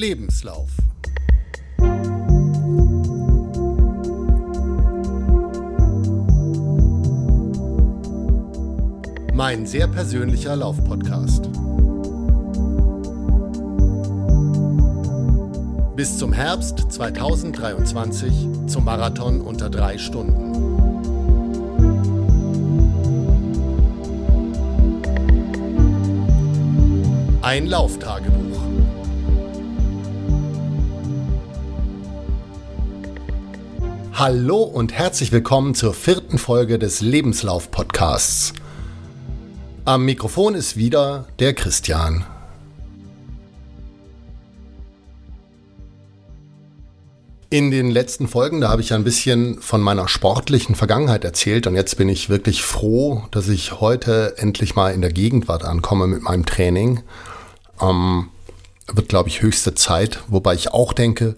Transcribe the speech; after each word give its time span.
Lebenslauf. 0.00 0.70
Mein 9.34 9.66
sehr 9.66 9.88
persönlicher 9.88 10.56
Laufpodcast. 10.56 11.50
Bis 15.96 16.16
zum 16.16 16.32
Herbst 16.32 16.90
2023 16.90 18.32
zum 18.68 18.86
Marathon 18.86 19.42
unter 19.42 19.68
drei 19.68 19.98
Stunden. 19.98 20.54
Ein 27.42 27.66
Lauftagebuch. 27.66 28.39
Hallo 34.20 34.58
und 34.64 34.92
herzlich 34.92 35.32
willkommen 35.32 35.74
zur 35.74 35.94
vierten 35.94 36.36
Folge 36.36 36.78
des 36.78 37.00
Lebenslauf-Podcasts. 37.00 38.52
Am 39.86 40.04
Mikrofon 40.04 40.54
ist 40.54 40.76
wieder 40.76 41.24
der 41.38 41.54
Christian. 41.54 42.26
In 47.48 47.70
den 47.70 47.90
letzten 47.90 48.28
Folgen, 48.28 48.60
da 48.60 48.68
habe 48.68 48.82
ich 48.82 48.92
ein 48.92 49.04
bisschen 49.04 49.58
von 49.62 49.80
meiner 49.80 50.06
sportlichen 50.06 50.74
Vergangenheit 50.74 51.24
erzählt 51.24 51.66
und 51.66 51.74
jetzt 51.74 51.96
bin 51.96 52.10
ich 52.10 52.28
wirklich 52.28 52.62
froh, 52.62 53.22
dass 53.30 53.48
ich 53.48 53.80
heute 53.80 54.34
endlich 54.36 54.76
mal 54.76 54.92
in 54.92 55.00
der 55.00 55.14
Gegenwart 55.14 55.64
ankomme 55.64 56.06
mit 56.06 56.20
meinem 56.20 56.44
Training. 56.44 57.00
Ähm, 57.80 58.28
wird, 58.96 59.08
glaube 59.08 59.28
ich, 59.28 59.42
höchste 59.42 59.74
Zeit, 59.74 60.20
wobei 60.28 60.54
ich 60.54 60.72
auch 60.72 60.92
denke, 60.92 61.36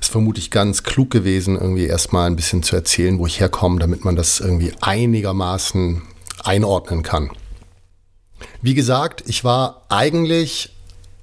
ist 0.00 0.10
vermutlich 0.10 0.50
ganz 0.50 0.82
klug 0.82 1.10
gewesen, 1.10 1.56
irgendwie 1.56 1.86
erstmal 1.86 2.26
ein 2.26 2.36
bisschen 2.36 2.62
zu 2.62 2.76
erzählen, 2.76 3.18
wo 3.18 3.26
ich 3.26 3.40
herkomme, 3.40 3.78
damit 3.78 4.04
man 4.04 4.16
das 4.16 4.40
irgendwie 4.40 4.72
einigermaßen 4.80 6.02
einordnen 6.44 7.02
kann. 7.02 7.30
Wie 8.62 8.74
gesagt, 8.74 9.24
ich 9.26 9.44
war 9.44 9.82
eigentlich 9.88 10.74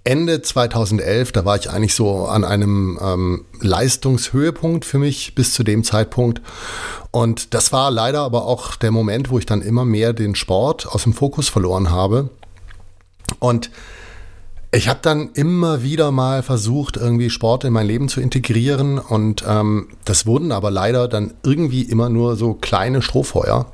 Ende 0.03 0.41
2011, 0.41 1.31
da 1.31 1.45
war 1.45 1.57
ich 1.57 1.69
eigentlich 1.69 1.95
so 1.95 2.25
an 2.25 2.43
einem 2.43 2.99
ähm, 3.01 3.45
Leistungshöhepunkt 3.59 4.85
für 4.85 4.99
mich 4.99 5.33
bis 5.33 5.53
zu 5.53 5.63
dem 5.63 5.83
Zeitpunkt. 5.83 6.41
Und 7.09 7.53
das 7.53 7.71
war 7.71 7.89
leider 7.89 8.21
aber 8.21 8.45
auch 8.45 8.75
der 8.75 8.91
Moment, 8.91 9.31
wo 9.31 9.39
ich 9.39 9.47
dann 9.47 9.61
immer 9.61 9.83
mehr 9.83 10.13
den 10.13 10.35
Sport 10.35 10.85
aus 10.87 11.03
dem 11.03 11.13
Fokus 11.13 11.49
verloren 11.49 11.89
habe. 11.89 12.29
Und 13.39 13.71
ich 14.71 14.89
habe 14.89 14.99
dann 15.01 15.31
immer 15.33 15.83
wieder 15.83 16.11
mal 16.11 16.43
versucht, 16.43 16.97
irgendwie 16.97 17.29
Sport 17.29 17.63
in 17.63 17.73
mein 17.73 17.87
Leben 17.87 18.09
zu 18.09 18.19
integrieren 18.19 18.99
und 18.99 19.43
ähm, 19.47 19.87
das 20.03 20.25
wurden 20.25 20.51
aber 20.51 20.71
leider 20.71 21.07
dann 21.07 21.33
irgendwie 21.43 21.83
immer 21.83 22.09
nur 22.09 22.35
so 22.35 22.53
kleine 22.53 23.01
Strohfeuer. 23.01 23.71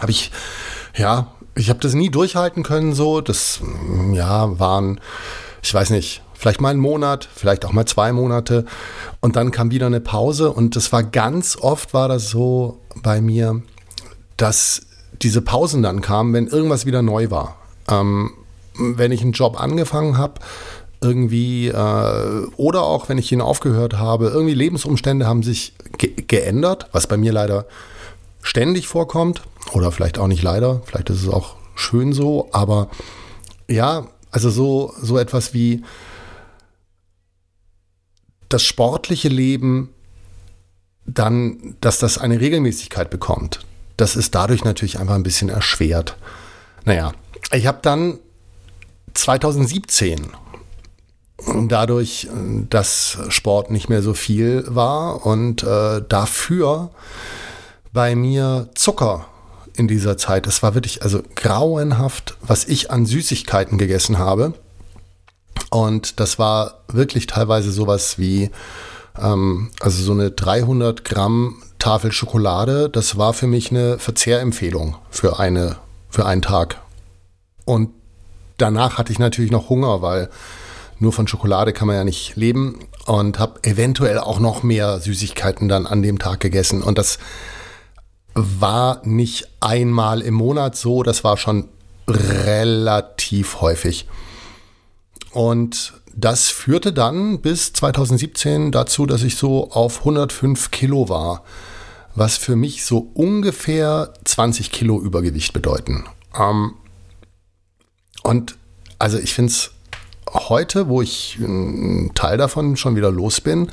Habe 0.00 0.10
ich, 0.10 0.30
ja, 0.96 1.32
ich 1.54 1.70
habe 1.70 1.80
das 1.80 1.94
nie 1.94 2.10
durchhalten 2.10 2.62
können 2.62 2.92
so. 2.92 3.20
Das, 3.20 3.60
ja, 4.12 4.58
waren, 4.58 5.00
ich 5.62 5.72
weiß 5.72 5.90
nicht, 5.90 6.22
vielleicht 6.34 6.60
mal 6.60 6.70
einen 6.70 6.80
Monat, 6.80 7.28
vielleicht 7.34 7.64
auch 7.64 7.72
mal 7.72 7.86
zwei 7.86 8.12
Monate 8.12 8.64
und 9.20 9.34
dann 9.36 9.50
kam 9.50 9.70
wieder 9.70 9.86
eine 9.86 10.00
Pause 10.00 10.52
und 10.52 10.76
das 10.76 10.92
war 10.92 11.02
ganz 11.02 11.56
oft 11.56 11.94
war 11.94 12.08
das 12.08 12.30
so 12.30 12.80
bei 13.02 13.20
mir, 13.20 13.62
dass 14.36 14.82
diese 15.20 15.42
Pausen 15.42 15.82
dann 15.82 16.00
kamen, 16.00 16.32
wenn 16.32 16.46
irgendwas 16.46 16.86
wieder 16.86 17.02
neu 17.02 17.30
war. 17.30 17.56
Ähm, 17.88 18.30
wenn 18.78 19.12
ich 19.12 19.22
einen 19.22 19.32
Job 19.32 19.60
angefangen 19.60 20.18
habe, 20.18 20.40
irgendwie, 21.00 21.68
äh, 21.68 22.46
oder 22.56 22.82
auch 22.82 23.08
wenn 23.08 23.18
ich 23.18 23.30
ihn 23.30 23.40
aufgehört 23.40 23.98
habe, 23.98 24.28
irgendwie 24.28 24.54
Lebensumstände 24.54 25.26
haben 25.26 25.42
sich 25.42 25.74
ge 25.96 26.12
geändert, 26.26 26.88
was 26.92 27.06
bei 27.06 27.16
mir 27.16 27.32
leider 27.32 27.66
ständig 28.42 28.88
vorkommt, 28.88 29.42
oder 29.72 29.92
vielleicht 29.92 30.18
auch 30.18 30.26
nicht 30.26 30.42
leider, 30.42 30.82
vielleicht 30.86 31.10
ist 31.10 31.22
es 31.22 31.28
auch 31.28 31.56
schön 31.74 32.12
so, 32.12 32.48
aber 32.52 32.88
ja, 33.68 34.08
also 34.30 34.50
so, 34.50 34.94
so 35.00 35.18
etwas 35.18 35.54
wie 35.54 35.84
das 38.48 38.62
sportliche 38.62 39.28
Leben 39.28 39.90
dann, 41.06 41.76
dass 41.80 41.98
das 41.98 42.18
eine 42.18 42.40
Regelmäßigkeit 42.40 43.10
bekommt. 43.10 43.60
Das 43.96 44.16
ist 44.16 44.34
dadurch 44.34 44.64
natürlich 44.64 44.98
einfach 44.98 45.14
ein 45.14 45.22
bisschen 45.22 45.48
erschwert. 45.48 46.16
Naja, 46.84 47.12
ich 47.52 47.66
habe 47.66 47.78
dann 47.82 48.18
2017 49.18 50.32
dadurch, 51.68 52.28
dass 52.68 53.18
Sport 53.28 53.70
nicht 53.70 53.88
mehr 53.88 54.02
so 54.02 54.14
viel 54.14 54.64
war 54.68 55.24
und 55.24 55.62
äh, 55.62 56.02
dafür 56.08 56.90
bei 57.92 58.14
mir 58.14 58.68
Zucker 58.74 59.26
in 59.74 59.88
dieser 59.88 60.18
Zeit. 60.18 60.46
Es 60.46 60.62
war 60.62 60.74
wirklich 60.74 61.02
also 61.02 61.22
grauenhaft, 61.36 62.36
was 62.42 62.64
ich 62.64 62.90
an 62.90 63.06
Süßigkeiten 63.06 63.78
gegessen 63.78 64.18
habe. 64.18 64.54
Und 65.70 66.20
das 66.20 66.38
war 66.38 66.80
wirklich 66.88 67.26
teilweise 67.26 67.70
sowas 67.70 68.18
wie, 68.18 68.50
ähm, 69.20 69.70
also 69.80 70.02
so 70.02 70.12
eine 70.12 70.30
300 70.30 71.04
Gramm 71.04 71.62
Tafel 71.78 72.10
Schokolade. 72.12 72.88
Das 72.88 73.16
war 73.16 73.32
für 73.32 73.46
mich 73.46 73.70
eine 73.70 73.98
Verzehrempfehlung 73.98 74.96
für 75.10 75.38
eine, 75.38 75.76
für 76.10 76.26
einen 76.26 76.42
Tag. 76.42 76.80
Und 77.64 77.90
danach 78.58 78.98
hatte 78.98 79.12
ich 79.12 79.18
natürlich 79.18 79.50
noch 79.50 79.70
Hunger, 79.70 80.02
weil 80.02 80.28
nur 80.98 81.12
von 81.12 81.26
Schokolade 81.28 81.72
kann 81.72 81.86
man 81.86 81.96
ja 81.96 82.04
nicht 82.04 82.36
leben 82.36 82.80
und 83.06 83.38
habe 83.38 83.60
eventuell 83.62 84.18
auch 84.18 84.40
noch 84.40 84.62
mehr 84.62 85.00
Süßigkeiten 85.00 85.68
dann 85.68 85.86
an 85.86 86.02
dem 86.02 86.18
Tag 86.18 86.40
gegessen. 86.40 86.82
Und 86.82 86.98
das 86.98 87.18
war 88.34 89.00
nicht 89.04 89.48
einmal 89.60 90.20
im 90.20 90.34
Monat 90.34 90.76
so, 90.76 91.02
das 91.02 91.24
war 91.24 91.36
schon 91.36 91.68
relativ 92.08 93.60
häufig. 93.60 94.06
Und 95.32 95.94
das 96.14 96.48
führte 96.48 96.92
dann 96.92 97.40
bis 97.40 97.72
2017 97.72 98.72
dazu, 98.72 99.06
dass 99.06 99.22
ich 99.22 99.36
so 99.36 99.70
auf 99.70 100.00
105 100.00 100.70
Kilo 100.70 101.08
war, 101.08 101.44
was 102.14 102.36
für 102.36 102.56
mich 102.56 102.84
so 102.84 103.10
ungefähr 103.14 104.12
20 104.24 104.72
Kilo 104.72 105.00
Übergewicht 105.00 105.52
bedeuten. 105.52 106.06
Ähm, 106.36 106.74
und 108.22 108.56
also 108.98 109.18
ich 109.18 109.34
finde 109.34 109.52
es 109.52 109.70
heute, 110.32 110.88
wo 110.88 111.02
ich 111.02 111.38
einen 111.40 112.12
Teil 112.14 112.36
davon 112.36 112.76
schon 112.76 112.96
wieder 112.96 113.10
los 113.10 113.40
bin, 113.40 113.68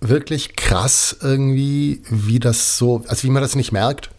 wirklich 0.00 0.56
krass 0.56 1.16
irgendwie, 1.20 2.02
wie 2.08 2.40
das 2.40 2.78
so, 2.78 3.04
also 3.08 3.22
wie 3.24 3.30
man 3.30 3.42
das 3.42 3.56
nicht 3.56 3.72
merkt, 3.72 4.10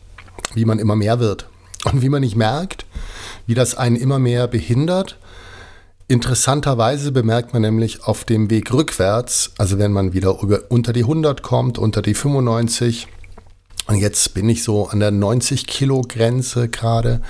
wie 0.53 0.65
man 0.65 0.79
immer 0.79 0.95
mehr 0.95 1.19
wird. 1.19 1.47
Und 1.85 2.01
wie 2.01 2.09
man 2.09 2.21
nicht 2.21 2.35
merkt, 2.35 2.85
wie 3.45 3.53
das 3.53 3.75
einen 3.75 3.95
immer 3.95 4.17
mehr 4.17 4.47
behindert. 4.47 5.19
Interessanterweise 6.07 7.11
bemerkt 7.11 7.53
man 7.53 7.61
nämlich 7.61 8.03
auf 8.03 8.23
dem 8.23 8.49
Weg 8.49 8.73
rückwärts, 8.73 9.51
also 9.57 9.77
wenn 9.77 9.91
man 9.91 10.13
wieder 10.13 10.41
über, 10.41 10.63
unter 10.69 10.93
die 10.93 11.01
100 11.01 11.41
kommt, 11.41 11.77
unter 11.77 12.01
die 12.01 12.13
95, 12.13 13.07
und 13.87 13.97
jetzt 13.97 14.33
bin 14.33 14.49
ich 14.49 14.63
so 14.63 14.87
an 14.87 14.99
der 14.99 15.11
90 15.11 15.67
Kilo 15.67 16.01
Grenze 16.01 16.69
gerade, 16.69 17.21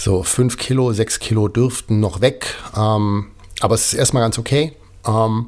so 0.00 0.22
5 0.22 0.56
Kilo, 0.56 0.92
6 0.92 1.18
Kilo 1.18 1.48
dürften 1.48 2.00
noch 2.00 2.20
weg. 2.20 2.56
Ähm, 2.76 3.28
aber 3.60 3.74
es 3.74 3.92
ist 3.92 3.94
erstmal 3.94 4.22
ganz 4.22 4.38
okay. 4.38 4.74
Ähm, 5.06 5.46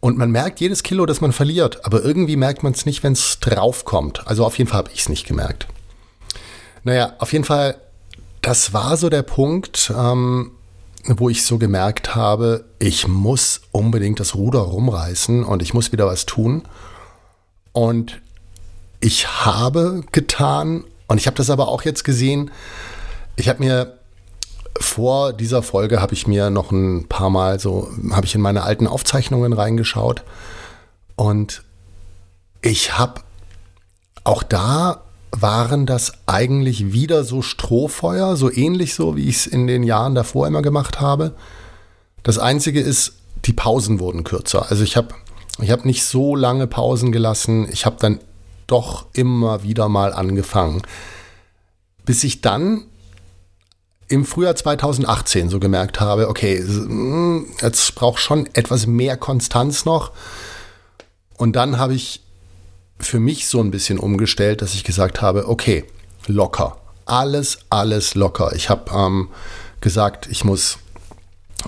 und 0.00 0.18
man 0.18 0.30
merkt 0.30 0.60
jedes 0.60 0.82
Kilo, 0.82 1.06
das 1.06 1.20
man 1.20 1.32
verliert. 1.32 1.84
Aber 1.84 2.04
irgendwie 2.04 2.36
merkt 2.36 2.62
man 2.62 2.72
es 2.72 2.86
nicht, 2.86 3.02
wenn 3.02 3.14
es 3.14 3.40
draufkommt. 3.40 4.26
Also 4.26 4.44
auf 4.44 4.58
jeden 4.58 4.68
Fall 4.68 4.78
habe 4.78 4.90
ich 4.92 5.00
es 5.00 5.08
nicht 5.08 5.26
gemerkt. 5.26 5.66
Naja, 6.84 7.14
auf 7.18 7.32
jeden 7.32 7.44
Fall, 7.44 7.76
das 8.42 8.72
war 8.72 8.96
so 8.96 9.08
der 9.08 9.22
Punkt, 9.22 9.92
ähm, 9.96 10.52
wo 11.06 11.28
ich 11.28 11.44
so 11.44 11.58
gemerkt 11.58 12.14
habe, 12.14 12.66
ich 12.78 13.08
muss 13.08 13.62
unbedingt 13.72 14.20
das 14.20 14.34
Ruder 14.34 14.60
rumreißen 14.60 15.44
und 15.44 15.62
ich 15.62 15.74
muss 15.74 15.92
wieder 15.92 16.06
was 16.06 16.26
tun. 16.26 16.62
Und 17.72 18.20
ich 19.00 19.26
habe 19.44 20.02
getan, 20.12 20.84
und 21.08 21.18
ich 21.18 21.26
habe 21.26 21.36
das 21.36 21.50
aber 21.50 21.68
auch 21.68 21.82
jetzt 21.82 22.04
gesehen, 22.04 22.50
ich 23.36 23.48
habe 23.48 23.62
mir 23.62 23.98
vor 24.78 25.32
dieser 25.32 25.62
Folge 25.62 26.00
habe 26.00 26.14
ich 26.14 26.26
mir 26.26 26.50
noch 26.50 26.72
ein 26.72 27.06
paar 27.08 27.30
Mal 27.30 27.60
so, 27.60 27.88
habe 28.10 28.26
ich 28.26 28.34
in 28.34 28.40
meine 28.40 28.62
alten 28.62 28.86
Aufzeichnungen 28.86 29.52
reingeschaut 29.52 30.24
und 31.16 31.62
ich 32.60 32.98
habe 32.98 33.20
auch 34.24 34.42
da 34.42 35.02
waren 35.30 35.86
das 35.86 36.12
eigentlich 36.26 36.92
wieder 36.92 37.24
so 37.24 37.42
Strohfeuer, 37.42 38.36
so 38.36 38.50
ähnlich 38.50 38.94
so, 38.94 39.16
wie 39.16 39.28
ich 39.28 39.36
es 39.36 39.46
in 39.46 39.66
den 39.66 39.82
Jahren 39.82 40.14
davor 40.14 40.46
immer 40.46 40.62
gemacht 40.62 41.00
habe. 41.00 41.34
Das 42.22 42.38
Einzige 42.38 42.80
ist, 42.80 43.14
die 43.44 43.52
Pausen 43.52 43.98
wurden 43.98 44.24
kürzer. 44.24 44.70
Also 44.70 44.82
ich 44.82 44.96
habe 44.96 45.08
ich 45.60 45.70
hab 45.70 45.84
nicht 45.84 46.04
so 46.04 46.34
lange 46.34 46.66
Pausen 46.66 47.12
gelassen. 47.12 47.68
Ich 47.70 47.84
habe 47.84 47.96
dann 47.98 48.20
doch 48.66 49.06
immer 49.12 49.62
wieder 49.62 49.88
mal 49.88 50.12
angefangen. 50.12 50.82
Bis 52.04 52.24
ich 52.24 52.40
dann 52.40 52.84
im 54.08 54.24
Frühjahr 54.24 54.56
2018 54.56 55.48
so 55.48 55.58
gemerkt 55.58 56.00
habe, 56.00 56.28
okay, 56.28 56.58
hm, 56.58 57.46
jetzt 57.60 57.94
braucht 57.94 58.20
schon 58.20 58.48
etwas 58.54 58.86
mehr 58.86 59.16
Konstanz 59.16 59.84
noch. 59.84 60.12
Und 61.36 61.56
dann 61.56 61.78
habe 61.78 61.94
ich 61.94 62.20
für 62.98 63.20
mich 63.20 63.48
so 63.48 63.60
ein 63.60 63.70
bisschen 63.70 63.98
umgestellt, 63.98 64.62
dass 64.62 64.74
ich 64.74 64.84
gesagt 64.84 65.20
habe, 65.22 65.48
okay, 65.48 65.84
locker. 66.26 66.76
Alles, 67.06 67.58
alles 67.70 68.14
locker. 68.14 68.54
Ich 68.54 68.70
habe 68.70 68.90
ähm, 68.94 69.28
gesagt, 69.80 70.28
ich 70.30 70.44
muss 70.44 70.78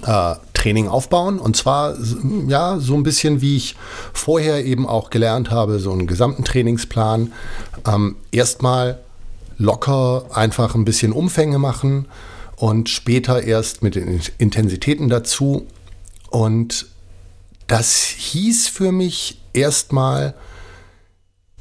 äh, 0.04 0.34
Training 0.54 0.88
aufbauen 0.88 1.38
und 1.38 1.56
zwar 1.56 1.94
ja 2.48 2.78
so 2.78 2.94
ein 2.94 3.02
bisschen 3.02 3.40
wie 3.40 3.56
ich 3.56 3.76
vorher 4.12 4.64
eben 4.64 4.86
auch 4.86 5.10
gelernt 5.10 5.50
habe, 5.50 5.78
so 5.78 5.92
einen 5.92 6.06
gesamten 6.06 6.44
Trainingsplan. 6.44 7.32
Ähm, 7.86 8.16
erstmal 8.32 8.98
locker 9.58 10.26
einfach 10.32 10.74
ein 10.74 10.84
bisschen 10.84 11.12
Umfänge 11.12 11.58
machen 11.58 12.06
und 12.56 12.88
später 12.88 13.42
erst 13.42 13.82
mit 13.82 13.94
den 13.94 14.20
Intensitäten 14.38 15.08
dazu. 15.08 15.66
Und 16.30 16.86
das 17.66 17.96
hieß 17.96 18.68
für 18.68 18.92
mich 18.92 19.40
erstmal, 19.52 20.34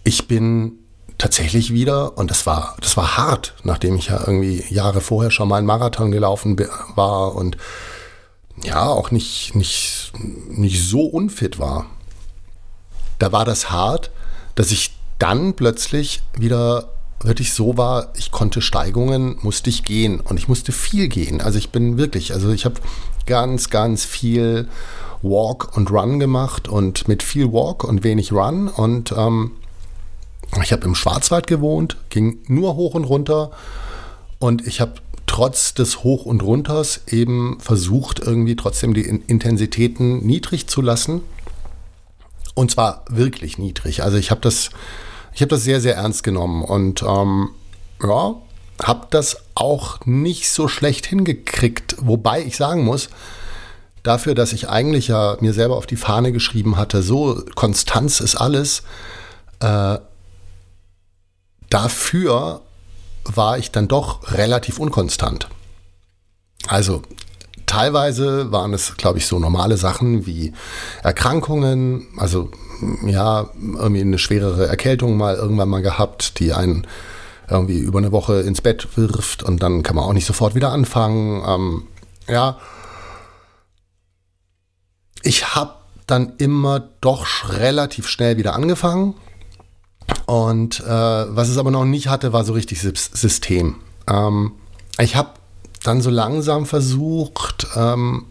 ich 0.04 0.28
bin 0.28 0.74
tatsächlich 1.18 1.72
wieder, 1.72 2.18
und 2.18 2.30
das 2.32 2.46
war, 2.46 2.76
das 2.82 2.98
war 2.98 3.18
hart, 3.18 3.54
nachdem 3.64 3.96
ich 3.96 4.08
ja 4.08 4.20
irgendwie 4.20 4.64
Jahre 4.70 5.02
vorher 5.02 5.32
schon 5.32 5.48
mal 5.48 5.58
einen 5.58 5.68
Marathon 5.68 6.12
gelaufen 6.12 6.58
war 6.96 7.36
und 7.36 7.58
ja, 8.64 8.88
auch 8.88 9.12
nicht, 9.12 9.56
nicht, 9.56 10.14
nicht 10.50 10.88
so 10.88 11.02
unfit 11.02 11.60
war. 11.60 11.88
Da 13.20 13.32
war 13.32 13.46
das 13.46 13.70
hart, 13.70 14.12
dass 14.56 14.72
ich 14.72 14.98
dann 15.20 15.56
plötzlich 15.56 16.22
wieder 16.38 16.95
wirklich 17.26 17.54
so 17.54 17.78
war, 17.78 18.14
ich 18.16 18.32
konnte 18.32 18.62
Steigungen, 18.62 19.38
musste 19.42 19.70
ich 19.70 19.84
gehen 19.84 20.20
und 20.20 20.38
ich 20.38 20.48
musste 20.48 20.72
viel 20.72 21.08
gehen. 21.08 21.42
Also 21.42 21.58
ich 21.58 21.70
bin 21.70 21.98
wirklich, 21.98 22.34
also 22.34 22.52
ich 22.52 22.66
habe 22.66 22.76
ganz, 23.26 23.70
ganz 23.70 24.06
viel 24.06 24.68
Walk 25.22 25.76
und 25.76 25.92
Run 25.92 26.20
gemacht 26.20 26.68
und 26.68 27.08
mit 27.08 27.24
viel 27.24 27.52
Walk 27.52 27.84
und 27.84 28.04
wenig 28.04 28.32
Run 28.32 28.68
und 28.68 29.14
ähm, 29.18 29.52
ich 30.62 30.72
habe 30.72 30.86
im 30.86 30.96
Schwarzwald 30.96 31.48
gewohnt, 31.48 31.98
ging 32.10 32.40
nur 32.48 32.76
hoch 32.76 32.94
und 32.94 33.06
runter 33.06 33.52
und 34.40 34.66
ich 34.68 34.80
habe 34.80 34.94
trotz 35.28 35.74
des 35.74 36.04
Hoch 36.04 36.26
und 36.26 36.44
Runters 36.44 37.02
eben 37.08 37.58
versucht, 37.60 38.20
irgendwie 38.20 38.56
trotzdem 38.56 38.94
die 38.94 39.02
Intensitäten 39.02 40.26
niedrig 40.26 40.68
zu 40.68 40.82
lassen. 40.82 41.22
Und 42.54 42.72
zwar 42.72 43.04
wirklich 43.10 43.58
niedrig. 43.58 44.04
Also 44.04 44.18
ich 44.18 44.32
habe 44.32 44.40
das 44.40 44.70
ich 45.36 45.42
habe 45.42 45.50
das 45.50 45.64
sehr, 45.64 45.82
sehr 45.82 45.96
ernst 45.96 46.24
genommen 46.24 46.64
und 46.64 47.04
ähm, 47.04 47.50
ja, 48.02 48.36
habe 48.82 49.08
das 49.10 49.38
auch 49.54 50.00
nicht 50.06 50.50
so 50.50 50.70
schlecht 50.70 51.06
hingekriegt. 51.06 51.98
Wobei 52.00 52.42
ich 52.42 52.56
sagen 52.56 52.86
muss, 52.86 53.10
dafür, 54.02 54.34
dass 54.34 54.54
ich 54.54 54.70
eigentlich 54.70 55.10
ja 55.10 55.36
mir 55.42 55.54
selber 55.54 55.76
auf 55.76 55.88
die 55.88 55.98
Fahne 55.98 56.32
geschrieben 56.32 56.78
hatte, 56.78 57.02
so 57.02 57.44
Konstanz 57.56 58.22
ist 58.22 58.36
alles, 58.36 58.84
äh, 59.60 59.98
dafür 61.70 62.62
war 63.26 63.58
ich 63.58 63.72
dann 63.72 63.90
doch 63.90 64.32
relativ 64.32 64.80
unkonstant. 64.80 65.50
Also 66.68 67.02
teilweise 67.76 68.52
waren 68.52 68.74
es, 68.74 68.96
glaube 68.96 69.20
ich, 69.20 69.28
so 69.28 69.38
normale 69.38 69.78
Sachen 69.78 70.26
wie 70.26 70.54
Erkrankungen, 71.04 72.08
also 72.18 72.50
ja, 73.06 73.50
irgendwie 73.60 74.02
eine 74.02 74.18
schwerere 74.18 74.68
Erkältung 74.68 75.18
mal 75.18 75.36
irgendwann 75.36 75.70
mal 75.70 75.82
gehabt, 75.82 76.40
die 76.40 76.54
einen 76.54 76.88
irgendwie 77.50 77.80
über 77.80 78.00
eine 78.00 78.12
Woche 78.12 78.42
ins 78.42 78.62
Bett 78.62 78.88
wirft 78.96 79.44
und 79.44 79.62
dann 79.62 79.84
kann 79.84 79.96
man 79.96 80.06
auch 80.06 80.14
nicht 80.14 80.26
sofort 80.26 80.56
wieder 80.56 80.72
anfangen. 80.72 81.44
Ähm, 81.46 81.84
ja. 82.28 82.58
Ich 85.22 85.56
habe 85.56 85.76
dann 86.08 86.34
immer 86.38 86.80
doch 87.02 87.50
relativ 87.50 88.08
schnell 88.08 88.38
wieder 88.38 88.54
angefangen. 88.54 89.16
Und 90.28 90.80
äh, 90.80 90.86
was 90.88 91.50
es 91.50 91.58
aber 91.58 91.72
noch 91.72 91.86
nicht 91.86 92.08
hatte, 92.08 92.32
war 92.32 92.46
so 92.46 92.54
richtig 92.54 92.80
System. 92.80 93.76
Ähm, 94.08 94.54
ich 94.98 95.16
habe 95.16 95.32
dann 95.88 96.02
so 96.02 96.10
langsam 96.10 96.66
versucht, 96.66 97.68
ähm, 97.76 98.26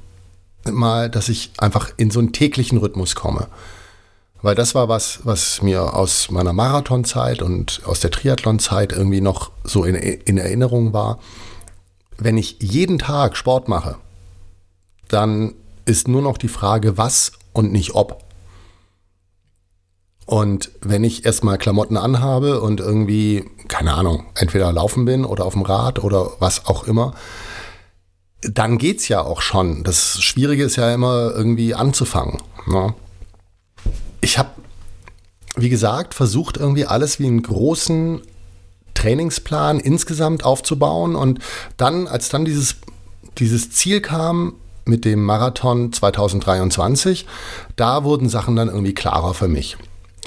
mal, 0.71 1.11
dass 1.11 1.29
ich 1.29 1.53
einfach 1.59 1.91
in 1.97 2.11
so 2.11 2.21
einen 2.21 2.33
täglichen 2.33 2.79
Rhythmus 2.79 3.15
komme. 3.15 3.49
Weil 4.43 4.55
das 4.55 4.75
war 4.75 4.89
was, 4.89 5.21
was 5.25 5.63
mir 5.63 5.95
aus 5.95 6.31
meiner 6.31 6.53
Marathonzeit 6.53 7.41
und 7.41 7.81
aus 7.87 8.01
der 8.01 8.11
Triathlonzeit 8.11 8.93
irgendwie 8.93 9.23
noch 9.23 9.51
so 9.65 9.85
in, 9.85 9.95
in 9.95 10.39
Erinnerung 10.39 10.93
war. 10.93 11.19
Wenn 12.19 12.37
ich 12.37 12.59
jeden 12.61 12.99
Tag 12.99 13.37
Sport 13.37 13.69
mache, 13.69 13.97
dann 15.09 15.55
ist 15.87 16.09
nur 16.09 16.23
noch 16.23 16.39
die 16.39 16.49
Frage, 16.49 16.99
was 16.99 17.33
und 17.53 17.73
nicht 17.73 17.95
ob. 17.95 18.23
Und 20.27 20.71
wenn 20.81 21.05
ich 21.05 21.25
erstmal 21.25 21.59
Klamotten 21.59 21.97
anhabe 21.97 22.61
und 22.61 22.81
irgendwie, 22.81 23.45
keine 23.69 23.95
Ahnung, 23.95 24.25
entweder 24.35 24.73
laufen 24.73 25.05
bin 25.05 25.25
oder 25.25 25.45
auf 25.45 25.53
dem 25.53 25.63
Rad 25.63 26.03
oder 26.03 26.33
was 26.39 26.67
auch 26.67 26.85
immer, 26.85 27.15
dann 28.53 28.79
geht's 28.79 29.09
ja 29.09 29.23
auch 29.23 29.43
schon. 29.43 29.85
Das 29.85 30.21
Schwierige 30.23 30.65
ist 30.65 30.77
ja 30.77 30.93
immer 30.93 31.33
irgendwie 31.35 31.75
anzufangen. 31.75 32.39
Ne? 32.67 32.95
ich 34.25 34.39
habe, 34.39 34.51
wie 35.55 35.69
gesagt, 35.69 36.15
versucht 36.15 36.57
irgendwie 36.57 36.87
alles 36.87 37.21
wie 37.21 37.27
einen 37.27 37.43
großen 37.43 38.23
Trainingsplan 38.95 39.81
insgesamt 39.81 40.45
aufzubauen 40.45 41.15
und 41.15 41.41
dann, 41.77 42.09
als 42.09 42.31
dann 42.31 42.45
dieses, 42.45 42.77
dieses 43.39 43.71
Ziel 43.71 44.01
kam 44.01 44.55
mit 44.87 45.05
dem 45.05 45.23
Marathon 45.23 45.93
2023, 45.93 47.27
da 47.77 48.05
wurden 48.05 48.29
Sachen 48.29 48.57
dann 48.57 48.69
irgendwie 48.69 48.95
klarer 48.95 49.35
für 49.35 49.49
mich. 49.49 49.77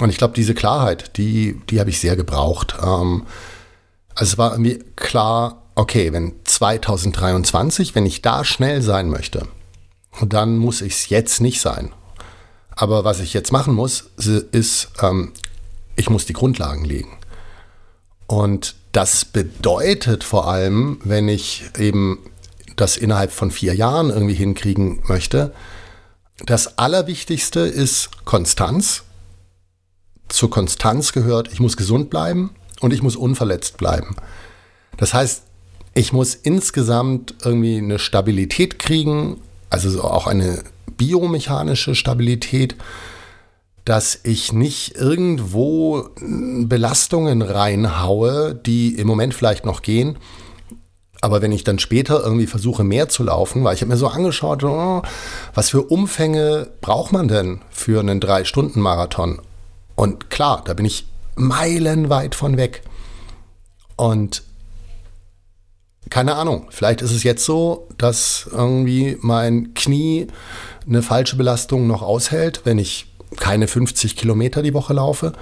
Und 0.00 0.10
ich 0.10 0.16
glaube, 0.16 0.34
diese 0.34 0.54
Klarheit, 0.54 1.16
die, 1.16 1.60
die 1.68 1.80
habe 1.80 1.90
ich 1.90 2.00
sehr 2.00 2.16
gebraucht. 2.16 2.76
Ähm, 2.82 3.24
also 4.14 4.32
es 4.32 4.38
war 4.38 4.52
irgendwie 4.52 4.78
klar, 4.96 5.62
okay, 5.78 6.12
wenn 6.12 6.32
2023, 6.42 7.94
wenn 7.94 8.04
ich 8.04 8.20
da 8.20 8.44
schnell 8.44 8.82
sein 8.82 9.08
möchte, 9.08 9.46
dann 10.20 10.58
muss 10.58 10.82
ich 10.82 10.94
es 10.94 11.08
jetzt 11.08 11.40
nicht 11.40 11.60
sein. 11.60 11.92
Aber 12.70 13.04
was 13.04 13.20
ich 13.20 13.32
jetzt 13.32 13.52
machen 13.52 13.74
muss, 13.74 14.10
ist, 14.50 14.90
ähm, 15.00 15.32
ich 15.94 16.10
muss 16.10 16.26
die 16.26 16.32
Grundlagen 16.32 16.84
legen. 16.84 17.16
Und 18.26 18.74
das 18.90 19.24
bedeutet 19.24 20.24
vor 20.24 20.48
allem, 20.48 21.00
wenn 21.04 21.28
ich 21.28 21.70
eben 21.78 22.18
das 22.74 22.96
innerhalb 22.96 23.30
von 23.30 23.52
vier 23.52 23.74
Jahren 23.74 24.10
irgendwie 24.10 24.34
hinkriegen 24.34 25.02
möchte, 25.06 25.54
das 26.44 26.76
Allerwichtigste 26.76 27.60
ist 27.60 28.24
Konstanz. 28.24 29.04
Zur 30.28 30.50
Konstanz 30.50 31.12
gehört, 31.12 31.52
ich 31.52 31.60
muss 31.60 31.76
gesund 31.76 32.10
bleiben 32.10 32.50
und 32.80 32.92
ich 32.92 33.02
muss 33.02 33.14
unverletzt 33.14 33.76
bleiben. 33.76 34.16
Das 34.96 35.14
heißt, 35.14 35.44
ich 35.98 36.12
muss 36.12 36.36
insgesamt 36.36 37.34
irgendwie 37.44 37.78
eine 37.78 37.98
Stabilität 37.98 38.78
kriegen, 38.78 39.40
also 39.68 40.04
auch 40.04 40.28
eine 40.28 40.62
biomechanische 40.96 41.96
Stabilität, 41.96 42.76
dass 43.84 44.20
ich 44.22 44.52
nicht 44.52 44.94
irgendwo 44.94 46.10
Belastungen 46.20 47.42
reinhaue, 47.42 48.54
die 48.54 48.94
im 48.94 49.08
Moment 49.08 49.34
vielleicht 49.34 49.66
noch 49.66 49.82
gehen. 49.82 50.18
Aber 51.20 51.42
wenn 51.42 51.50
ich 51.50 51.64
dann 51.64 51.80
später 51.80 52.22
irgendwie 52.22 52.46
versuche, 52.46 52.84
mehr 52.84 53.08
zu 53.08 53.24
laufen, 53.24 53.64
weil 53.64 53.74
ich 53.74 53.80
habe 53.80 53.90
mir 53.90 53.96
so 53.96 54.06
angeschaut, 54.06 54.62
oh, 54.62 55.02
was 55.52 55.70
für 55.70 55.82
Umfänge 55.82 56.68
braucht 56.80 57.10
man 57.10 57.26
denn 57.26 57.60
für 57.70 57.98
einen 57.98 58.20
Drei-Stunden-Marathon? 58.20 59.40
Und 59.96 60.30
klar, 60.30 60.62
da 60.64 60.74
bin 60.74 60.86
ich 60.86 61.08
meilenweit 61.34 62.36
von 62.36 62.56
weg. 62.56 62.82
Und 63.96 64.44
keine 66.10 66.36
Ahnung, 66.36 66.66
vielleicht 66.70 67.02
ist 67.02 67.12
es 67.12 67.22
jetzt 67.22 67.44
so, 67.44 67.88
dass 67.98 68.48
irgendwie 68.50 69.16
mein 69.20 69.74
Knie 69.74 70.28
eine 70.86 71.02
falsche 71.02 71.36
Belastung 71.36 71.86
noch 71.86 72.02
aushält, 72.02 72.62
wenn 72.64 72.78
ich 72.78 73.06
keine 73.36 73.68
50 73.68 74.16
Kilometer 74.16 74.62
die 74.62 74.74
Woche 74.74 74.94
laufe. 74.94 75.32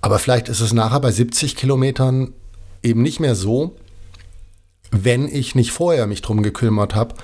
Aber 0.00 0.18
vielleicht 0.18 0.48
ist 0.48 0.60
es 0.60 0.72
nachher 0.72 1.00
bei 1.00 1.10
70 1.10 1.56
Kilometern 1.56 2.32
eben 2.82 3.02
nicht 3.02 3.20
mehr 3.20 3.34
so, 3.34 3.76
wenn 4.90 5.28
ich 5.28 5.54
nicht 5.54 5.72
vorher 5.72 6.06
mich 6.06 6.22
drum 6.22 6.42
gekümmert 6.42 6.94
habe, 6.94 7.14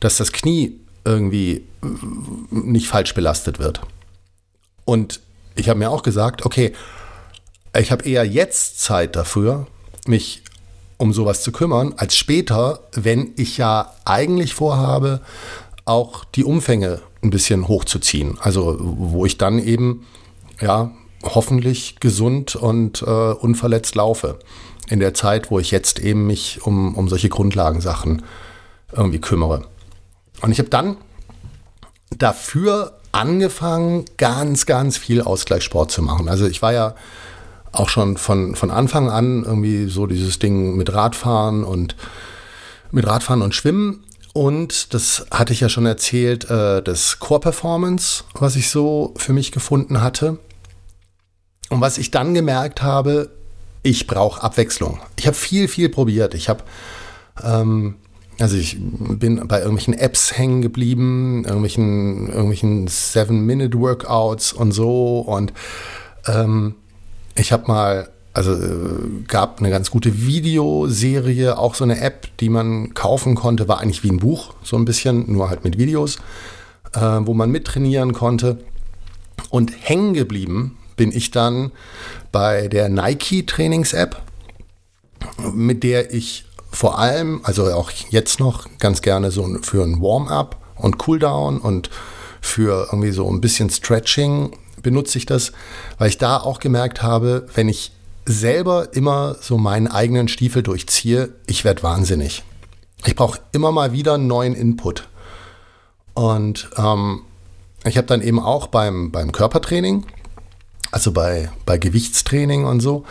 dass 0.00 0.16
das 0.18 0.32
Knie 0.32 0.78
irgendwie 1.04 1.64
nicht 2.50 2.88
falsch 2.88 3.14
belastet 3.14 3.58
wird. 3.58 3.80
Und 4.84 5.20
ich 5.54 5.68
habe 5.68 5.78
mir 5.78 5.90
auch 5.90 6.02
gesagt, 6.02 6.44
okay, 6.44 6.72
ich 7.76 7.90
habe 7.90 8.04
eher 8.04 8.24
jetzt 8.24 8.80
Zeit 8.80 9.16
dafür, 9.16 9.66
mich 10.06 10.42
um 10.98 11.12
sowas 11.12 11.42
zu 11.42 11.52
kümmern, 11.52 11.94
als 11.96 12.16
später, 12.16 12.80
wenn 12.92 13.32
ich 13.36 13.56
ja 13.56 13.92
eigentlich 14.04 14.54
vorhabe, 14.54 15.20
auch 15.84 16.24
die 16.24 16.44
Umfänge 16.44 17.00
ein 17.22 17.30
bisschen 17.30 17.66
hochzuziehen. 17.68 18.36
Also 18.40 18.76
wo 18.80 19.24
ich 19.24 19.38
dann 19.38 19.58
eben 19.58 20.04
ja 20.60 20.90
hoffentlich 21.22 22.00
gesund 22.00 22.56
und 22.56 23.02
äh, 23.02 23.04
unverletzt 23.04 23.94
laufe. 23.94 24.38
In 24.88 25.00
der 25.00 25.14
Zeit, 25.14 25.50
wo 25.50 25.58
ich 25.58 25.70
jetzt 25.70 25.98
eben 25.98 26.26
mich 26.26 26.60
um, 26.62 26.94
um 26.94 27.08
solche 27.08 27.28
Grundlagensachen 27.28 28.22
irgendwie 28.92 29.20
kümmere. 29.20 29.66
Und 30.40 30.50
ich 30.50 30.58
habe 30.58 30.70
dann 30.70 30.96
dafür 32.16 32.98
angefangen, 33.12 34.04
ganz, 34.16 34.66
ganz 34.66 34.96
viel 34.96 35.22
Ausgleichssport 35.22 35.90
zu 35.90 36.02
machen. 36.02 36.28
Also 36.28 36.46
ich 36.46 36.62
war 36.62 36.72
ja 36.72 36.94
auch 37.78 37.88
schon 37.88 38.16
von, 38.16 38.54
von 38.54 38.70
Anfang 38.70 39.10
an 39.10 39.44
irgendwie 39.44 39.88
so 39.88 40.06
dieses 40.06 40.38
Ding 40.38 40.76
mit 40.76 40.92
Radfahren 40.92 41.64
und 41.64 41.96
mit 42.90 43.06
Radfahren 43.06 43.42
und 43.42 43.54
Schwimmen. 43.54 44.04
Und 44.34 44.94
das 44.94 45.26
hatte 45.30 45.52
ich 45.52 45.60
ja 45.60 45.68
schon 45.68 45.86
erzählt, 45.86 46.48
äh, 46.50 46.82
das 46.82 47.18
Core 47.18 47.40
Performance, 47.40 48.24
was 48.34 48.56
ich 48.56 48.70
so 48.70 49.14
für 49.16 49.32
mich 49.32 49.52
gefunden 49.52 50.00
hatte. 50.00 50.38
Und 51.70 51.80
was 51.80 51.98
ich 51.98 52.10
dann 52.10 52.34
gemerkt 52.34 52.82
habe, 52.82 53.30
ich 53.82 54.06
brauche 54.06 54.42
Abwechslung. 54.42 55.00
Ich 55.18 55.26
habe 55.26 55.36
viel, 55.36 55.68
viel 55.68 55.88
probiert. 55.88 56.34
Ich 56.34 56.48
habe, 56.48 56.64
ähm, 57.42 57.96
also 58.38 58.56
ich 58.56 58.78
bin 58.80 59.46
bei 59.48 59.58
irgendwelchen 59.58 59.94
Apps 59.94 60.36
hängen 60.36 60.62
geblieben, 60.62 61.44
irgendwelchen, 61.44 62.28
irgendwelchen 62.28 62.86
Seven-Minute-Workouts 62.88 64.52
und 64.52 64.72
so. 64.72 65.20
Und 65.20 65.52
ähm, 66.26 66.74
ich 67.38 67.52
habe 67.52 67.66
mal, 67.66 68.08
also 68.32 68.52
äh, 68.52 69.22
gab 69.26 69.60
eine 69.60 69.70
ganz 69.70 69.90
gute 69.90 70.26
Videoserie, 70.26 71.58
auch 71.58 71.74
so 71.74 71.84
eine 71.84 72.00
App, 72.00 72.28
die 72.38 72.48
man 72.48 72.94
kaufen 72.94 73.34
konnte, 73.34 73.68
war 73.68 73.80
eigentlich 73.80 74.02
wie 74.02 74.10
ein 74.10 74.18
Buch, 74.18 74.54
so 74.62 74.76
ein 74.76 74.84
bisschen, 74.84 75.30
nur 75.32 75.48
halt 75.48 75.64
mit 75.64 75.78
Videos, 75.78 76.16
äh, 76.94 77.00
wo 77.00 77.34
man 77.34 77.50
mittrainieren 77.50 78.12
konnte. 78.12 78.58
Und 79.50 79.72
hängen 79.80 80.14
geblieben 80.14 80.76
bin 80.96 81.12
ich 81.12 81.30
dann 81.30 81.70
bei 82.32 82.68
der 82.68 82.88
Nike 82.88 83.46
Trainings-App, 83.46 84.20
mit 85.52 85.82
der 85.82 86.12
ich 86.12 86.44
vor 86.70 86.98
allem, 86.98 87.40
also 87.44 87.64
auch 87.72 87.90
jetzt 88.10 88.40
noch 88.40 88.66
ganz 88.78 89.00
gerne 89.00 89.30
so 89.30 89.48
für 89.62 89.82
ein 89.82 90.02
Warm-up 90.02 90.56
und 90.76 90.98
Cooldown 90.98 91.58
und 91.58 91.88
für 92.40 92.88
irgendwie 92.90 93.10
so 93.10 93.28
ein 93.30 93.40
bisschen 93.40 93.70
Stretching 93.70 94.50
benutze 94.82 95.18
ich 95.18 95.26
das, 95.26 95.52
weil 95.98 96.08
ich 96.08 96.18
da 96.18 96.38
auch 96.38 96.60
gemerkt 96.60 97.02
habe, 97.02 97.46
wenn 97.54 97.68
ich 97.68 97.92
selber 98.24 98.88
immer 98.92 99.36
so 99.40 99.58
meinen 99.58 99.88
eigenen 99.88 100.28
Stiefel 100.28 100.62
durchziehe, 100.62 101.30
ich 101.46 101.64
werde 101.64 101.82
wahnsinnig. 101.82 102.44
Ich 103.06 103.16
brauche 103.16 103.40
immer 103.52 103.72
mal 103.72 103.92
wieder 103.92 104.14
einen 104.14 104.26
neuen 104.26 104.54
Input. 104.54 105.08
Und 106.14 106.68
ähm, 106.76 107.22
ich 107.84 107.96
habe 107.96 108.06
dann 108.06 108.22
eben 108.22 108.40
auch 108.40 108.66
beim, 108.66 109.12
beim 109.12 109.32
Körpertraining 109.32 110.04
also 110.90 111.12
bei, 111.12 111.50
bei 111.66 111.78
Gewichtstraining 111.78 112.64
und 112.64 112.80
so, 112.80 113.04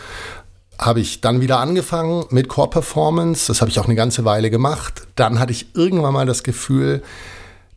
habe 0.80 1.00
ich 1.00 1.22
dann 1.22 1.42
wieder 1.42 1.60
angefangen 1.60 2.26
mit 2.30 2.50
Core 2.50 2.70
Performance. 2.70 3.48
Das 3.48 3.62
habe 3.62 3.72
ich 3.72 3.80
auch 3.80 3.86
eine 3.86 3.96
ganze 3.96 4.26
Weile 4.26 4.50
gemacht. 4.50 5.08
Dann 5.16 5.40
hatte 5.40 5.52
ich 5.52 5.76
irgendwann 5.76 6.14
mal 6.14 6.26
das 6.26 6.44
Gefühl, 6.44 7.02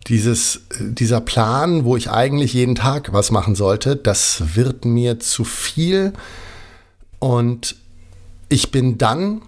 dieses, 0.07 0.63
dieser 0.79 1.21
Plan, 1.21 1.85
wo 1.85 1.97
ich 1.97 2.11
eigentlich 2.11 2.55
jeden 2.55 2.75
Tag 2.75 3.13
was 3.13 3.31
machen 3.31 3.55
sollte, 3.55 3.97
das 3.97 4.57
wird 4.57 4.85
mir 4.85 5.21
zu 5.21 5.45
viel. 5.45 6.13
Und 7.19 7.77
ich 8.49 8.71
bin 8.71 8.99
dann 8.99 9.43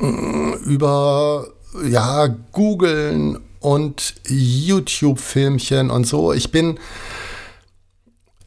mm, 0.00 0.52
über 0.64 1.48
ja, 1.88 2.26
googeln 2.26 3.38
und 3.60 4.14
YouTube-Filmchen 4.28 5.90
und 5.90 6.06
so. 6.06 6.32
Ich 6.32 6.52
bin 6.52 6.78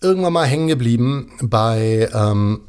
irgendwann 0.01 0.33
mal 0.33 0.47
hängen 0.47 0.69
geblieben 0.69 1.31
bei 1.41 2.09
ähm, 2.13 2.61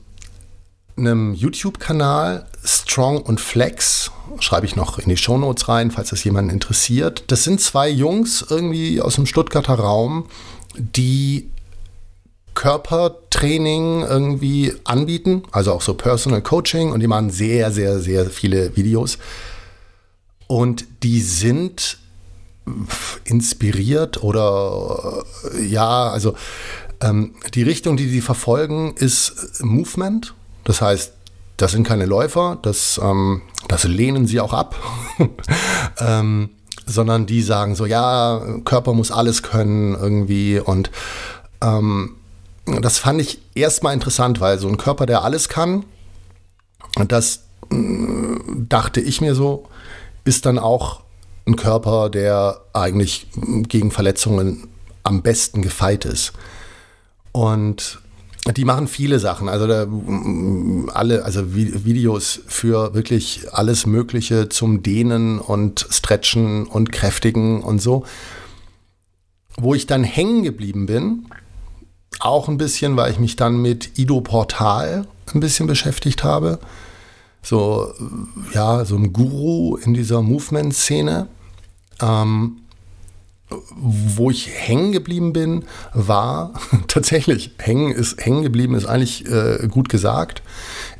einem 1.01 1.35
YouTube-Kanal, 1.35 2.47
Strong 2.65 3.23
und 3.23 3.41
Flex. 3.41 4.11
Schreibe 4.39 4.67
ich 4.67 4.77
noch 4.77 4.99
in 4.99 5.09
die 5.09 5.17
Shownotes 5.17 5.69
rein, 5.69 5.91
falls 5.91 6.11
das 6.11 6.25
jemanden 6.25 6.51
interessiert. 6.51 7.25
Das 7.29 7.45
sind 7.45 7.61
zwei 7.61 7.89
Jungs 7.89 8.45
irgendwie 8.49 9.01
aus 9.01 9.17
dem 9.17 9.27
Stuttgarter 9.27 9.75
Raum, 9.75 10.27
die 10.77 11.51
Körpertraining 12.55 14.03
irgendwie 14.03 14.75
anbieten, 14.85 15.45
also 15.53 15.73
auch 15.73 15.83
so 15.83 15.95
Personal 15.95 16.43
Coaching 16.43 16.93
und 16.93 17.01
die 17.01 17.07
machen 17.07 17.31
sehr, 17.31 17.73
sehr, 17.73 18.01
sehr 18.01 18.27
viele 18.27 18.77
Videos. 18.77 19.19
Und 20.47 20.85
die 21.03 21.21
sind 21.21 21.99
inspiriert 23.25 24.23
oder 24.23 25.25
ja, 25.61 26.11
also 26.11 26.35
ähm, 27.01 27.35
die 27.55 27.63
Richtung, 27.63 27.97
die 27.97 28.09
sie 28.09 28.21
verfolgen, 28.21 28.95
ist 28.97 29.63
Movement. 29.63 30.35
Das 30.65 30.81
heißt, 30.81 31.13
das 31.57 31.73
sind 31.73 31.87
keine 31.87 32.07
Läufer, 32.07 32.59
das, 32.63 33.01
ähm, 33.03 33.43
das 33.69 33.85
lehnen 33.85 34.27
sie 34.27 34.41
auch 34.41 34.53
ab. 34.53 34.77
ähm, 35.99 36.51
sondern 36.87 37.27
die 37.27 37.43
sagen 37.43 37.75
so, 37.75 37.87
ja, 37.87 38.43
Körper 38.65 38.93
muss 38.95 39.11
alles 39.11 39.43
können 39.43 39.95
irgendwie. 39.95 40.59
Und 40.59 40.91
ähm, 41.63 42.17
das 42.81 42.99
fand 42.99 43.21
ich 43.21 43.41
erstmal 43.55 43.95
interessant, 43.95 44.41
weil 44.41 44.59
so 44.59 44.69
ein 44.69 44.77
Körper, 44.77 45.07
der 45.07 45.23
alles 45.23 45.49
kann, 45.49 45.85
das 47.09 47.45
äh, 47.71 47.77
dachte 48.69 49.01
ich 49.01 49.21
mir 49.21 49.35
so, 49.35 49.67
ist 50.25 50.47
dann 50.47 50.59
auch 50.59 51.01
ein 51.47 51.57
Körper, 51.57 52.11
der 52.11 52.61
eigentlich 52.73 53.29
gegen 53.35 53.91
Verletzungen 53.91 54.69
am 55.03 55.23
besten 55.23 55.63
gefeit 55.63 56.05
ist. 56.05 56.33
Und 57.33 58.01
die 58.57 58.65
machen 58.65 58.89
viele 58.89 59.19
Sachen, 59.19 59.49
also 59.49 59.67
da, 59.67 59.87
alle, 60.95 61.25
also 61.25 61.55
Videos 61.55 62.41
für 62.47 62.95
wirklich 62.95 63.53
alles 63.53 63.87
Mögliche 63.87 64.49
zum 64.49 64.83
Dehnen 64.83 65.39
und 65.39 65.87
Stretchen 65.91 66.67
und 66.67 66.91
Kräftigen 66.91 67.63
und 67.63 67.83
so. 67.83 68.05
Wo 69.57 69.75
ich 69.75 69.87
dann 69.87 70.05
hängen 70.05 70.43
geblieben 70.43 70.87
bin, 70.87 71.27
auch 72.19 72.49
ein 72.49 72.57
bisschen, 72.57 72.97
weil 72.97 73.13
ich 73.13 73.19
mich 73.19 73.37
dann 73.37 73.61
mit 73.61 73.99
Ido 73.99 74.21
Portal 74.21 75.07
ein 75.35 75.41
bisschen 75.41 75.67
beschäftigt 75.67 76.25
habe. 76.25 76.59
So, 77.43 77.93
ja, 78.53 78.85
so 78.85 78.97
ein 78.97 79.13
Guru 79.13 79.77
in 79.77 79.95
dieser 79.95 80.23
Movement-Szene. 80.23 81.29
Ähm, 82.01 82.59
wo 83.77 84.31
ich 84.31 84.49
hängen 84.49 84.93
geblieben 84.93 85.33
bin, 85.33 85.65
war 85.93 86.53
tatsächlich, 86.89 87.53
hängen 87.59 87.93
ist 87.93 88.25
hängen 88.25 88.43
geblieben, 88.43 88.75
ist 88.75 88.87
eigentlich 88.87 89.27
äh, 89.27 89.67
gut 89.69 89.89
gesagt, 89.89 90.43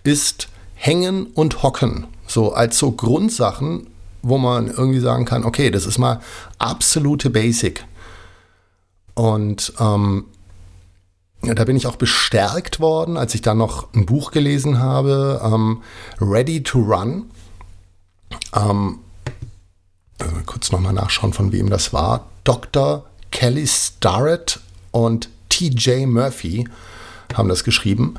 ist 0.03 0.49
hängen 0.75 1.27
und 1.27 1.63
hocken. 1.63 2.07
So 2.27 2.53
als 2.53 2.79
so 2.79 2.93
Grundsachen, 2.93 3.87
wo 4.23 4.39
man 4.39 4.69
irgendwie 4.69 5.01
sagen 5.01 5.25
kann, 5.25 5.45
okay, 5.45 5.71
das 5.71 5.87
ist 5.87 5.99
mal 5.99 6.21
absolute 6.59 7.31
Basic. 7.31 7.85
Und 9.15 9.73
ähm, 9.79 10.25
da 11.43 11.65
bin 11.65 11.77
ich 11.77 11.87
auch 11.87 11.97
bestärkt 11.97 12.81
worden, 12.81 13.17
als 13.17 13.35
ich 13.35 13.43
dann 13.43 13.59
noch 13.59 13.93
ein 13.95 14.07
Buch 14.07 14.31
gelesen 14.31 14.79
habe, 14.79 15.41
ähm, 15.43 15.83
Ready 16.21 16.63
to 16.63 16.79
Run. 16.79 17.31
Ähm, 18.55 18.99
äh, 20.19 20.43
kurz 20.47 20.71
nochmal 20.71 20.93
nachschauen, 20.93 21.33
von 21.33 21.53
wem 21.53 21.71
das 21.71 21.93
war. 21.93 22.27
Dr. 22.51 23.05
Kelly 23.31 23.65
Starrett 23.65 24.59
und 24.91 25.29
TJ 25.51 26.07
Murphy 26.07 26.67
haben 27.35 27.49
das 27.49 27.63
geschrieben, 27.63 28.15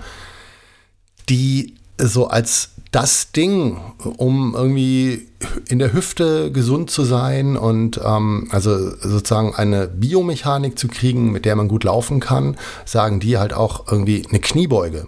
die 1.28 1.74
so 1.98 2.28
als 2.28 2.70
das 2.92 3.34
Ding, 3.34 3.78
um 4.16 4.56
irgendwie 4.56 5.28
in 5.68 5.80
der 5.80 5.92
Hüfte 5.92 6.50
gesund 6.54 6.90
zu 6.92 7.04
sein 7.04 7.58
und 7.58 8.00
ähm, 8.06 8.48
also 8.52 8.96
sozusagen 9.02 9.54
eine 9.54 9.90
Biomechanik 9.90 10.80
zu 10.80 10.88
kriegen, 10.88 11.34
mit 11.34 11.44
der 11.44 11.58
man 11.58 11.68
gut 11.68 11.84
laufen 11.84 12.22
kann, 12.22 12.56
sagen 12.86 13.20
die 13.20 13.38
halt 13.38 13.52
auch 13.52 13.92
irgendwie 13.92 14.26
eine 14.30 14.40
Kniebeuge. 14.40 15.08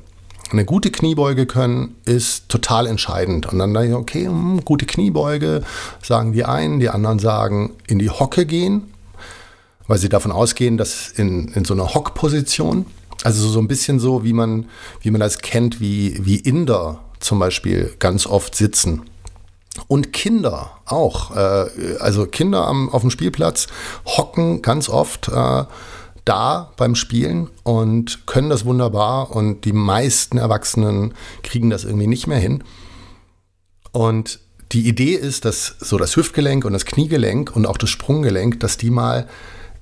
Eine 0.52 0.66
gute 0.66 0.92
Kniebeuge 0.92 1.46
können 1.46 1.96
ist 2.04 2.50
total 2.50 2.88
entscheidend. 2.88 3.48
Und 3.48 3.60
dann 3.60 3.74
denke 3.74 3.88
ich, 3.88 3.96
okay, 3.96 4.26
hm, 4.26 4.66
gute 4.66 4.86
Kniebeuge, 4.86 5.64
sagen 6.04 6.34
die 6.34 6.44
einen, 6.44 6.82
die 6.82 6.90
anderen 6.90 7.20
sagen 7.20 7.72
in 7.88 8.00
die 8.00 8.10
Hocke 8.10 8.46
gehen 8.46 8.93
weil 9.88 9.98
sie 9.98 10.10
davon 10.10 10.32
ausgehen, 10.32 10.78
dass 10.78 11.10
in, 11.10 11.50
in 11.50 11.66
so 11.66 11.74
einer 11.74 11.94
Hockposition, 11.94 12.86
also 13.24 13.48
so 13.48 13.60
ein 13.60 13.68
bisschen 13.68 14.00
so, 14.00 14.24
wie 14.24 14.34
man, 14.34 14.66
wie 15.02 15.12
man 15.12 15.22
das 15.22 15.40
kennt, 15.40 15.80
wie, 15.80 16.20
wie 16.26 16.38
Inder 16.38 17.04
zum 17.20 17.40
Beispiel 17.40 17.94
ganz 18.00 18.26
oft 18.26 18.56
sitzen. 18.56 19.04
Und 19.88 20.14
Kinder 20.14 20.72
auch. 20.86 21.36
Äh, 21.36 21.98
also 22.00 22.26
Kinder 22.26 22.68
am, 22.68 22.90
auf 22.90 23.02
dem 23.02 23.10
Spielplatz 23.10 23.68
hocken 24.06 24.62
ganz 24.62 24.88
oft 24.88 25.30
äh, 25.30 25.64
da 26.26 26.72
beim 26.78 26.96
Spielen 26.96 27.50
und 27.64 28.26
können 28.28 28.50
das 28.50 28.66
wunderbar 28.66 29.36
und 29.36 29.66
die 29.66 29.74
meisten 29.74 30.38
Erwachsenen 30.38 31.14
kriegen 31.42 31.70
das 31.70 31.84
irgendwie 31.84 32.08
nicht 32.08 32.28
mehr 32.28 32.38
hin. 32.38 32.64
Und 33.92 34.40
die 34.72 34.88
Idee 34.88 35.14
ist, 35.14 35.46
dass 35.46 35.76
so 35.80 35.98
das 35.98 36.16
Hüftgelenk 36.16 36.66
und 36.66 36.74
das 36.74 36.86
Kniegelenk 36.86 37.56
und 37.56 37.66
auch 37.66 37.78
das 37.78 37.90
Sprunggelenk, 37.90 38.60
dass 38.60 38.78
die 38.78 38.90
mal 38.90 39.28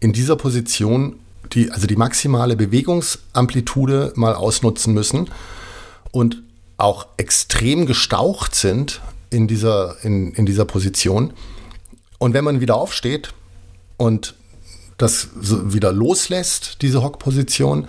in 0.01 0.11
dieser 0.11 0.35
Position 0.35 1.15
die, 1.53 1.71
also 1.71 1.87
die 1.87 1.95
maximale 1.95 2.55
Bewegungsamplitude 2.55 4.13
mal 4.15 4.35
ausnutzen 4.35 4.93
müssen 4.93 5.29
und 6.11 6.43
auch 6.77 7.07
extrem 7.17 7.85
gestaucht 7.85 8.55
sind 8.55 9.01
in 9.29 9.47
dieser, 9.47 9.95
in, 10.03 10.33
in 10.33 10.45
dieser 10.45 10.65
Position. 10.65 11.33
Und 12.19 12.33
wenn 12.33 12.43
man 12.43 12.61
wieder 12.61 12.75
aufsteht 12.75 13.33
und 13.97 14.35
das 14.97 15.29
wieder 15.35 15.91
loslässt, 15.91 16.81
diese 16.81 17.01
Hockposition, 17.01 17.87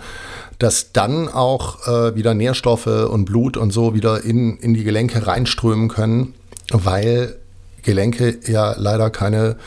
dass 0.57 0.93
dann 0.93 1.29
auch 1.29 1.87
äh, 1.87 2.15
wieder 2.15 2.33
Nährstoffe 2.33 2.87
und 2.87 3.25
Blut 3.25 3.57
und 3.57 3.71
so 3.71 3.93
wieder 3.93 4.23
in, 4.23 4.57
in 4.57 4.73
die 4.73 4.83
Gelenke 4.83 5.27
reinströmen 5.27 5.89
können, 5.89 6.33
weil 6.71 7.37
Gelenke 7.83 8.39
ja 8.47 8.73
leider 8.77 9.09
keine 9.09 9.57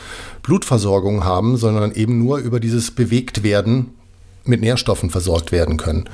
Blutversorgung 0.47 1.23
haben, 1.25 1.57
sondern 1.57 1.91
eben 1.91 2.17
nur 2.17 2.37
über 2.37 2.59
dieses 2.59 2.91
Bewegtwerden 2.91 3.93
mit 4.45 4.61
Nährstoffen 4.61 5.09
versorgt 5.09 5.51
werden 5.51 5.77
können. 5.77 6.09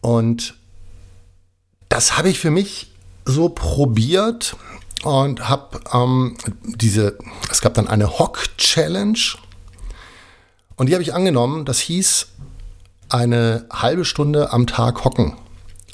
Und 0.00 0.54
das 1.88 2.16
habe 2.16 2.28
ich 2.28 2.38
für 2.38 2.52
mich 2.52 2.92
so 3.24 3.48
probiert 3.48 4.56
und 5.02 5.48
habe 5.48 5.80
ähm, 5.92 6.36
diese, 6.62 7.18
es 7.50 7.60
gab 7.60 7.74
dann 7.74 7.88
eine 7.88 8.18
Hock-Challenge 8.18 9.18
und 10.76 10.88
die 10.88 10.94
habe 10.94 11.02
ich 11.02 11.12
angenommen. 11.12 11.64
Das 11.64 11.80
hieß 11.80 12.28
eine 13.08 13.66
halbe 13.72 14.04
Stunde 14.04 14.52
am 14.52 14.68
Tag 14.68 15.04
hocken. 15.04 15.36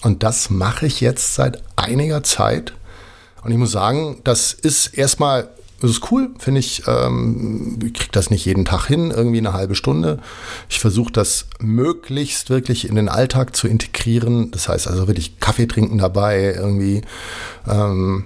Und 0.02 0.22
das 0.22 0.50
mache 0.50 0.84
ich 0.84 1.00
jetzt 1.00 1.34
seit 1.34 1.62
einiger 1.76 2.22
Zeit. 2.22 2.74
Und 3.42 3.50
ich 3.50 3.56
muss 3.56 3.72
sagen, 3.72 4.20
das 4.24 4.52
ist 4.52 4.88
erstmal, 4.88 5.48
das 5.84 5.98
ist 5.98 6.10
cool, 6.10 6.30
finde 6.38 6.60
ich. 6.60 6.82
Ähm, 6.86 7.78
ich 7.84 7.92
kriege 7.92 8.12
das 8.12 8.30
nicht 8.30 8.44
jeden 8.46 8.64
Tag 8.64 8.86
hin, 8.86 9.10
irgendwie 9.10 9.38
eine 9.38 9.52
halbe 9.52 9.74
Stunde. 9.74 10.18
Ich 10.68 10.80
versuche 10.80 11.12
das 11.12 11.46
möglichst 11.60 12.48
wirklich 12.48 12.88
in 12.88 12.94
den 12.94 13.08
Alltag 13.08 13.54
zu 13.54 13.68
integrieren. 13.68 14.50
Das 14.50 14.68
heißt 14.68 14.88
also 14.88 15.06
wirklich 15.08 15.40
Kaffee 15.40 15.66
trinken 15.66 15.98
dabei, 15.98 16.54
irgendwie 16.56 17.02
ähm, 17.68 18.24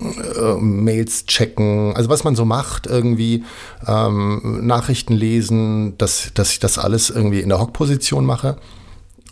äh, 0.00 0.54
Mails 0.54 1.26
checken, 1.26 1.96
also 1.96 2.08
was 2.10 2.22
man 2.22 2.36
so 2.36 2.44
macht, 2.44 2.86
irgendwie 2.86 3.44
ähm, 3.86 4.66
Nachrichten 4.66 5.14
lesen, 5.14 5.98
dass, 5.98 6.30
dass 6.34 6.52
ich 6.52 6.60
das 6.60 6.78
alles 6.78 7.10
irgendwie 7.10 7.40
in 7.40 7.48
der 7.48 7.58
Hockposition 7.58 8.24
mache. 8.24 8.56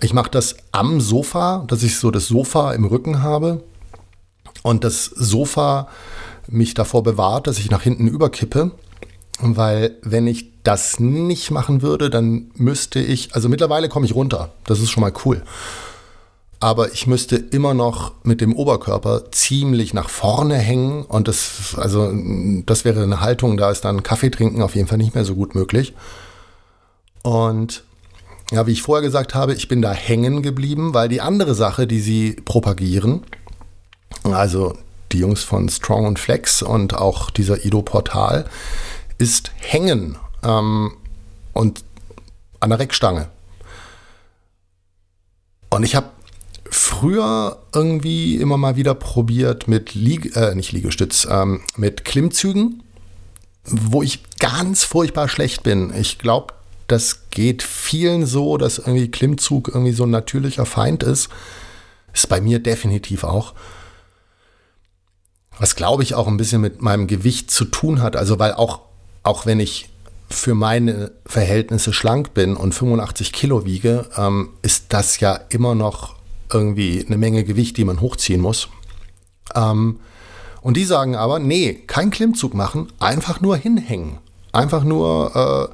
Ich 0.01 0.15
mache 0.15 0.31
das 0.31 0.57
am 0.73 1.01
Sofa, 1.01 1.65
dass 1.69 1.85
ich 1.85 1.97
so 1.97 2.11
das 2.11 2.27
Sofa 2.27 2.73
im 2.73 2.85
Rücken 2.85 3.23
habe 3.23 3.63
und 4.63 4.83
das 4.83 5.05
Sofa 5.05 5.89
mich 6.49 6.75
davor 6.75 7.03
bewahrt, 7.03 7.47
dass 7.47 7.59
ich 7.59 7.71
nach 7.71 7.83
hinten 7.83 8.09
überkippe. 8.09 8.73
Weil 9.41 9.97
wenn 10.03 10.27
ich 10.27 10.63
das 10.63 11.01
nicht 11.01 11.51
machen 11.51 11.83
würde, 11.83 12.11
dann 12.11 12.51
müsste 12.55 13.01
ich, 13.01 13.35
also 13.35 13.49
mittlerweile 13.49 13.89
komme 13.89 14.07
ich 14.07 14.15
runter. 14.15 14.53
Das 14.65 14.81
ist 14.81 14.91
schon 14.91 15.01
mal 15.01 15.13
cool 15.25 15.43
aber 16.63 16.93
ich 16.93 17.09
müsste 17.09 17.35
immer 17.35 17.75
noch 17.75 18.13
mit 18.23 18.41
dem 18.41 18.55
Oberkörper 18.55 19.33
ziemlich 19.33 19.95
nach 19.95 20.09
vorne 20.09 20.55
hängen 20.55 21.03
und 21.03 21.27
das, 21.27 21.75
also 21.77 22.13
das 22.65 22.85
wäre 22.85 23.03
eine 23.03 23.21
Haltung, 23.21 23.57
da 23.57 23.73
ist 23.73 23.85
dann 23.85 24.05
Kaffee 24.05 24.31
trinken 24.31 24.63
auf 24.63 24.77
jeden 24.77 24.87
Fall 24.87 24.99
nicht 24.99 25.17
mehr 25.17 25.25
so 25.25 25.35
gut 25.35 25.57
möglich. 25.57 25.93
Und 27.23 27.83
ja, 28.53 28.65
wie 28.69 28.73
ich 28.73 28.83
vorher 28.83 29.03
gesagt 29.03 29.35
habe, 29.35 29.55
ich 29.55 29.67
bin 29.67 29.83
da 29.83 29.91
hängen 29.91 30.43
geblieben, 30.43 30.95
weil 30.95 31.09
die 31.09 31.21
andere 31.21 31.57
Sache, 31.57 31.89
die 31.89 31.99
sie 32.01 32.37
propagieren, 32.45 33.23
also 34.23 34.75
die 35.13 35.19
Jungs 35.19 35.43
von 35.43 35.69
Strong 35.69 36.07
und 36.07 36.19
Flex 36.19 36.63
und 36.63 36.95
auch 36.95 37.31
dieser 37.31 37.65
Ido-Portal, 37.65 38.47
ist 39.19 39.53
Hängen 39.57 40.19
ähm, 40.43 40.93
und 41.53 41.85
an 42.61 42.71
der 42.71 42.79
Reckstange. 42.79 43.29
Und 45.71 45.85
ich 45.85 45.95
habe 45.95 46.11
früher 46.71 47.59
irgendwie 47.75 48.37
immer 48.37 48.57
mal 48.57 48.77
wieder 48.77 48.95
probiert 48.95 49.69
mit 49.69 49.95
Lieg 49.95 50.37
äh, 50.37 50.55
nicht 50.55 50.73
Liegestütz, 50.73 51.27
ähm, 51.31 51.61
mit 51.77 52.05
Klimmzügen, 52.05 52.83
wo 53.65 54.03
ich 54.03 54.23
ganz 54.39 54.85
furchtbar 54.85 55.29
schlecht 55.29 55.63
bin. 55.63 55.93
Ich 55.95 56.19
glaube, 56.19 56.55
das 56.89 57.31
geht 57.31 57.63
vielen 57.63 58.27
so, 58.27 58.59
dass 58.59 58.79
irgendwie 58.79 59.11
Klimmzug 59.11 59.69
irgendwie 59.69 59.93
so 59.93 60.05
ein 60.05 60.11
natürlicher 60.11 60.67
Feind 60.67 61.03
ist. 61.03 61.29
Ist 62.13 62.29
bei 62.29 62.41
mir 62.41 62.59
definitiv 62.59 63.25
auch. 63.25 63.55
Was 65.59 65.77
glaube 65.77 66.03
ich 66.03 66.15
auch 66.15 66.29
ein 66.29 66.37
bisschen 66.37 66.61
mit 66.61 66.83
meinem 66.83 67.07
Gewicht 67.07 67.51
zu 67.51 67.65
tun 67.65 68.03
hat. 68.03 68.17
Also, 68.17 68.39
weil 68.39 68.55
auch, 68.55 68.81
auch 69.23 69.47
wenn 69.47 69.61
ich 69.61 69.89
für 70.29 70.55
meine 70.55 71.13
Verhältnisse 71.27 71.93
schlank 71.93 72.35
bin 72.35 72.57
und 72.57 72.75
85 72.75 73.33
Kilo 73.33 73.65
wiege, 73.65 74.07
ähm, 74.17 74.51
ist 74.63 74.87
das 74.89 75.21
ja 75.21 75.39
immer 75.51 75.75
noch 75.75 76.17
irgendwie 76.53 77.05
eine 77.07 77.17
Menge 77.17 77.45
Gewicht, 77.45 77.77
die 77.77 77.85
man 77.85 78.01
hochziehen 78.01 78.41
muss. 78.41 78.69
Ähm, 79.55 80.01
und 80.61 80.77
die 80.77 80.85
sagen 80.85 81.17
aber, 81.17 81.39
nee, 81.39 81.75
kein 81.87 82.11
Klimmzug 82.11 82.55
machen, 82.55 82.89
einfach 82.99 83.41
nur 83.41 83.57
hinhängen. 83.57 84.19
Einfach 84.53 84.85
nur 84.85 85.73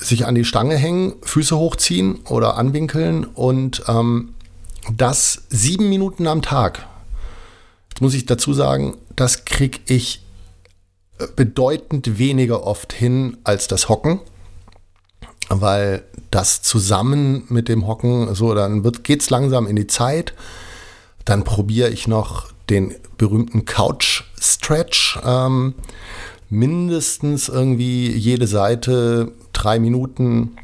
äh, 0.00 0.04
sich 0.04 0.26
an 0.26 0.34
die 0.34 0.44
Stange 0.44 0.76
hängen, 0.76 1.14
Füße 1.22 1.56
hochziehen 1.56 2.20
oder 2.28 2.56
anwinkeln 2.56 3.24
und 3.24 3.82
ähm, 3.88 4.34
das 4.90 5.42
sieben 5.50 5.88
Minuten 5.88 6.26
am 6.26 6.42
Tag. 6.42 6.86
Jetzt 7.98 8.02
muss 8.02 8.14
ich 8.14 8.26
dazu 8.26 8.52
sagen, 8.52 8.96
das 9.16 9.44
kriege 9.44 9.80
ich 9.86 10.22
äh, 11.18 11.26
bedeutend 11.34 12.16
weniger 12.16 12.62
oft 12.62 12.92
hin 12.92 13.38
als 13.42 13.66
das 13.66 13.88
Hocken 13.88 14.20
weil 15.48 16.04
das 16.30 16.62
zusammen 16.62 17.42
mit 17.48 17.68
dem 17.68 17.88
Hocken, 17.88 18.32
so, 18.36 18.54
dann 18.54 18.84
geht 19.02 19.22
es 19.22 19.30
langsam 19.30 19.66
in 19.66 19.74
die 19.74 19.88
Zeit. 19.88 20.34
Dann 21.24 21.42
probiere 21.42 21.88
ich 21.88 22.06
noch 22.06 22.52
den 22.70 22.94
berühmten 23.16 23.64
Couch 23.64 24.24
Stretch. 24.40 25.18
Ähm, 25.24 25.74
mindestens 26.50 27.48
irgendwie 27.48 28.12
jede 28.12 28.46
Seite 28.46 29.32
drei 29.52 29.80
Minuten, 29.80 30.56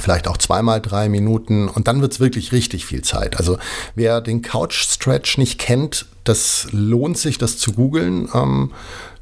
vielleicht 0.00 0.26
auch 0.26 0.38
zweimal 0.38 0.80
drei 0.80 1.08
Minuten 1.08 1.68
und 1.68 1.86
dann 1.86 2.00
wird 2.00 2.14
es 2.14 2.20
wirklich 2.20 2.50
richtig 2.50 2.84
viel 2.84 3.02
Zeit. 3.02 3.36
Also 3.36 3.58
wer 3.94 4.20
den 4.20 4.42
Couch 4.42 4.82
Stretch 4.82 5.38
nicht 5.38 5.58
kennt, 5.60 6.06
das 6.28 6.68
lohnt 6.72 7.18
sich, 7.18 7.38
das 7.38 7.58
zu 7.58 7.72
googeln. 7.72 8.28
Ähm, 8.34 8.72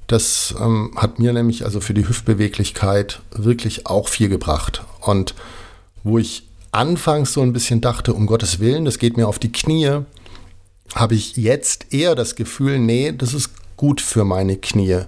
das 0.07 0.55
ähm, 0.61 0.93
hat 0.97 1.19
mir 1.19 1.33
nämlich 1.33 1.65
also 1.65 1.81
für 1.81 1.95
die 1.95 2.09
Hüftbeweglichkeit 2.09 3.21
wirklich 3.33 3.87
auch 3.87 4.09
viel 4.09 4.29
gebracht. 4.29 4.85
Und 5.01 5.35
wo 6.05 6.19
ich 6.19 6.49
anfangs 6.73 7.33
so 7.33 7.43
ein 7.43 7.53
bisschen 7.53 7.81
dachte, 7.81 8.13
um 8.13 8.27
Gottes 8.27 8.61
Willen, 8.61 8.85
das 8.85 8.99
geht 8.99 9.17
mir 9.17 9.29
auf 9.29 9.39
die 9.39 9.53
Knie, 9.53 10.01
habe 10.95 11.15
ich 11.15 11.37
jetzt 11.37 11.93
eher 11.93 12.15
das 12.15 12.37
Gefühl, 12.37 12.79
nee, 12.79 13.13
das 13.13 13.35
ist 13.35 13.51
gut 13.77 14.01
für 14.01 14.25
meine 14.25 14.57
Knie. 14.57 15.03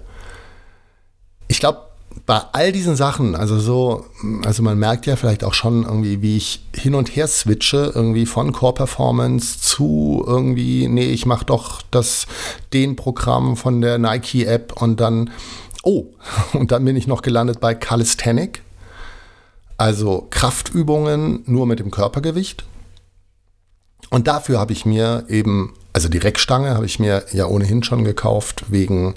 Ich 1.47 1.59
glaube, 1.59 1.88
bei 2.25 2.41
all 2.51 2.71
diesen 2.71 2.95
Sachen, 2.95 3.35
also 3.35 3.59
so, 3.59 4.05
also 4.45 4.63
man 4.63 4.77
merkt 4.77 5.05
ja 5.05 5.15
vielleicht 5.15 5.43
auch 5.43 5.53
schon 5.53 5.83
irgendwie, 5.83 6.21
wie 6.21 6.37
ich 6.37 6.63
hin 6.75 6.95
und 6.95 7.15
her 7.15 7.27
switche, 7.27 7.91
irgendwie 7.93 8.25
von 8.25 8.51
Core 8.51 8.73
Performance 8.73 9.59
zu 9.59 10.23
irgendwie, 10.25 10.87
nee, 10.87 11.11
ich 11.11 11.25
mache 11.25 11.45
doch 11.45 11.81
das, 11.91 12.27
den 12.73 12.95
Programm 12.95 13.57
von 13.57 13.81
der 13.81 13.97
Nike 13.97 14.45
App 14.45 14.81
und 14.81 14.99
dann, 14.99 15.31
oh, 15.83 16.05
und 16.53 16.71
dann 16.71 16.85
bin 16.85 16.95
ich 16.95 17.07
noch 17.07 17.21
gelandet 17.21 17.59
bei 17.59 17.73
Calisthenic, 17.75 18.61
also 19.77 20.27
Kraftübungen 20.29 21.43
nur 21.45 21.65
mit 21.65 21.79
dem 21.79 21.91
Körpergewicht. 21.91 22.65
Und 24.09 24.27
dafür 24.27 24.59
habe 24.59 24.73
ich 24.73 24.85
mir 24.85 25.25
eben, 25.29 25.73
also 25.93 26.09
die 26.09 26.17
Reckstange 26.17 26.73
habe 26.73 26.85
ich 26.85 26.99
mir 26.99 27.25
ja 27.31 27.45
ohnehin 27.45 27.83
schon 27.83 28.03
gekauft 28.03 28.65
wegen 28.69 29.13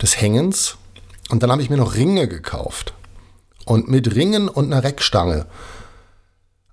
des 0.00 0.20
Hängens 0.20 0.76
und 1.34 1.42
dann 1.42 1.50
habe 1.50 1.62
ich 1.62 1.68
mir 1.68 1.78
noch 1.78 1.96
Ringe 1.96 2.28
gekauft. 2.28 2.94
Und 3.64 3.88
mit 3.88 4.14
Ringen 4.14 4.48
und 4.48 4.72
einer 4.72 4.84
Reckstange. 4.84 5.46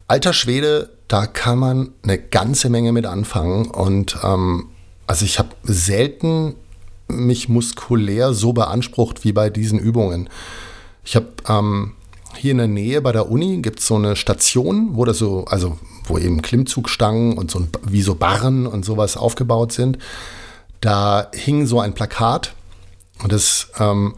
Alter 0.07 0.33
Schwede, 0.33 0.91
da 1.07 1.25
kann 1.25 1.57
man 1.57 1.93
eine 2.03 2.19
ganze 2.19 2.69
Menge 2.69 2.91
mit 2.91 3.07
anfangen. 3.07 3.71
Und 3.71 4.19
ähm, 4.23 4.69
also 5.07 5.25
ich 5.25 5.39
habe 5.39 5.49
selten 5.63 6.53
mich 7.07 7.49
muskulär 7.49 8.35
so 8.35 8.53
beansprucht 8.53 9.23
wie 9.23 9.31
bei 9.31 9.49
diesen 9.49 9.79
Übungen. 9.79 10.29
Ich 11.03 11.15
habe 11.15 11.29
ähm, 11.49 11.93
hier 12.37 12.51
in 12.51 12.59
der 12.59 12.67
Nähe 12.67 13.01
bei 13.01 13.13
der 13.13 13.31
Uni 13.31 13.63
gibt 13.63 13.79
es 13.79 13.87
so 13.87 13.95
eine 13.95 14.15
Station, 14.15 14.89
wo 14.91 15.05
das 15.05 15.17
so, 15.17 15.45
also 15.45 15.79
wo 16.03 16.19
eben 16.19 16.43
Klimmzugstangen 16.43 17.35
und 17.35 17.49
so 17.49 17.61
ein, 17.61 17.69
wie 17.81 18.03
so 18.03 18.13
Barren 18.13 18.67
und 18.67 18.85
sowas 18.85 19.17
aufgebaut 19.17 19.71
sind. 19.71 19.97
Da 20.81 21.31
hing 21.33 21.65
so 21.65 21.79
ein 21.79 21.95
Plakat 21.95 22.53
und 23.23 23.31
das 23.31 23.71
ähm, 23.79 24.13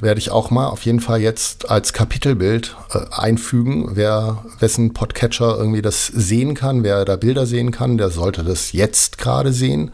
werde 0.00 0.18
ich 0.18 0.30
auch 0.30 0.50
mal 0.50 0.66
auf 0.68 0.84
jeden 0.84 1.00
Fall 1.00 1.20
jetzt 1.20 1.70
als 1.70 1.92
Kapitelbild 1.92 2.76
äh, 2.92 3.00
einfügen. 3.10 3.90
Wer 3.92 4.44
wessen 4.58 4.94
Podcatcher 4.94 5.56
irgendwie 5.56 5.82
das 5.82 6.06
sehen 6.06 6.54
kann, 6.54 6.82
wer 6.82 7.04
da 7.04 7.16
Bilder 7.16 7.46
sehen 7.46 7.70
kann, 7.70 7.98
der 7.98 8.10
sollte 8.10 8.42
das 8.44 8.72
jetzt 8.72 9.18
gerade 9.18 9.52
sehen. 9.52 9.90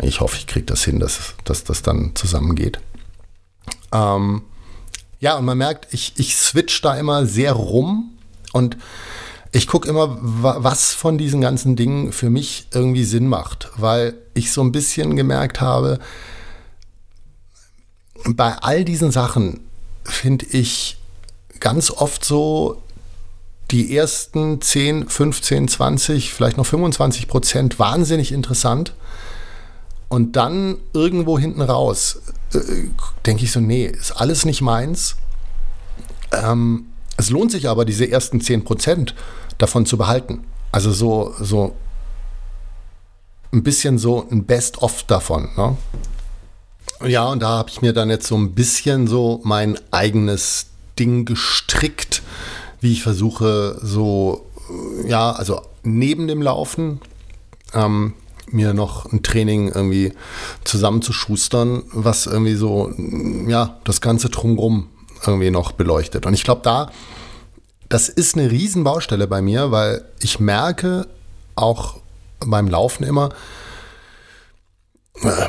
Ich 0.00 0.20
hoffe, 0.20 0.36
ich 0.38 0.46
kriege 0.46 0.66
das 0.66 0.84
hin, 0.84 0.98
dass, 0.98 1.34
dass 1.44 1.64
das 1.64 1.82
dann 1.82 2.12
zusammengeht. 2.14 2.80
Ähm, 3.92 4.42
ja, 5.20 5.36
und 5.36 5.44
man 5.44 5.58
merkt, 5.58 5.92
ich, 5.92 6.14
ich 6.16 6.36
switch 6.36 6.80
da 6.80 6.96
immer 6.96 7.26
sehr 7.26 7.52
rum. 7.52 8.10
Und 8.52 8.76
ich 9.52 9.66
gucke 9.66 9.88
immer, 9.88 10.18
was 10.20 10.94
von 10.94 11.18
diesen 11.18 11.40
ganzen 11.40 11.76
Dingen 11.76 12.12
für 12.12 12.30
mich 12.30 12.66
irgendwie 12.72 13.04
Sinn 13.04 13.28
macht, 13.28 13.70
weil 13.76 14.14
ich 14.34 14.50
so 14.50 14.62
ein 14.62 14.72
bisschen 14.72 15.14
gemerkt 15.14 15.60
habe, 15.60 15.98
bei 18.28 18.56
all 18.58 18.84
diesen 18.84 19.10
Sachen 19.10 19.60
finde 20.04 20.46
ich 20.46 20.98
ganz 21.60 21.90
oft 21.90 22.24
so 22.24 22.82
die 23.70 23.96
ersten 23.96 24.60
10, 24.60 25.08
15, 25.08 25.68
20, 25.68 26.34
vielleicht 26.34 26.56
noch 26.56 26.66
25 26.66 27.28
Prozent 27.28 27.78
wahnsinnig 27.78 28.32
interessant. 28.32 28.94
Und 30.08 30.36
dann 30.36 30.76
irgendwo 30.92 31.38
hinten 31.38 31.62
raus 31.62 32.20
äh, 32.52 32.58
denke 33.24 33.44
ich 33.44 33.52
so, 33.52 33.60
nee, 33.60 33.86
ist 33.86 34.12
alles 34.12 34.44
nicht 34.44 34.60
meins. 34.60 35.16
Ähm, 36.32 36.86
es 37.16 37.30
lohnt 37.30 37.50
sich 37.50 37.68
aber, 37.68 37.84
diese 37.84 38.10
ersten 38.10 38.40
10 38.40 38.64
Prozent 38.64 39.14
davon 39.56 39.86
zu 39.86 39.96
behalten. 39.96 40.44
Also 40.70 40.92
so, 40.92 41.34
so 41.40 41.74
ein 43.52 43.62
bisschen 43.62 43.98
so 43.98 44.26
ein 44.30 44.44
Best-of 44.44 45.04
davon. 45.04 45.48
Ne? 45.56 45.76
Ja, 47.06 47.26
und 47.26 47.42
da 47.42 47.48
habe 47.48 47.70
ich 47.70 47.82
mir 47.82 47.92
dann 47.92 48.10
jetzt 48.10 48.26
so 48.26 48.36
ein 48.36 48.52
bisschen 48.52 49.06
so 49.06 49.40
mein 49.44 49.78
eigenes 49.90 50.66
Ding 50.98 51.24
gestrickt, 51.24 52.22
wie 52.80 52.92
ich 52.92 53.02
versuche, 53.02 53.78
so, 53.82 54.46
ja, 55.06 55.32
also 55.32 55.62
neben 55.82 56.28
dem 56.28 56.42
Laufen 56.42 57.00
ähm, 57.74 58.14
mir 58.50 58.74
noch 58.74 59.10
ein 59.12 59.22
Training 59.22 59.68
irgendwie 59.68 60.12
zusammenzuschustern, 60.64 61.84
was 61.92 62.26
irgendwie 62.26 62.54
so, 62.54 62.92
ja, 63.46 63.78
das 63.84 64.00
ganze 64.00 64.28
drumrum 64.28 64.88
irgendwie 65.26 65.50
noch 65.50 65.72
beleuchtet. 65.72 66.26
Und 66.26 66.34
ich 66.34 66.44
glaube, 66.44 66.60
da, 66.62 66.90
das 67.88 68.08
ist 68.08 68.36
eine 68.36 68.50
Riesenbaustelle 68.50 69.26
bei 69.26 69.42
mir, 69.42 69.70
weil 69.70 70.04
ich 70.20 70.40
merke 70.40 71.06
auch 71.54 71.96
beim 72.40 72.68
Laufen 72.68 73.04
immer, 73.04 73.30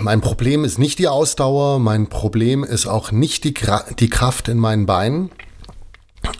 mein 0.01 0.21
Problem 0.21 0.63
ist 0.63 0.77
nicht 0.77 0.99
die 0.99 1.07
Ausdauer, 1.07 1.79
mein 1.79 2.07
Problem 2.07 2.63
ist 2.63 2.85
auch 2.85 3.11
nicht 3.11 3.43
die, 3.43 3.53
die 3.99 4.09
Kraft 4.09 4.47
in 4.47 4.57
meinen 4.57 4.85
Beinen 4.85 5.31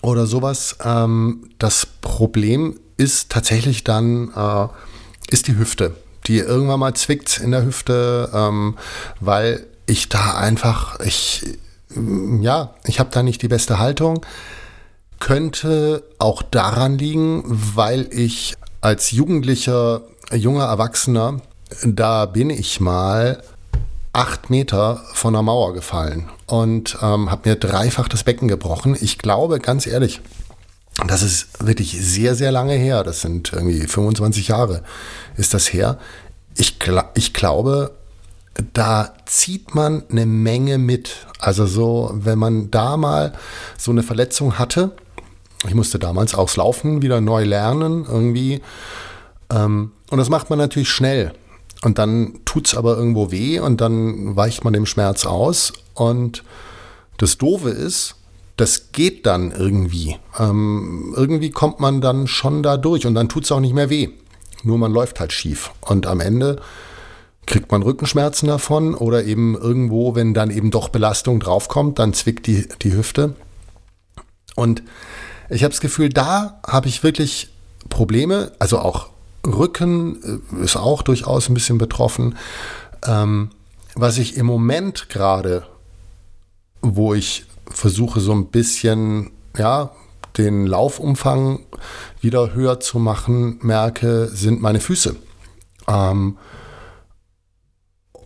oder 0.01 0.27
sowas. 0.27 0.77
Ähm, 0.83 1.49
das 1.59 1.86
Problem 1.86 2.79
ist 2.97 3.29
tatsächlich 3.29 3.83
dann, 3.83 4.31
äh, 4.36 4.67
ist 5.29 5.47
die 5.47 5.57
Hüfte, 5.57 5.95
die 6.27 6.38
irgendwann 6.38 6.79
mal 6.79 6.93
zwickt 6.93 7.39
in 7.39 7.51
der 7.51 7.65
Hüfte, 7.65 8.29
ähm, 8.33 8.77
weil 9.19 9.65
ich 9.86 10.09
da 10.09 10.36
einfach, 10.36 10.99
ich, 10.99 11.43
ja, 12.41 12.75
ich 12.86 12.99
habe 12.99 13.09
da 13.12 13.23
nicht 13.23 13.41
die 13.41 13.47
beste 13.47 13.79
Haltung. 13.79 14.25
Könnte 15.19 16.03
auch 16.19 16.41
daran 16.41 16.97
liegen, 16.97 17.43
weil 17.45 18.09
ich 18.12 18.55
als 18.81 19.12
Jugendlicher, 19.12 20.01
junger 20.33 20.65
Erwachsener 20.65 21.41
da 21.83 22.25
bin 22.25 22.49
ich 22.49 22.79
mal 22.79 23.43
acht 24.13 24.49
Meter 24.49 25.01
von 25.13 25.33
der 25.33 25.41
Mauer 25.41 25.73
gefallen 25.73 26.29
und 26.45 26.97
ähm, 27.01 27.31
habe 27.31 27.49
mir 27.49 27.55
dreifach 27.55 28.07
das 28.07 28.23
Becken 28.23 28.47
gebrochen. 28.47 28.95
Ich 28.99 29.17
glaube, 29.17 29.59
ganz 29.59 29.88
ehrlich, 29.88 30.21
das 31.07 31.23
ist 31.23 31.65
wirklich 31.65 31.97
sehr, 31.99 32.36
sehr 32.36 32.51
lange 32.51 32.75
her. 32.75 33.03
Das 33.03 33.21
sind 33.21 33.51
irgendwie 33.51 33.88
25 33.88 34.49
Jahre 34.49 34.83
ist 35.36 35.53
das 35.53 35.73
her. 35.73 35.97
Ich, 36.55 36.77
ich 37.15 37.33
glaube, 37.33 37.91
da 38.73 39.13
zieht 39.25 39.73
man 39.73 40.03
eine 40.09 40.27
Menge 40.27 40.77
mit. 40.77 41.25
Also 41.39 41.65
so, 41.65 42.12
wenn 42.13 42.38
man 42.38 42.69
da 42.69 42.97
mal 42.97 43.33
so 43.77 43.91
eine 43.91 44.03
Verletzung 44.03 44.59
hatte, 44.59 44.91
ich 45.67 45.73
musste 45.73 45.97
damals 45.97 46.36
aufs 46.36 46.57
Laufen 46.57 47.01
wieder 47.01 47.21
neu 47.21 47.43
lernen 47.43 48.05
irgendwie. 48.07 48.62
Ähm, 49.49 49.91
und 50.12 50.17
das 50.17 50.29
macht 50.29 50.49
man 50.49 50.59
natürlich 50.59 50.89
schnell. 50.89 51.33
Und 51.83 51.99
dann 51.99 52.39
tut 52.45 52.67
es 52.67 52.75
aber 52.75 52.95
irgendwo 52.95 53.29
weh 53.29 53.59
und 53.59 53.81
dann 53.81 54.35
weicht 54.37 54.63
man 54.63 54.73
dem 54.73 54.85
Schmerz 54.85 55.25
aus. 55.25 55.73
Und 55.93 56.43
das 57.17 57.37
Doofe 57.37 57.69
ist, 57.69 58.15
das 58.55 58.93
geht 58.93 59.25
dann 59.25 59.51
irgendwie. 59.51 60.17
Ähm, 60.39 61.13
irgendwie 61.15 61.49
kommt 61.49 61.81
man 61.81 61.99
dann 61.99 62.27
schon 62.27 62.63
da 62.63 62.77
durch 62.77 63.05
und 63.05 63.15
dann 63.15 63.27
tut 63.27 63.43
es 63.43 63.51
auch 63.51 63.59
nicht 63.59 63.73
mehr 63.73 63.89
weh. 63.89 64.09
Nur 64.63 64.77
man 64.77 64.93
läuft 64.93 65.19
halt 65.19 65.33
schief. 65.33 65.71
Und 65.81 66.07
am 66.07 66.21
Ende 66.21 66.61
kriegt 67.45 67.69
man 67.69 67.83
Rückenschmerzen 67.83 68.47
davon 68.47 68.95
oder 68.95 69.25
eben 69.25 69.57
irgendwo, 69.57 70.15
wenn 70.15 70.33
dann 70.33 70.51
eben 70.51 70.71
doch 70.71 70.87
Belastung 70.87 71.41
draufkommt, 71.41 71.99
dann 71.99 72.13
zwickt 72.13 72.47
die, 72.47 72.69
die 72.81 72.93
Hüfte. 72.93 73.35
Und 74.55 74.83
ich 75.49 75.63
habe 75.63 75.71
das 75.71 75.81
Gefühl, 75.81 76.07
da 76.07 76.61
habe 76.65 76.87
ich 76.87 77.03
wirklich 77.03 77.49
Probleme, 77.89 78.53
also 78.59 78.79
auch 78.79 79.09
Rücken 79.45 80.41
äh, 80.53 80.63
ist 80.63 80.75
auch 80.75 81.01
durchaus 81.01 81.49
ein 81.49 81.53
bisschen 81.53 81.77
betroffen. 81.77 82.38
Ähm, 83.06 83.51
was 83.95 84.17
ich 84.17 84.38
im 84.38 84.45
Moment 84.45 85.10
gerade, 85.10 85.65
wo 86.82 87.13
ich 87.13 87.45
versuche 87.69 88.19
so 88.19 88.32
ein 88.32 88.47
bisschen, 88.47 89.32
ja, 89.58 89.91
den 90.38 90.65
Laufumfang 90.65 91.60
wieder 92.21 92.53
höher 92.53 92.79
zu 92.79 92.97
machen, 92.99 93.60
merke, 93.62 94.27
sind 94.27 94.62
meine 94.62 94.79
Füße. 94.79 95.15
Ähm, 95.88 96.38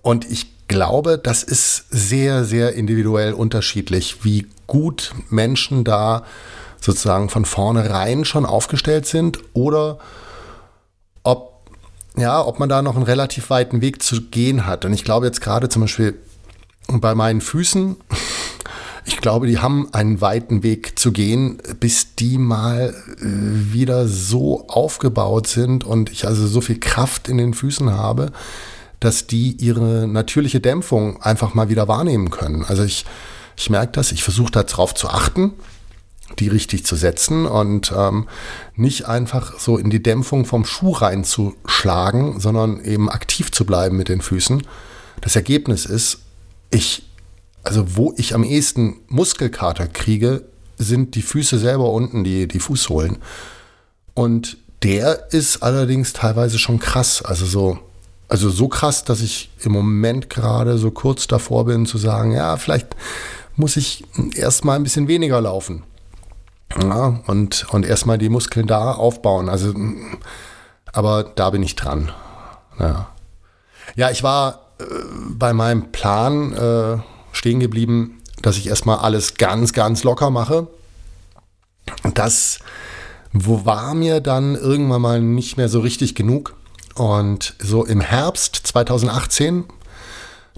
und 0.01 0.29
ich 0.29 0.67
glaube, 0.67 1.17
das 1.17 1.43
ist 1.43 1.85
sehr, 1.89 2.45
sehr 2.45 2.73
individuell 2.73 3.33
unterschiedlich, 3.33 4.23
wie 4.23 4.47
gut 4.67 5.13
Menschen 5.29 5.83
da 5.83 6.23
sozusagen 6.79 7.29
von 7.29 7.45
vornherein 7.45 8.23
schon 8.25 8.45
aufgestellt 8.45 9.05
sind 9.05 9.39
oder 9.53 9.99
ja, 12.17 12.45
ob 12.45 12.59
man 12.59 12.67
da 12.67 12.81
noch 12.81 12.95
einen 12.95 13.05
relativ 13.05 13.49
weiten 13.49 13.81
Weg 13.81 14.01
zu 14.01 14.21
gehen 14.21 14.65
hat. 14.65 14.85
Und 14.85 14.93
ich 14.93 15.03
glaube 15.03 15.25
jetzt 15.25 15.41
gerade 15.41 15.69
zum 15.69 15.83
Beispiel 15.83 16.15
bei 16.87 17.15
meinen 17.15 17.41
Füßen, 17.41 17.95
ich 19.05 19.17
glaube, 19.17 19.47
die 19.47 19.59
haben 19.59 19.93
einen 19.93 20.19
weiten 20.19 20.63
Weg 20.63 20.97
zu 20.99 21.11
gehen, 21.11 21.59
bis 21.79 22.15
die 22.15 22.37
mal 22.37 22.93
äh, 23.19 23.73
wieder 23.73 24.07
so 24.07 24.67
aufgebaut 24.67 25.47
sind 25.47 25.83
und 25.83 26.11
ich 26.11 26.27
also 26.27 26.47
so 26.47 26.59
viel 26.59 26.79
Kraft 26.79 27.29
in 27.29 27.37
den 27.37 27.53
Füßen 27.53 27.91
habe, 27.91 28.31
dass 28.99 29.27
die 29.27 29.51
ihre 29.51 30.07
natürliche 30.07 30.59
Dämpfung 30.59 31.21
einfach 31.21 31.53
mal 31.53 31.69
wieder 31.69 31.87
wahrnehmen 31.87 32.31
können. 32.31 32.65
Also 32.65 32.83
ich, 32.83 33.05
ich 33.55 33.69
merke 33.69 33.91
das, 33.93 34.11
ich 34.11 34.23
versuche 34.23 34.51
darauf 34.51 34.95
zu 34.95 35.07
achten, 35.07 35.53
die 36.39 36.47
richtig 36.49 36.85
zu 36.85 36.95
setzen 36.95 37.45
und 37.45 37.93
ähm, 37.95 38.27
nicht 38.75 39.05
einfach 39.05 39.59
so 39.59 39.77
in 39.77 39.89
die 39.89 40.03
Dämpfung 40.03 40.45
vom 40.45 40.65
Schuh 40.65 40.91
reinzuschlagen, 40.91 42.39
sondern 42.39 42.83
eben 42.83 43.09
aktiv 43.09 43.51
zu 43.51 43.65
bleiben 43.65 43.97
mit 43.97 44.09
den 44.09 44.21
Füßen. 44.21 44.63
Das 45.21 45.35
Ergebnis 45.35 45.85
ist, 45.85 46.19
ich, 46.69 47.03
also 47.63 47.95
wo 47.95 48.13
ich 48.17 48.35
am 48.35 48.43
ehesten 48.43 48.97
Muskelkater 49.07 49.87
kriege, 49.87 50.43
sind 50.77 51.15
die 51.15 51.21
Füße 51.21 51.57
selber 51.57 51.91
unten, 51.91 52.23
die, 52.23 52.47
die 52.47 52.59
Fußsohlen. 52.59 53.17
Und 54.13 54.57
der 54.83 55.31
ist 55.31 55.63
allerdings 55.63 56.13
teilweise 56.13 56.59
schon 56.59 56.79
krass. 56.79 57.21
Also 57.23 57.45
so, 57.45 57.79
also 58.27 58.49
so 58.49 58.67
krass, 58.67 59.03
dass 59.03 59.21
ich 59.21 59.49
im 59.63 59.71
Moment 59.71 60.29
gerade 60.29 60.77
so 60.77 60.91
kurz 60.91 61.27
davor 61.27 61.65
bin 61.65 61.85
zu 61.85 61.97
sagen, 61.97 62.31
ja, 62.31 62.57
vielleicht 62.57 62.95
muss 63.55 63.75
ich 63.75 64.03
erstmal 64.35 64.75
ein 64.75 64.83
bisschen 64.83 65.07
weniger 65.07 65.41
laufen. 65.41 65.83
Ja, 66.75 67.21
und, 67.27 67.65
und 67.71 67.85
erstmal 67.85 68.17
die 68.17 68.29
Muskeln 68.29 68.67
da 68.67 68.91
aufbauen. 68.91 69.49
Also, 69.49 69.73
aber 70.91 71.23
da 71.23 71.49
bin 71.49 71.63
ich 71.63 71.75
dran. 71.75 72.11
Ja, 72.79 73.09
ja 73.95 74.11
ich 74.11 74.23
war 74.23 74.73
äh, 74.79 74.83
bei 75.29 75.53
meinem 75.53 75.91
Plan 75.91 76.53
äh, 76.53 76.97
stehen 77.31 77.59
geblieben, 77.59 78.21
dass 78.41 78.57
ich 78.57 78.67
erstmal 78.67 78.99
alles 78.99 79.35
ganz, 79.35 79.73
ganz 79.73 80.03
locker 80.03 80.29
mache. 80.29 80.67
Das 82.13 82.59
wo 83.33 83.65
war 83.65 83.93
mir 83.93 84.19
dann 84.19 84.55
irgendwann 84.55 85.01
mal 85.01 85.21
nicht 85.21 85.57
mehr 85.57 85.69
so 85.69 85.79
richtig 85.79 86.15
genug. 86.15 86.55
Und 86.95 87.55
so 87.59 87.85
im 87.85 88.01
Herbst 88.01 88.55
2018, 88.55 89.65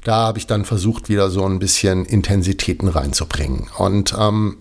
da 0.03 0.27
habe 0.27 0.37
ich 0.37 0.47
dann 0.47 0.63
versucht, 0.63 1.09
wieder 1.09 1.29
so 1.29 1.45
ein 1.45 1.59
bisschen 1.59 2.05
Intensitäten 2.05 2.87
reinzubringen. 2.87 3.67
Und 3.77 4.15
ähm, 4.17 4.57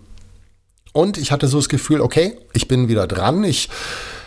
und 0.93 1.19
ich 1.19 1.33
hatte 1.33 1.49
so 1.49 1.59
das 1.59 1.69
Gefühl, 1.69 2.01
okay, 2.01 2.37
ich 2.53 2.69
bin 2.69 2.89
wieder 2.89 3.07
dran, 3.07 3.45
ich, 3.45 3.69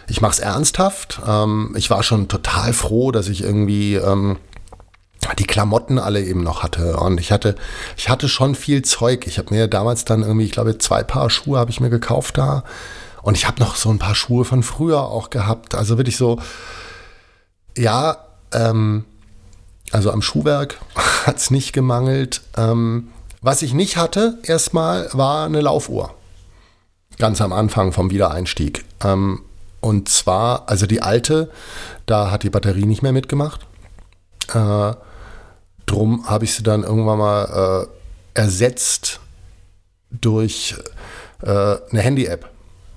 ich 0.08 0.21
mache 0.21 0.34
es 0.34 0.39
ernsthaft. 0.39 1.21
Ähm, 1.28 1.74
ich 1.78 1.89
war 1.89 2.04
schon 2.04 2.28
total 2.28 2.74
froh, 2.74 3.12
dass 3.12 3.28
ich 3.28 3.43
irgendwie 3.43 3.95
ähm, 3.95 4.38
die 5.38 5.45
Klamotten 5.45 6.00
alle 6.00 6.24
eben 6.24 6.43
noch 6.43 6.63
hatte. 6.63 6.97
Und 6.97 7.19
ich 7.19 7.32
hatte, 7.32 7.56
ich 7.97 8.10
hatte 8.10 8.28
schon 8.28 8.56
viel 8.56 8.82
Zeug. 8.82 9.28
Ich 9.28 9.38
habe 9.38 9.54
mir 9.54 9.67
damals 9.67 10.06
dann 10.06 10.21
irgendwie, 10.21 10.45
ich 10.45 10.52
glaube, 10.52 10.78
zwei 10.78 11.04
Paar 11.04 11.30
Schuhe 11.30 11.60
habe 11.60 11.71
ich 11.71 11.80
mir 11.80 11.89
gekauft 11.89 12.38
da. 12.38 12.63
Und 13.21 13.38
ich 13.38 13.47
habe 13.47 13.60
noch 13.60 13.76
so 13.76 13.89
ein 13.89 14.00
paar 14.00 14.15
Schuhe 14.15 14.45
von 14.45 14.63
früher 14.63 15.04
auch 15.04 15.30
gehabt. 15.30 15.76
Also 15.76 15.97
wirklich 15.97 16.17
so, 16.17 16.39
ja, 17.78 18.17
ähm, 18.52 19.06
also 19.91 20.12
am 20.12 20.21
Schuhwerk 20.21 20.80
hat 21.26 21.38
es 21.38 21.52
nicht 21.52 21.74
gemangelt. 21.74 22.41
Ähm, 22.58 23.10
was 23.41 23.62
ich 23.62 23.74
nicht 23.74 23.97
hatte, 23.97 24.38
erstmal, 24.43 25.10
war 25.13 25.45
eine 25.45 25.62
Laufuhr. 25.62 26.13
Ganz 27.22 27.40
am 27.40 27.54
Anfang 27.54 27.94
vom 27.94 28.10
Wiedereinstieg. 28.10 28.84
Ähm, 29.04 29.44
und 29.80 30.10
zwar, 30.10 30.68
also 30.68 30.88
die 30.88 31.02
alte, 31.02 31.52
da 32.08 32.32
hat 32.32 32.44
die 32.44 32.50
Batterie 32.50 32.86
nicht 32.86 33.04
mehr 33.04 33.12
mitgemacht. 33.14 33.62
Äh, 34.54 34.94
drum 35.86 36.28
habe 36.28 36.46
ich 36.46 36.56
sie 36.56 36.64
dann 36.64 36.84
irgendwann 36.84 37.20
mal 37.20 37.88
äh, 38.36 38.40
ersetzt 38.40 39.20
durch 40.10 40.76
äh, 41.44 41.48
eine 41.48 42.02
Handy-App. 42.02 42.50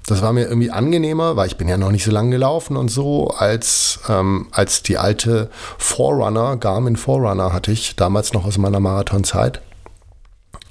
Das 0.07 0.23
war 0.23 0.33
mir 0.33 0.47
irgendwie 0.47 0.71
angenehmer, 0.71 1.37
weil 1.37 1.47
ich 1.47 1.57
bin 1.57 1.69
ja 1.69 1.77
noch 1.77 1.91
nicht 1.91 2.05
so 2.05 2.11
lange 2.11 2.31
gelaufen 2.31 2.77
und 2.77 2.89
so, 2.89 3.29
als, 3.29 4.01
ähm, 4.09 4.49
als 4.53 4.83
die 4.83 4.97
alte 4.97 5.51
Forerunner, 5.79 6.57
Garmin 6.57 6.97
Forerunner 6.97 7.53
hatte 7.53 7.73
ich 7.73 7.97
damals 7.97 8.33
noch 8.33 8.47
aus 8.47 8.57
meiner 8.57 8.81
Marathonzeit. 8.81 9.61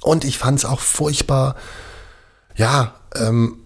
Und 0.00 0.24
ich 0.24 0.38
fand 0.38 0.58
es 0.58 0.64
auch 0.64 0.80
furchtbar, 0.80 1.54
ja, 2.56 2.94
ähm, 3.16 3.56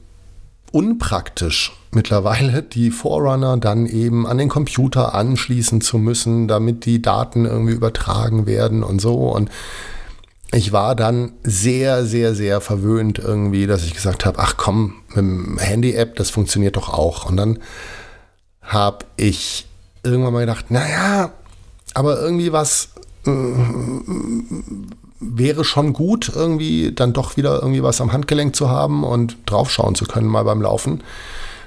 unpraktisch 0.72 1.72
mittlerweile 1.90 2.62
die 2.62 2.90
Forerunner 2.90 3.56
dann 3.56 3.86
eben 3.86 4.26
an 4.26 4.38
den 4.38 4.48
Computer 4.48 5.14
anschließen 5.14 5.80
zu 5.80 5.98
müssen, 5.98 6.48
damit 6.48 6.84
die 6.84 7.00
Daten 7.00 7.44
irgendwie 7.44 7.72
übertragen 7.72 8.46
werden 8.46 8.82
und 8.82 9.00
so. 9.00 9.30
Und 9.30 9.50
ich 10.52 10.72
war 10.72 10.94
dann 10.94 11.32
sehr, 11.42 12.04
sehr, 12.04 12.34
sehr 12.34 12.60
verwöhnt 12.60 13.18
irgendwie, 13.18 13.66
dass 13.66 13.84
ich 13.84 13.94
gesagt 13.94 14.24
habe, 14.24 14.38
ach 14.38 14.56
komm, 14.56 14.96
mit 15.08 15.18
dem 15.18 15.58
Handy-App, 15.58 16.16
das 16.16 16.30
funktioniert 16.30 16.76
doch 16.76 16.88
auch. 16.88 17.26
Und 17.26 17.36
dann 17.36 17.58
habe 18.62 19.04
ich 19.16 19.66
irgendwann 20.02 20.32
mal 20.32 20.40
gedacht, 20.40 20.70
naja, 20.70 21.32
aber 21.94 22.20
irgendwie 22.20 22.52
was 22.52 22.90
wäre 25.20 25.64
schon 25.64 25.92
gut, 25.92 26.30
irgendwie 26.34 26.92
dann 26.92 27.12
doch 27.12 27.36
wieder 27.36 27.60
irgendwie 27.60 27.82
was 27.82 28.00
am 28.00 28.12
Handgelenk 28.12 28.54
zu 28.54 28.70
haben 28.70 29.04
und 29.04 29.36
draufschauen 29.46 29.94
zu 29.94 30.06
können 30.06 30.28
mal 30.28 30.44
beim 30.44 30.62
Laufen. 30.62 31.02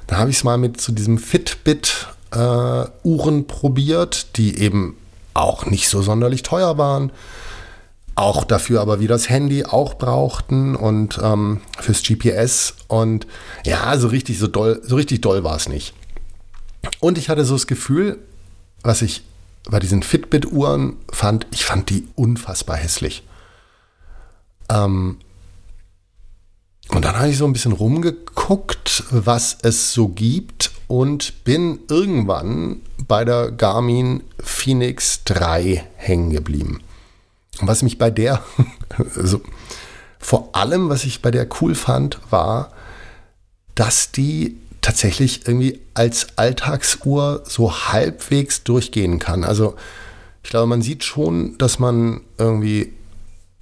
Da 0.07 0.17
habe 0.17 0.29
ich 0.29 0.37
es 0.37 0.43
mal 0.43 0.57
mit 0.57 0.81
zu 0.81 0.91
so 0.91 0.95
diesem 0.95 1.17
Fitbit-Uhren 1.17 3.39
äh, 3.39 3.43
probiert, 3.43 4.37
die 4.37 4.57
eben 4.57 4.95
auch 5.33 5.65
nicht 5.65 5.89
so 5.89 6.01
sonderlich 6.01 6.43
teuer 6.43 6.77
waren. 6.77 7.11
Auch 8.15 8.43
dafür 8.43 8.81
aber 8.81 8.99
wie 8.99 9.07
das 9.07 9.29
Handy 9.29 9.65
auch 9.65 9.93
brauchten 9.93 10.75
und 10.75 11.19
ähm, 11.23 11.61
fürs 11.79 12.03
GPS. 12.03 12.75
Und 12.87 13.25
ja, 13.65 13.97
so 13.97 14.09
richtig 14.09 14.37
so 14.37 14.47
doll, 14.47 14.81
so 14.83 14.97
richtig 14.97 15.21
doll 15.21 15.43
war 15.43 15.55
es 15.55 15.69
nicht. 15.69 15.93
Und 16.99 17.17
ich 17.17 17.29
hatte 17.29 17.45
so 17.45 17.55
das 17.55 17.67
Gefühl, 17.67 18.19
was 18.83 19.01
ich 19.01 19.23
bei 19.69 19.79
diesen 19.79 20.03
Fitbit-Uhren 20.03 20.97
fand, 21.11 21.47
ich 21.51 21.65
fand 21.65 21.89
die 21.89 22.07
unfassbar 22.15 22.77
hässlich. 22.77 23.23
Ähm, 24.69 25.17
und 26.89 27.05
dann 27.05 27.15
habe 27.15 27.29
ich 27.29 27.37
so 27.37 27.45
ein 27.45 27.53
bisschen 27.53 27.71
rumgeguckt, 27.71 29.03
was 29.11 29.57
es 29.61 29.93
so 29.93 30.09
gibt 30.09 30.71
und 30.87 31.43
bin 31.45 31.79
irgendwann 31.89 32.81
bei 33.07 33.23
der 33.23 33.51
Garmin 33.51 34.23
Phoenix 34.39 35.23
3 35.23 35.85
hängen 35.95 36.31
geblieben. 36.31 36.81
Und 37.61 37.67
was 37.67 37.83
mich 37.83 37.97
bei 37.97 38.09
der, 38.09 38.43
also 39.15 39.41
vor 40.19 40.49
allem, 40.53 40.89
was 40.89 41.05
ich 41.05 41.21
bei 41.21 41.31
der 41.31 41.47
cool 41.61 41.75
fand, 41.75 42.19
war, 42.29 42.71
dass 43.75 44.11
die 44.11 44.57
tatsächlich 44.81 45.47
irgendwie 45.47 45.79
als 45.93 46.37
Alltagsuhr 46.37 47.43
so 47.45 47.73
halbwegs 47.91 48.63
durchgehen 48.63 49.19
kann. 49.19 49.43
Also 49.43 49.75
ich 50.43 50.49
glaube, 50.49 50.67
man 50.67 50.81
sieht 50.81 51.03
schon, 51.03 51.57
dass 51.57 51.79
man 51.79 52.21
irgendwie 52.37 52.93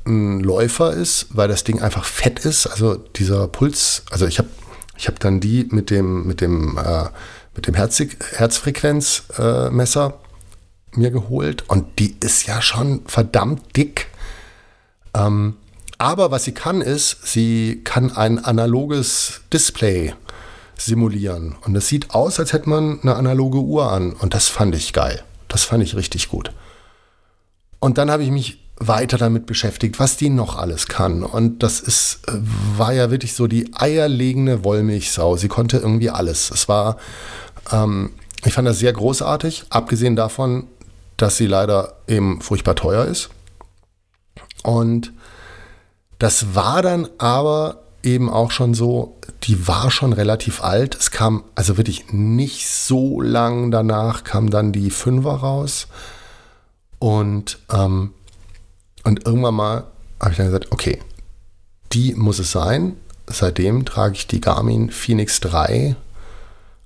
ein 0.06 0.40
Läufer 0.40 0.94
ist, 0.94 1.28
weil 1.32 1.48
das 1.48 1.64
Ding 1.64 1.82
einfach 1.82 2.06
fett 2.06 2.40
ist. 2.46 2.68
Also 2.68 2.96
dieser 2.96 3.48
Puls, 3.48 4.04
also 4.10 4.26
ich 4.26 4.40
habe 4.40 4.50
ich 4.98 5.08
hab 5.08 5.20
dann 5.20 5.40
die 5.40 5.68
mit 5.70 5.90
dem, 5.90 6.26
mit 6.28 6.42
dem, 6.42 6.78
äh, 6.78 7.06
mit 7.56 7.68
dem 7.68 7.74
Herz, 7.74 8.02
Herzfrequenzmesser 8.36 10.08
äh, 10.08 10.98
mir 10.98 11.12
geholt 11.12 11.70
und 11.70 12.00
die 12.00 12.16
ist 12.20 12.48
ja 12.48 12.62
schon 12.62 13.02
verdammt 13.06 13.76
dick. 13.78 14.08
Ähm, 15.14 15.56
aber 15.98 16.32
was 16.32 16.46
sie 16.46 16.54
kann, 16.54 16.82
ist, 16.82 17.28
sie 17.28 17.82
kann 17.84 18.12
ein 18.12 18.44
analoges 18.44 19.42
Display 19.52 20.14
simulieren. 20.80 21.56
Und 21.66 21.76
es 21.76 21.88
sieht 21.88 22.12
aus, 22.12 22.40
als 22.40 22.54
hätte 22.54 22.70
man 22.70 23.00
eine 23.02 23.16
analoge 23.16 23.60
Uhr 23.60 23.92
an. 23.92 24.14
Und 24.14 24.34
das 24.34 24.48
fand 24.48 24.76
ich 24.76 24.94
geil. 24.94 25.24
Das 25.48 25.64
fand 25.64 25.84
ich 25.84 25.96
richtig 25.96 26.30
gut. 26.30 26.52
Und 27.80 27.98
dann 27.98 28.12
habe 28.12 28.24
ich 28.24 28.32
mich 28.32 28.60
weiter 28.80 29.18
damit 29.18 29.46
beschäftigt, 29.46 30.00
was 30.00 30.18
die 30.18 30.30
noch 30.30 30.58
alles 30.58 30.88
kann. 30.88 31.24
Und 31.24 31.64
das 31.64 31.82
ist, 31.82 32.22
äh, 32.28 32.34
war 32.78 32.94
ja 32.94 33.12
wirklich 33.12 33.34
so 33.34 33.48
die 33.48 33.72
eierlegende 33.74 34.64
Wollmilchsau. 34.64 35.36
Sie 35.36 35.50
konnte 35.50 35.78
irgendwie 35.78 36.10
alles. 36.10 36.50
Es 36.52 36.70
war, 36.70 36.98
ähm, 37.72 38.12
ich 38.46 38.54
fand 38.54 38.68
das 38.68 38.80
sehr 38.80 38.94
großartig, 38.94 39.66
abgesehen 39.70 40.16
davon, 40.16 40.68
dass 41.18 41.36
sie 41.36 41.48
leider 41.48 41.98
eben 42.08 42.42
furchtbar 42.42 42.76
teuer 42.76 43.06
ist. 43.06 43.30
Und 44.64 45.12
das 46.20 46.56
war 46.56 46.82
dann 46.82 47.10
aber 47.18 47.84
eben 48.04 48.30
auch 48.30 48.52
schon 48.52 48.74
so, 48.74 49.18
die 49.44 49.68
war 49.68 49.92
schon 49.92 50.14
relativ 50.14 50.64
alt. 50.64 50.96
Es 50.96 51.12
kam 51.12 51.44
also 51.56 51.78
wirklich 51.78 52.12
nicht 52.12 52.68
so 52.68 53.22
lang 53.22 53.72
danach, 53.72 54.24
kam 54.24 54.50
dann 54.50 54.72
die 54.72 54.90
Fünfer 54.90 55.32
raus. 55.32 55.88
Und 57.00 57.60
ähm, 57.72 58.14
und 59.04 59.26
irgendwann 59.26 59.56
mal 59.56 59.84
habe 60.20 60.32
ich 60.32 60.38
dann 60.38 60.48
gesagt, 60.48 60.72
okay, 60.72 61.00
die 61.94 62.14
muss 62.14 62.40
es 62.40 62.52
sein. 62.52 62.98
Seitdem 63.28 63.86
trage 63.86 64.16
ich 64.16 64.28
die 64.28 64.42
Garmin 64.42 64.90
Phoenix 64.90 65.40
3 65.40 65.96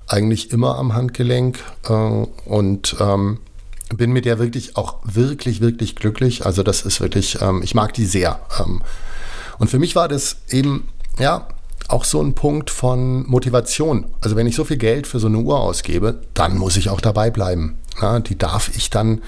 eigentlich 0.07 0.51
immer 0.51 0.77
am 0.77 0.93
Handgelenk 0.93 1.59
äh, 1.87 1.93
und 1.93 2.95
ähm, 2.99 3.39
bin 3.95 4.11
mit 4.11 4.25
der 4.25 4.39
wirklich 4.39 4.75
auch 4.75 4.97
wirklich, 5.03 5.61
wirklich 5.61 5.95
glücklich. 5.95 6.45
Also 6.45 6.63
das 6.63 6.83
ist 6.83 6.99
wirklich, 6.99 7.41
ähm, 7.41 7.61
ich 7.63 7.75
mag 7.75 7.93
die 7.93 8.05
sehr. 8.05 8.39
Ähm, 8.59 8.81
und 9.59 9.69
für 9.69 9.79
mich 9.79 9.95
war 9.95 10.07
das 10.07 10.37
eben, 10.49 10.89
ja, 11.19 11.47
auch 11.87 12.05
so 12.05 12.21
ein 12.21 12.33
Punkt 12.33 12.69
von 12.69 13.27
Motivation. 13.27 14.05
Also 14.21 14.35
wenn 14.35 14.47
ich 14.47 14.55
so 14.55 14.63
viel 14.63 14.77
Geld 14.77 15.05
für 15.05 15.19
so 15.19 15.27
eine 15.27 15.39
Uhr 15.39 15.59
ausgebe, 15.59 16.21
dann 16.33 16.57
muss 16.57 16.77
ich 16.77 16.89
auch 16.89 17.01
dabei 17.01 17.29
bleiben. 17.29 17.77
Ja, 18.01 18.19
die 18.19 18.37
darf 18.37 18.75
ich 18.75 18.89
dann 18.89 19.21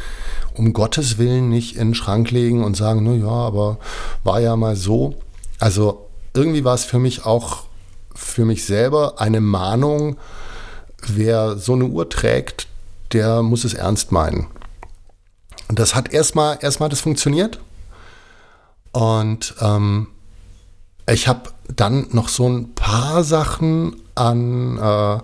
um 0.56 0.74
Gottes 0.74 1.18
Willen 1.18 1.50
nicht 1.50 1.76
in 1.76 1.90
den 1.90 1.96
Schrank 1.96 2.32
legen 2.32 2.64
und 2.64 2.76
sagen, 2.76 3.04
na 3.04 3.14
ja, 3.14 3.28
aber 3.28 3.78
war 4.24 4.40
ja 4.40 4.56
mal 4.56 4.76
so. 4.76 5.16
Also 5.60 6.08
irgendwie 6.34 6.64
war 6.64 6.74
es 6.74 6.86
für 6.86 7.00
mich 7.00 7.26
auch 7.26 7.64
für 8.16 8.46
mich 8.46 8.66
selber 8.66 9.20
eine 9.20 9.42
Mahnung, 9.42 10.18
wer 11.06 11.58
so 11.58 11.74
eine 11.74 11.86
Uhr 11.86 12.10
trägt, 12.10 12.68
der 13.14 13.44
muss 13.44 13.66
es 13.66 13.74
ernst 13.74 14.12
meinen. 14.12 14.48
Und 15.68 15.80
das 15.80 15.94
hat 15.96 16.14
erstmal 16.14 16.58
erstmal 16.62 16.90
das 16.90 17.02
funktioniert. 17.02 17.60
Und 18.92 19.56
ähm, 19.60 20.08
ich 21.08 21.28
habe 21.28 21.52
dann 21.74 22.08
noch 22.12 22.30
so 22.30 22.48
ein 22.48 22.74
paar 22.74 23.24
Sachen 23.24 24.02
an, 24.16 24.78
äh, 24.78 25.20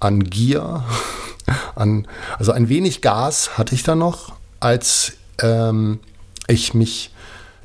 an 0.00 0.24
Gier, 0.24 0.84
an, 1.74 2.06
also 2.38 2.52
ein 2.52 2.68
wenig 2.68 3.02
Gas 3.02 3.56
hatte 3.56 3.74
ich 3.74 3.82
da 3.82 3.94
noch, 3.94 4.34
als 4.60 5.14
ähm, 5.40 6.00
ich 6.48 6.74
mich 6.74 7.12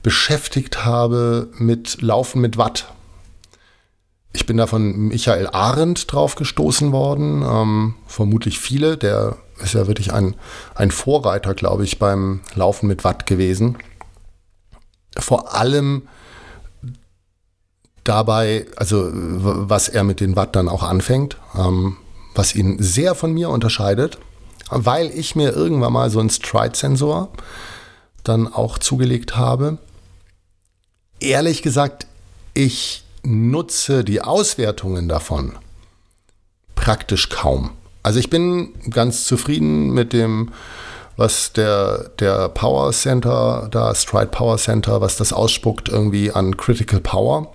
beschäftigt 0.03 0.85
habe 0.85 1.49
mit 1.57 2.01
Laufen 2.01 2.41
mit 2.41 2.57
Watt. 2.57 2.91
Ich 4.33 4.45
bin 4.45 4.57
da 4.57 4.65
von 4.65 5.09
Michael 5.09 5.47
Arendt 5.47 6.11
drauf 6.11 6.35
gestoßen 6.35 6.91
worden, 6.91 7.43
ähm, 7.43 7.95
vermutlich 8.07 8.59
viele. 8.59 8.97
Der 8.97 9.37
ist 9.61 9.73
ja 9.73 9.87
wirklich 9.87 10.13
ein, 10.13 10.35
ein 10.73 10.89
Vorreiter, 10.89 11.53
glaube 11.53 11.83
ich, 11.83 11.99
beim 11.99 12.39
Laufen 12.55 12.87
mit 12.87 13.03
Watt 13.03 13.25
gewesen. 13.25 13.77
Vor 15.17 15.53
allem 15.53 16.07
dabei, 18.03 18.65
also 18.75 19.09
was 19.11 19.89
er 19.89 20.03
mit 20.03 20.19
den 20.19 20.35
Watt 20.35 20.55
dann 20.55 20.69
auch 20.69 20.83
anfängt, 20.83 21.37
ähm, 21.57 21.97
was 22.33 22.55
ihn 22.55 22.77
sehr 22.79 23.15
von 23.15 23.33
mir 23.33 23.49
unterscheidet, 23.49 24.17
weil 24.69 25.07
ich 25.07 25.35
mir 25.35 25.51
irgendwann 25.51 25.93
mal 25.93 26.09
so 26.09 26.19
einen 26.19 26.29
Stride-Sensor 26.29 27.29
dann 28.23 28.51
auch 28.51 28.77
zugelegt 28.77 29.35
habe. 29.35 29.77
Ehrlich 31.19 31.61
gesagt, 31.61 32.07
ich 32.53 33.03
nutze 33.23 34.03
die 34.03 34.21
Auswertungen 34.21 35.07
davon 35.07 35.53
praktisch 36.75 37.29
kaum. 37.29 37.71
Also 38.01 38.19
ich 38.19 38.31
bin 38.31 38.73
ganz 38.89 39.25
zufrieden 39.25 39.91
mit 39.91 40.13
dem, 40.13 40.51
was 41.17 41.53
der, 41.53 42.09
der 42.19 42.49
Power 42.49 42.91
Center, 42.91 43.67
da 43.69 43.93
Stride 43.93 44.27
Power 44.27 44.57
Center, 44.57 45.01
was 45.01 45.17
das 45.17 45.33
ausspuckt 45.33 45.89
irgendwie 45.89 46.31
an 46.31 46.57
Critical 46.57 46.99
Power 46.99 47.53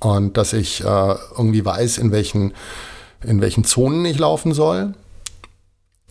und 0.00 0.36
dass 0.36 0.52
ich 0.52 0.82
äh, 0.82 0.84
irgendwie 0.84 1.64
weiß, 1.64 1.98
in 1.98 2.12
welchen, 2.12 2.54
in 3.24 3.40
welchen 3.40 3.64
Zonen 3.64 4.04
ich 4.04 4.18
laufen 4.18 4.52
soll. 4.52 4.94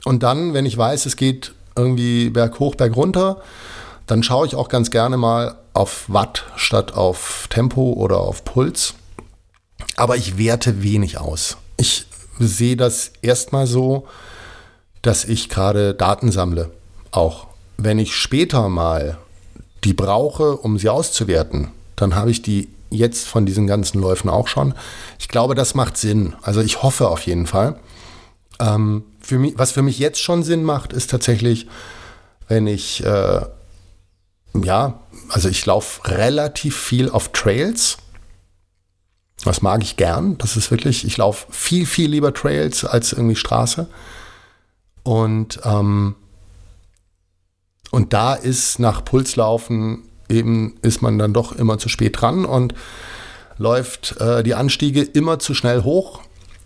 Und 0.03 0.23
dann, 0.23 0.53
wenn 0.53 0.65
ich 0.65 0.77
weiß, 0.77 1.05
es 1.05 1.15
geht 1.15 1.53
irgendwie 1.75 2.29
berghoch, 2.29 2.75
bergunter, 2.75 3.41
dann 4.07 4.23
schaue 4.23 4.47
ich 4.47 4.55
auch 4.55 4.69
ganz 4.69 4.91
gerne 4.91 5.17
mal 5.17 5.55
auf 5.73 6.05
Watt 6.07 6.45
statt 6.55 6.93
auf 6.93 7.47
Tempo 7.49 7.93
oder 7.93 8.19
auf 8.19 8.45
Puls. 8.45 8.93
Aber 9.97 10.15
ich 10.15 10.37
werte 10.37 10.83
wenig 10.83 11.19
aus. 11.19 11.57
Ich 11.77 12.07
sehe 12.39 12.77
das 12.77 13.11
erstmal 13.21 13.67
so, 13.67 14.07
dass 15.01 15.25
ich 15.25 15.49
gerade 15.49 15.93
Daten 15.93 16.31
sammle. 16.31 16.71
Auch 17.11 17.47
wenn 17.77 17.99
ich 17.99 18.15
später 18.15 18.69
mal 18.69 19.17
die 19.83 19.93
brauche, 19.93 20.57
um 20.57 20.79
sie 20.79 20.89
auszuwerten, 20.89 21.71
dann 21.95 22.15
habe 22.15 22.31
ich 22.31 22.41
die 22.41 22.69
jetzt 22.95 23.27
von 23.27 23.45
diesen 23.45 23.67
ganzen 23.67 23.99
Läufen 23.99 24.29
auch 24.29 24.47
schon. 24.47 24.73
Ich 25.19 25.27
glaube, 25.27 25.55
das 25.55 25.75
macht 25.75 25.97
Sinn. 25.97 26.35
Also 26.41 26.61
ich 26.61 26.83
hoffe 26.83 27.09
auf 27.09 27.21
jeden 27.21 27.47
Fall. 27.47 27.79
Ähm, 28.59 29.03
für 29.19 29.39
mich, 29.39 29.57
was 29.57 29.71
für 29.71 29.81
mich 29.81 29.99
jetzt 29.99 30.21
schon 30.21 30.43
Sinn 30.43 30.63
macht, 30.63 30.93
ist 30.93 31.09
tatsächlich, 31.09 31.67
wenn 32.47 32.67
ich, 32.67 33.03
äh, 33.03 33.41
ja, 34.53 34.99
also 35.29 35.49
ich 35.49 35.65
laufe 35.65 36.07
relativ 36.09 36.77
viel 36.77 37.09
auf 37.09 37.31
Trails. 37.31 37.97
Das 39.43 39.61
mag 39.61 39.83
ich 39.83 39.97
gern. 39.97 40.37
Das 40.37 40.55
ist 40.55 40.71
wirklich, 40.71 41.05
ich 41.05 41.17
laufe 41.17 41.51
viel, 41.51 41.85
viel 41.85 42.09
lieber 42.09 42.33
Trails 42.33 42.85
als 42.85 43.13
irgendwie 43.13 43.35
Straße. 43.35 43.87
Und, 45.03 45.59
ähm, 45.63 46.15
und 47.91 48.13
da 48.13 48.33
ist 48.33 48.79
nach 48.79 49.05
Pulslaufen 49.05 50.03
eben, 50.29 50.75
ist 50.81 51.01
man 51.01 51.17
dann 51.17 51.33
doch 51.33 51.53
immer 51.53 51.77
zu 51.77 51.89
spät 51.89 52.21
dran 52.21 52.45
und 52.45 52.73
läuft 53.57 54.19
äh, 54.19 54.43
die 54.43 54.55
Anstiege 54.55 55.01
immer 55.01 55.39
zu 55.39 55.53
schnell 55.53 55.83
hoch. 55.83 56.21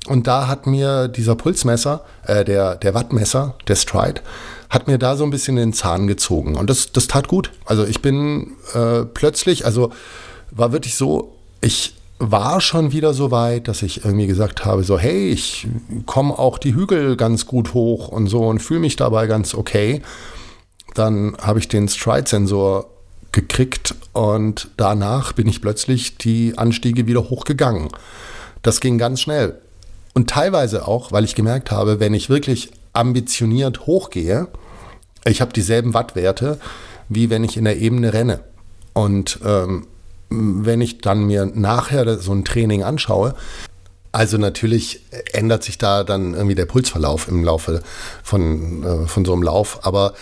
Und 0.08 0.28
da 0.28 0.48
hat 0.48 0.65
mir 0.65 1.08
dieser 1.08 1.36
Pulsmesser, 1.36 2.04
äh, 2.26 2.43
der, 2.45 2.76
der 2.76 2.93
Wattmesser, 2.93 3.56
der 3.67 3.76
Stride, 3.76 4.22
hat 4.69 4.88
mir 4.88 4.98
da 4.98 5.15
so 5.15 5.24
ein 5.24 5.30
bisschen 5.30 5.56
den 5.56 5.74
Zahn 5.74 6.08
gezogen. 6.08 6.56
Und 6.56 6.69
das, 6.69 6.91
das 6.91 7.08
tat 7.08 7.28
gut. 7.28 7.52
Also 7.65 7.86
ich 7.86 8.02
bin 8.02 8.54
äh, 8.74 9.04
plötzlich, 9.04 9.65
also 9.65 9.91
war 10.52 10.72
wirklich 10.72 10.95
so, 10.95 11.36
ich 11.62 11.95
war 12.19 12.60
schon 12.60 12.91
wieder 12.91 13.13
so 13.13 13.32
weit, 13.32 13.67
dass 13.67 13.82
ich 13.82 14.04
irgendwie 14.04 14.28
gesagt 14.28 14.65
habe, 14.65 14.84
so 14.84 15.00
hey, 15.00 15.30
ich 15.30 15.67
komme 16.06 16.38
auch 16.38 16.58
die 16.58 16.76
Hügel 16.76 17.15
ganz 17.15 17.45
gut 17.45 17.74
hoch 17.74 18.10
und 18.10 18.28
so 18.28 18.45
und 18.45 18.60
fühle 18.60 18.82
mich 18.82 18.95
dabei 18.98 19.26
ganz 19.28 19.56
okay. 19.56 20.02
Dann 20.95 21.38
habe 21.41 21.60
ich 21.60 21.67
den 21.67 21.88
Stride-Sensor 21.88 22.89
gekriegt 23.32 23.96
und 24.13 24.70
danach 24.78 25.34
bin 25.34 25.48
ich 25.48 25.62
plötzlich 25.62 26.18
die 26.18 26.58
Anstiege 26.58 27.08
wieder 27.08 27.30
hochgegangen. 27.30 27.89
Das 28.62 28.82
ging 28.82 28.98
ganz 28.98 29.22
schnell. 29.22 29.60
Und 30.13 30.30
teilweise 30.30 30.88
auch, 30.88 31.12
weil 31.12 31.24
ich 31.24 31.36
gemerkt 31.36 31.72
habe, 31.72 32.00
wenn 32.00 32.13
ich 32.13 32.30
wirklich 32.30 32.72
ambitioniert 32.94 33.86
hochgehe, 33.86 34.48
ich 35.26 35.42
habe 35.42 35.54
dieselben 35.54 35.94
Wattwerte, 35.94 36.60
wie 37.08 37.30
wenn 37.30 37.44
ich 37.44 37.58
in 37.58 37.65
der 37.65 37.78
Ebene 37.78 38.13
renne. 38.13 38.42
Und 38.94 39.39
ähm, 39.46 39.88
wenn 40.30 40.82
ich 40.82 41.00
dann 41.00 41.26
mir 41.26 41.46
nachher 41.46 42.20
so 42.20 42.32
ein 42.32 42.46
Training 42.46 42.84
anschaue, 42.84 43.36
also 44.12 44.38
natürlich 44.38 45.02
ändert 45.34 45.63
sich 45.63 45.78
da 45.78 46.04
dann 46.04 46.34
irgendwie 46.34 46.56
der 46.56 46.65
Pulsverlauf 46.65 47.28
im 47.28 47.44
Laufe 47.44 47.84
von, 48.24 48.84
äh, 48.84 49.08
von 49.08 49.24
so 49.24 49.34
einem 49.34 49.44
Lauf, 49.44 49.86
aber 49.86 50.13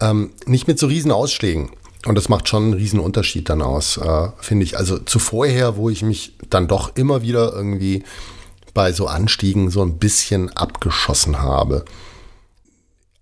ähm, 0.00 0.30
nicht 0.46 0.66
mit 0.66 0.78
so 0.78 0.86
riesen 0.86 1.12
Ausschlägen. 1.12 1.70
Und 2.06 2.14
das 2.14 2.28
macht 2.28 2.48
schon 2.48 2.64
einen 2.64 2.74
riesen 2.74 3.00
Unterschied 3.00 3.48
dann 3.48 3.62
aus, 3.62 3.96
äh, 3.96 4.28
finde 4.38 4.64
ich. 4.64 4.78
Also 4.78 4.98
zu 4.98 5.18
vorher, 5.18 5.76
wo 5.76 5.90
ich 5.90 6.02
mich 6.02 6.34
dann 6.48 6.68
doch 6.68 6.94
immer 6.96 7.22
wieder 7.22 7.52
irgendwie 7.52 8.04
bei 8.74 8.92
so 8.92 9.06
Anstiegen 9.06 9.70
so 9.70 9.82
ein 9.82 9.98
bisschen 9.98 10.50
abgeschossen 10.50 11.42
habe. 11.42 11.84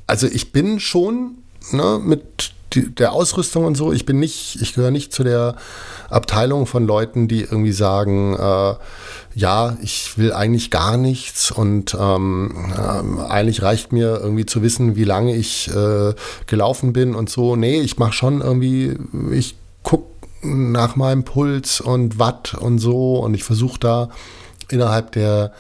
Also 0.07 0.27
ich 0.27 0.53
bin 0.53 0.81
schon 0.81 1.39
ne, 1.73 2.01
mit 2.03 2.54
die, 2.75 2.95
der 2.95 3.13
Ausrüstung 3.13 3.65
und 3.65 3.77
so, 3.77 3.93
ich 3.93 4.07
bin 4.07 4.19
nicht, 4.19 4.61
ich 4.61 4.75
gehöre 4.75 4.91
nicht 4.91 5.13
zu 5.13 5.25
der 5.25 5.57
Abteilung 6.11 6.67
von 6.67 6.87
Leuten, 6.87 7.29
die 7.29 7.41
irgendwie 7.41 7.73
sagen, 7.73 8.35
äh, 8.35 8.75
ja, 9.35 9.77
ich 9.83 10.17
will 10.17 10.33
eigentlich 10.33 10.71
gar 10.71 10.97
nichts 10.97 11.51
und 11.51 11.97
ähm, 11.99 12.55
äh, 12.77 13.23
eigentlich 13.31 13.63
reicht 13.63 13.93
mir 13.93 14.21
irgendwie 14.21 14.47
zu 14.47 14.63
wissen, 14.63 14.97
wie 14.97 15.05
lange 15.05 15.35
ich 15.35 15.69
äh, 15.75 16.15
gelaufen 16.47 16.93
bin 16.93 17.15
und 17.15 17.31
so. 17.31 17.57
Nee, 17.57 17.81
ich 17.81 17.99
mache 17.99 18.13
schon 18.13 18.41
irgendwie, 18.41 18.97
ich 19.33 19.57
gucke 19.83 20.07
nach 20.43 20.97
meinem 20.97 21.25
Puls 21.25 21.81
und 21.81 22.19
Watt 22.19 22.55
und 22.55 22.79
so 22.79 23.19
und 23.19 23.35
ich 23.35 23.45
versuche 23.45 23.81
da 23.81 24.09
innerhalb 24.69 25.13
der, 25.13 25.53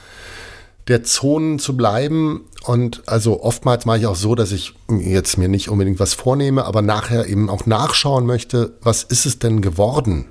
der 0.89 1.05
Zonen 1.05 1.59
zu 1.59 1.77
bleiben. 1.77 2.45
Und 2.65 3.03
also 3.07 3.43
oftmals 3.43 3.85
mache 3.85 3.99
ich 3.99 4.07
auch 4.07 4.17
so, 4.17 4.35
dass 4.35 4.53
ich 4.53 4.75
jetzt 4.89 5.39
mir 5.39 5.49
nicht 5.49 5.69
unbedingt 5.69 6.01
was 6.01 6.15
vornehme, 6.15 6.65
aber 6.65 6.83
nachher 6.83 7.27
eben 7.27 7.51
auch 7.51 7.67
nachschauen 7.67 8.27
möchte, 8.27 8.77
was 8.83 9.03
ist 9.03 9.27
es 9.27 9.39
denn 9.39 9.61
geworden? 9.61 10.27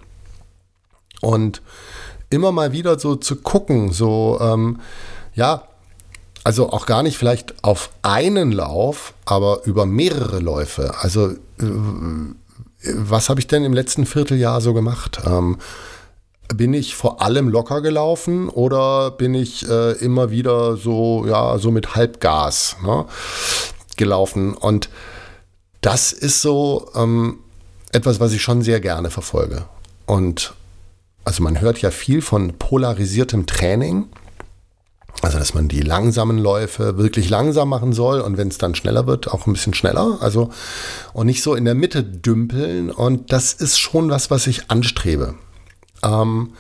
Und 1.22 1.62
immer 2.30 2.52
mal 2.52 2.72
wieder 2.72 3.00
so 3.00 3.16
zu 3.16 3.38
gucken, 3.38 3.92
so, 3.92 4.40
ähm, 4.42 4.80
ja, 5.36 5.64
also 6.44 6.72
auch 6.72 6.86
gar 6.86 7.04
nicht 7.04 7.18
vielleicht 7.18 7.64
auf 7.64 7.92
einen 8.02 8.52
Lauf, 8.52 9.14
aber 9.26 9.62
über 9.66 9.86
mehrere 9.86 10.40
Läufe. 10.40 10.96
Also, 11.00 11.30
äh, 11.30 11.36
was 12.96 13.30
habe 13.30 13.40
ich 13.40 13.48
denn 13.48 13.64
im 13.64 13.72
letzten 13.72 14.06
Vierteljahr 14.06 14.60
so 14.60 14.74
gemacht? 14.74 15.22
Ähm, 15.26 15.58
bin 16.50 16.74
ich 16.74 16.96
vor 16.96 17.22
allem 17.22 17.50
locker 17.50 17.82
gelaufen 17.82 18.50
oder 18.50 19.12
bin 19.12 19.34
ich 19.34 19.68
äh, 19.68 19.94
immer 19.94 20.30
wieder 20.30 20.78
so, 20.78 21.26
ja, 21.28 21.58
so 21.58 21.72
mit 21.72 21.96
Halbgas 21.96 22.78
ne, 22.84 23.06
gelaufen? 23.98 24.54
Und 24.54 24.90
das 25.82 26.12
ist 26.14 26.42
so 26.42 26.90
ähm, 26.96 27.40
etwas, 27.92 28.20
was 28.20 28.34
ich 28.34 28.42
schon 28.42 28.62
sehr 28.62 28.80
gerne 28.80 29.10
verfolge. 29.10 29.66
Und 30.06 30.54
also 31.26 31.44
man 31.44 31.62
hört 31.62 31.82
ja 31.82 31.92
viel 31.92 32.22
von 32.22 32.58
polarisiertem 32.58 33.46
Training. 33.46 34.08
Also, 35.22 35.38
dass 35.38 35.54
man 35.54 35.68
die 35.68 35.82
langsamen 35.82 36.38
Läufe 36.40 36.98
wirklich 36.98 37.30
langsam 37.30 37.70
machen 37.70 37.94
soll 37.94 38.20
und 38.20 38.38
wenn 38.38 38.48
es 38.48 38.58
dann 38.58 38.76
schneller 38.76 39.06
wird, 39.06 39.30
auch 39.30 39.46
ein 39.46 39.54
bisschen 39.54 39.74
schneller. 39.74 40.18
Also, 40.22 40.50
und 41.14 41.28
nicht 41.28 41.44
so 41.44 41.54
in 41.54 41.66
der 41.66 41.76
Mitte 41.76 42.04
dümpeln. 42.04 42.90
Und 42.90 43.32
das 43.32 43.54
ist 43.54 43.80
schon 43.80 44.10
was, 44.10 44.32
was 44.32 44.48
ich 44.48 44.70
anstrebe. 44.72 45.36
Ähm, 46.04 46.54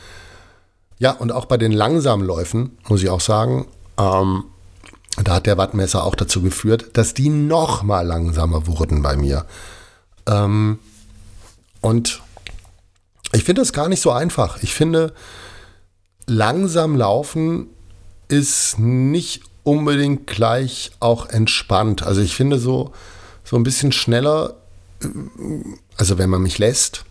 ja, 0.99 1.11
und 1.11 1.31
auch 1.31 1.45
bei 1.45 1.57
den 1.57 1.71
langsamen 1.71 2.25
Läufen, 2.25 2.77
muss 2.87 3.03
ich 3.03 3.09
auch 3.09 3.21
sagen, 3.21 3.67
ähm, 3.97 4.45
da 5.23 5.35
hat 5.35 5.45
der 5.45 5.57
Wattmesser 5.57 6.03
auch 6.03 6.15
dazu 6.15 6.41
geführt, 6.41 6.91
dass 6.97 7.13
die 7.13 7.29
noch 7.29 7.83
mal 7.83 8.05
langsamer 8.05 8.67
wurden 8.67 9.01
bei 9.01 9.15
mir. 9.15 9.45
Ähm, 10.25 10.79
und 11.81 12.21
ich 13.33 13.43
finde 13.43 13.61
das 13.61 13.73
gar 13.73 13.89
nicht 13.89 14.01
so 14.01 14.11
einfach. 14.11 14.63
Ich 14.63 14.73
finde, 14.73 15.13
langsam 16.25 16.95
laufen 16.95 17.67
ist 18.27 18.79
nicht 18.79 19.41
unbedingt 19.63 20.27
gleich 20.27 20.91
auch 20.99 21.27
entspannt. 21.27 22.03
Also 22.03 22.21
ich 22.21 22.35
finde 22.35 22.57
so, 22.57 22.93
so 23.43 23.55
ein 23.55 23.63
bisschen 23.63 23.91
schneller, 23.91 24.55
äh, 25.01 25.07
also 25.97 26.17
wenn 26.17 26.29
man 26.29 26.41
mich 26.41 26.57
lässt, 26.57 27.05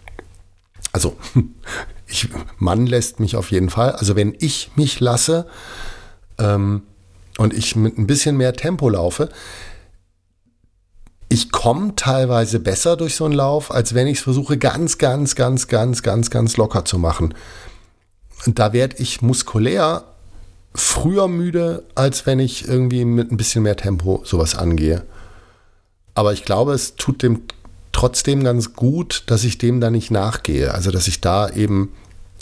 also 0.92 1.16
ich, 2.12 2.28
man 2.58 2.86
lässt 2.86 3.20
mich 3.20 3.36
auf 3.36 3.50
jeden 3.50 3.70
Fall. 3.70 3.92
Also 3.92 4.16
wenn 4.16 4.34
ich 4.38 4.70
mich 4.76 5.00
lasse 5.00 5.46
ähm, 6.38 6.82
und 7.38 7.54
ich 7.54 7.74
mit 7.76 7.98
ein 7.98 8.06
bisschen 8.06 8.36
mehr 8.36 8.52
Tempo 8.52 8.88
laufe, 8.88 9.28
ich 11.28 11.50
komme 11.50 11.96
teilweise 11.96 12.60
besser 12.60 12.96
durch 12.96 13.16
so 13.16 13.24
einen 13.24 13.32
Lauf, 13.32 13.70
als 13.70 13.94
wenn 13.94 14.06
ich 14.06 14.18
es 14.18 14.24
versuche, 14.24 14.58
ganz, 14.58 14.98
ganz, 14.98 15.34
ganz, 15.34 15.66
ganz, 15.66 16.02
ganz, 16.02 16.30
ganz 16.30 16.56
locker 16.58 16.84
zu 16.84 16.98
machen. 16.98 17.32
Und 18.44 18.58
da 18.58 18.74
werde 18.74 18.96
ich 18.98 19.22
muskulär 19.22 20.04
früher 20.74 21.28
müde, 21.28 21.84
als 21.94 22.26
wenn 22.26 22.38
ich 22.38 22.68
irgendwie 22.68 23.04
mit 23.06 23.32
ein 23.32 23.38
bisschen 23.38 23.62
mehr 23.62 23.76
Tempo 23.76 24.22
sowas 24.24 24.54
angehe. 24.54 25.04
Aber 26.14 26.34
ich 26.34 26.44
glaube, 26.44 26.74
es 26.74 26.96
tut 26.96 27.22
dem 27.22 27.42
trotzdem 27.92 28.44
ganz 28.44 28.74
gut, 28.74 29.24
dass 29.26 29.44
ich 29.44 29.58
dem 29.58 29.80
da 29.80 29.90
nicht 29.90 30.10
nachgehe. 30.10 30.74
Also, 30.74 30.90
dass 30.90 31.08
ich 31.08 31.20
da 31.20 31.48
eben 31.48 31.92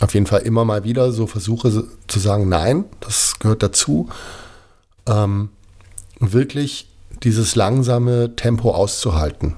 auf 0.00 0.14
jeden 0.14 0.26
Fall 0.26 0.40
immer 0.40 0.64
mal 0.64 0.84
wieder 0.84 1.12
so 1.12 1.26
versuche 1.26 1.86
zu 2.06 2.18
sagen, 2.18 2.48
nein, 2.48 2.84
das 3.00 3.38
gehört 3.38 3.62
dazu. 3.62 4.08
Ähm, 5.06 5.50
wirklich 6.18 6.88
dieses 7.22 7.54
langsame 7.54 8.34
Tempo 8.36 8.72
auszuhalten. 8.72 9.56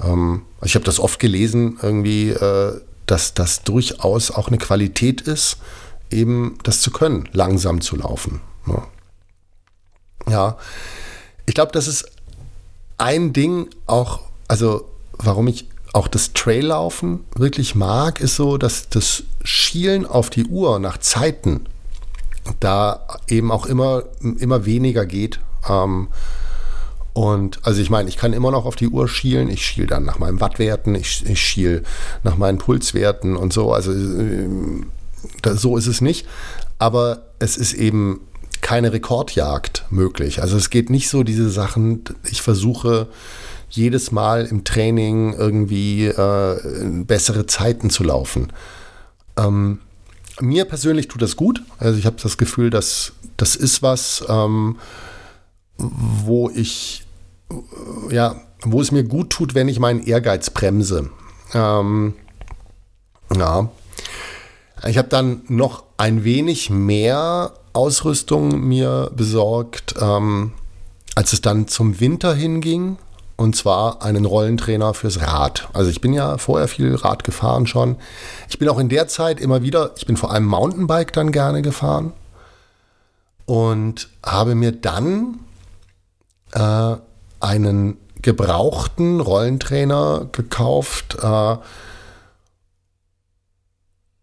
Ähm, 0.00 0.42
ich 0.62 0.74
habe 0.74 0.84
das 0.84 1.00
oft 1.00 1.18
gelesen, 1.18 1.78
irgendwie, 1.82 2.30
äh, 2.30 2.80
dass 3.06 3.34
das 3.34 3.62
durchaus 3.62 4.30
auch 4.30 4.48
eine 4.48 4.58
Qualität 4.58 5.22
ist, 5.22 5.56
eben 6.10 6.58
das 6.62 6.80
zu 6.80 6.90
können, 6.90 7.28
langsam 7.32 7.80
zu 7.80 7.96
laufen. 7.96 8.40
Ne? 8.66 8.82
Ja, 10.28 10.58
ich 11.46 11.54
glaube, 11.54 11.72
das 11.72 11.88
ist 11.88 12.08
ein 12.98 13.32
Ding 13.32 13.68
auch, 13.86 14.20
also 14.46 14.88
warum 15.18 15.48
ich 15.48 15.66
auch 15.92 16.08
das 16.08 16.32
Traillaufen 16.32 17.20
wirklich 17.34 17.74
mag, 17.74 18.20
ist 18.20 18.36
so, 18.36 18.58
dass 18.58 18.88
das 18.88 19.24
Schielen 19.42 20.06
auf 20.06 20.30
die 20.30 20.44
Uhr 20.44 20.78
nach 20.78 20.98
Zeiten 20.98 21.66
da 22.60 23.06
eben 23.28 23.50
auch 23.50 23.66
immer, 23.66 24.04
immer 24.20 24.66
weniger 24.66 25.06
geht. 25.06 25.40
Ähm, 25.68 26.08
und 27.12 27.58
also 27.66 27.82
ich 27.82 27.90
meine, 27.90 28.08
ich 28.08 28.16
kann 28.16 28.32
immer 28.32 28.50
noch 28.50 28.66
auf 28.66 28.76
die 28.76 28.88
Uhr 28.88 29.08
schielen. 29.08 29.48
Ich 29.48 29.66
schiele 29.66 29.86
dann 29.86 30.04
nach 30.04 30.18
meinen 30.18 30.40
Wattwerten, 30.40 30.94
ich, 30.94 31.24
ich 31.28 31.40
schiele 31.40 31.82
nach 32.22 32.36
meinen 32.36 32.58
Pulswerten 32.58 33.36
und 33.36 33.52
so. 33.52 33.72
Also 33.72 33.92
äh, 33.92 34.48
so 35.54 35.76
ist 35.76 35.86
es 35.86 36.00
nicht. 36.00 36.26
Aber 36.78 37.22
es 37.38 37.56
ist 37.56 37.72
eben 37.72 38.20
keine 38.60 38.92
Rekordjagd 38.92 39.86
möglich. 39.90 40.40
Also 40.40 40.56
es 40.56 40.70
geht 40.70 40.90
nicht 40.90 41.08
so 41.08 41.24
diese 41.24 41.50
Sachen, 41.50 42.04
ich 42.30 42.42
versuche 42.42 43.08
jedes 43.70 44.12
Mal 44.12 44.46
im 44.46 44.64
Training 44.64 45.32
irgendwie 45.32 46.06
äh, 46.06 47.04
bessere 47.04 47.46
Zeiten 47.46 47.90
zu 47.90 48.04
laufen. 48.04 48.52
Ähm, 49.36 49.80
mir 50.40 50.64
persönlich 50.64 51.08
tut 51.08 51.22
das 51.22 51.36
gut. 51.36 51.62
Also 51.78 51.98
ich 51.98 52.06
habe 52.06 52.16
das 52.20 52.38
Gefühl, 52.38 52.70
dass 52.70 53.12
das 53.36 53.56
ist 53.56 53.82
was, 53.82 54.24
ähm, 54.28 54.76
wo 55.78 56.50
ich, 56.50 57.06
äh, 57.50 58.14
ja, 58.14 58.40
wo 58.62 58.80
es 58.80 58.92
mir 58.92 59.04
gut 59.04 59.30
tut, 59.30 59.54
wenn 59.54 59.68
ich 59.68 59.78
meinen 59.78 60.02
Ehrgeiz 60.02 60.50
bremse. 60.50 61.10
Ähm, 61.54 62.14
ja. 63.34 63.70
Ich 64.86 64.98
habe 64.98 65.08
dann 65.08 65.42
noch 65.48 65.84
ein 65.98 66.24
wenig 66.24 66.70
mehr 66.70 67.52
Ausrüstung 67.72 68.66
mir 68.66 69.10
besorgt, 69.14 69.94
ähm, 70.00 70.52
als 71.14 71.32
es 71.32 71.40
dann 71.40 71.68
zum 71.68 72.00
Winter 72.00 72.34
hinging. 72.34 72.96
Und 73.40 73.56
zwar 73.56 74.02
einen 74.02 74.26
Rollentrainer 74.26 74.92
fürs 74.92 75.22
Rad. 75.22 75.70
Also 75.72 75.88
ich 75.88 76.02
bin 76.02 76.12
ja 76.12 76.36
vorher 76.36 76.68
viel 76.68 76.94
Rad 76.94 77.24
gefahren 77.24 77.66
schon. 77.66 77.96
Ich 78.50 78.58
bin 78.58 78.68
auch 78.68 78.78
in 78.78 78.90
der 78.90 79.08
Zeit 79.08 79.40
immer 79.40 79.62
wieder, 79.62 79.92
ich 79.96 80.04
bin 80.04 80.18
vor 80.18 80.30
allem 80.30 80.44
Mountainbike 80.44 81.14
dann 81.14 81.32
gerne 81.32 81.62
gefahren. 81.62 82.12
Und 83.46 84.10
habe 84.22 84.54
mir 84.54 84.72
dann 84.72 85.38
äh, 86.52 86.96
einen 87.40 87.96
gebrauchten 88.20 89.20
Rollentrainer 89.20 90.28
gekauft 90.30 91.16
äh, 91.22 91.56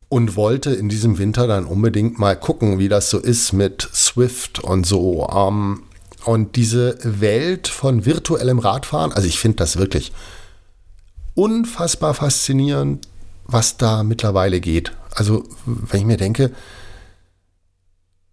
und 0.09 0.36
wollte 0.36 0.76
in 0.76 0.89
diesem 0.89 1.18
Winter 1.18 1.47
dann 1.47 1.65
unbedingt 1.65 2.20
mal 2.20 2.36
gucken, 2.36 2.78
wie 2.78 2.88
das 2.88 3.09
so 3.09 3.18
ist 3.18 3.51
mit 3.51 3.82
Swift 3.82 4.59
und 4.59 4.86
so. 4.86 5.28
Ähm, 5.28 5.82
und 6.28 6.57
diese 6.57 6.97
Welt 7.03 7.69
von 7.69 8.05
virtuellem 8.05 8.59
Radfahren, 8.59 9.13
also 9.13 9.25
ich 9.25 9.39
finde 9.39 9.55
das 9.57 9.78
wirklich 9.78 10.11
unfassbar 11.36 12.13
faszinierend, 12.13 13.07
was 13.45 13.78
da 13.78 14.03
mittlerweile 14.03 14.59
geht. 14.59 14.91
Also 15.11 15.45
wenn 15.65 16.01
ich 16.01 16.05
mir 16.05 16.17
denke, 16.17 16.51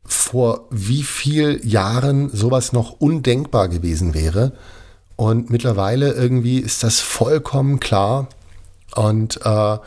vor 0.04 0.66
wie 0.70 1.04
vielen 1.04 1.64
Jahren 1.66 2.30
sowas 2.30 2.72
noch 2.72 2.98
undenkbar 2.98 3.68
gewesen 3.68 4.12
wäre. 4.12 4.54
Und 5.14 5.50
mittlerweile 5.50 6.14
irgendwie 6.14 6.58
ist 6.58 6.82
das 6.82 6.98
vollkommen 6.98 7.78
klar 7.78 8.28
und 8.96 9.40
äh, 9.44 9.78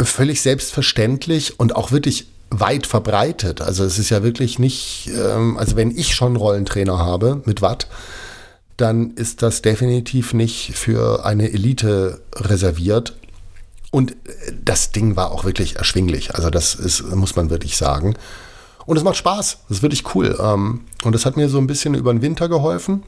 völlig 0.00 0.40
selbstverständlich 0.40 1.58
und 1.58 1.74
auch 1.74 1.90
wirklich 1.90 2.28
weit 2.50 2.86
verbreitet. 2.86 3.60
Also 3.60 3.84
es 3.84 3.98
ist 3.98 4.10
ja 4.10 4.22
wirklich 4.22 4.58
nicht, 4.58 5.10
ähm, 5.14 5.56
also 5.56 5.76
wenn 5.76 5.96
ich 5.96 6.14
schon 6.14 6.36
Rollentrainer 6.36 6.98
habe 6.98 7.42
mit 7.44 7.62
Watt, 7.62 7.86
dann 8.76 9.12
ist 9.12 9.42
das 9.42 9.62
definitiv 9.62 10.34
nicht 10.34 10.72
für 10.74 11.24
eine 11.24 11.52
Elite 11.52 12.20
reserviert. 12.34 13.16
Und 13.90 14.16
das 14.62 14.92
Ding 14.92 15.16
war 15.16 15.32
auch 15.32 15.44
wirklich 15.44 15.76
erschwinglich. 15.76 16.34
Also 16.34 16.50
das 16.50 16.74
ist, 16.74 17.02
muss 17.14 17.36
man 17.36 17.50
wirklich 17.50 17.76
sagen. 17.76 18.14
Und 18.86 18.96
es 18.96 19.04
macht 19.04 19.16
Spaß. 19.16 19.58
Das 19.68 19.78
ist 19.78 19.82
wirklich 19.82 20.14
cool. 20.14 20.36
Ähm, 20.40 20.82
und 21.04 21.14
das 21.14 21.26
hat 21.26 21.36
mir 21.36 21.48
so 21.48 21.58
ein 21.58 21.66
bisschen 21.66 21.94
über 21.94 22.12
den 22.12 22.22
Winter 22.22 22.48
geholfen. 22.48 23.02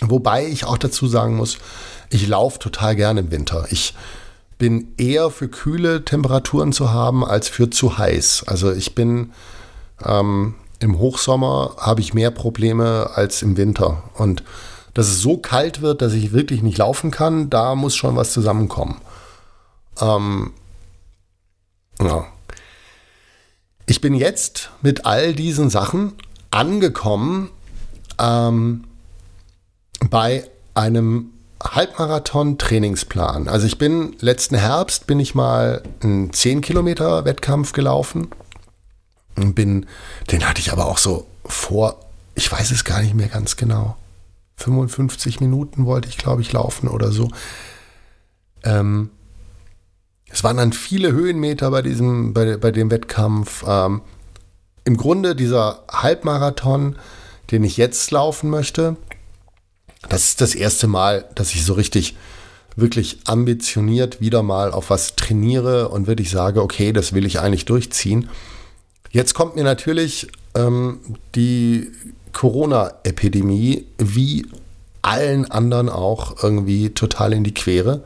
Wobei 0.00 0.46
ich 0.46 0.64
auch 0.64 0.78
dazu 0.78 1.06
sagen 1.06 1.36
muss, 1.36 1.58
ich 2.10 2.26
laufe 2.26 2.58
total 2.58 2.96
gerne 2.96 3.20
im 3.20 3.30
Winter. 3.30 3.66
Ich 3.70 3.94
bin 4.58 4.94
eher 4.96 5.30
für 5.30 5.48
kühle 5.48 6.04
Temperaturen 6.04 6.72
zu 6.72 6.92
haben 6.92 7.24
als 7.24 7.48
für 7.48 7.70
zu 7.70 7.98
heiß. 7.98 8.44
Also 8.46 8.72
ich 8.72 8.94
bin 8.94 9.32
ähm, 10.04 10.54
im 10.80 10.98
Hochsommer 10.98 11.76
habe 11.78 12.00
ich 12.00 12.14
mehr 12.14 12.30
Probleme 12.30 13.10
als 13.14 13.42
im 13.42 13.56
Winter. 13.56 14.04
Und 14.14 14.42
dass 14.92 15.08
es 15.08 15.20
so 15.20 15.38
kalt 15.38 15.80
wird, 15.80 16.02
dass 16.02 16.12
ich 16.12 16.32
wirklich 16.32 16.62
nicht 16.62 16.78
laufen 16.78 17.10
kann, 17.10 17.50
da 17.50 17.74
muss 17.74 17.96
schon 17.96 18.16
was 18.16 18.32
zusammenkommen. 18.32 19.00
Ähm, 20.00 20.52
ja. 22.00 22.26
Ich 23.86 24.00
bin 24.00 24.14
jetzt 24.14 24.70
mit 24.82 25.04
all 25.04 25.34
diesen 25.34 25.68
Sachen 25.68 26.14
angekommen 26.50 27.50
ähm, 28.18 28.84
bei 30.08 30.48
einem 30.74 31.30
Halbmarathon-Trainingsplan. 31.64 33.48
Also 33.48 33.66
ich 33.66 33.78
bin 33.78 34.14
letzten 34.20 34.56
Herbst 34.56 35.06
bin 35.06 35.18
ich 35.18 35.34
mal 35.34 35.82
einen 36.02 36.32
10 36.32 36.60
Kilometer 36.60 37.24
Wettkampf 37.24 37.72
gelaufen. 37.72 38.28
Und 39.36 39.54
bin, 39.54 39.86
den 40.30 40.48
hatte 40.48 40.60
ich 40.60 40.72
aber 40.72 40.86
auch 40.86 40.98
so 40.98 41.26
vor, 41.44 41.98
ich 42.34 42.50
weiß 42.50 42.70
es 42.70 42.84
gar 42.84 43.00
nicht 43.00 43.14
mehr 43.14 43.28
ganz 43.28 43.56
genau. 43.56 43.96
55 44.56 45.40
Minuten 45.40 45.86
wollte 45.86 46.08
ich, 46.08 46.18
glaube 46.18 46.42
ich, 46.42 46.52
laufen 46.52 46.88
oder 46.88 47.10
so. 47.10 47.28
Ähm, 48.62 49.10
es 50.30 50.44
waren 50.44 50.56
dann 50.56 50.72
viele 50.72 51.12
Höhenmeter 51.12 51.70
bei 51.70 51.82
diesem, 51.82 52.32
bei, 52.32 52.56
bei 52.56 52.70
dem 52.70 52.90
Wettkampf. 52.90 53.64
Ähm, 53.66 54.02
Im 54.84 54.96
Grunde 54.96 55.34
dieser 55.34 55.82
Halbmarathon, 55.90 56.96
den 57.50 57.64
ich 57.64 57.76
jetzt 57.76 58.10
laufen 58.10 58.50
möchte, 58.50 58.96
das 60.08 60.24
ist 60.24 60.40
das 60.40 60.54
erste 60.54 60.86
Mal, 60.86 61.24
dass 61.34 61.54
ich 61.54 61.64
so 61.64 61.74
richtig, 61.74 62.16
wirklich 62.76 63.18
ambitioniert 63.26 64.20
wieder 64.20 64.42
mal 64.42 64.72
auf 64.72 64.90
was 64.90 65.16
trainiere 65.16 65.88
und 65.88 66.06
wirklich 66.06 66.30
sage, 66.30 66.62
okay, 66.62 66.92
das 66.92 67.12
will 67.12 67.26
ich 67.26 67.40
eigentlich 67.40 67.64
durchziehen. 67.64 68.28
Jetzt 69.10 69.34
kommt 69.34 69.54
mir 69.54 69.62
natürlich 69.62 70.28
ähm, 70.54 70.98
die 71.34 71.92
Corona-Epidemie 72.32 73.86
wie 73.98 74.46
allen 75.02 75.50
anderen 75.50 75.88
auch 75.88 76.42
irgendwie 76.42 76.90
total 76.90 77.32
in 77.32 77.44
die 77.44 77.54
Quere. 77.54 78.02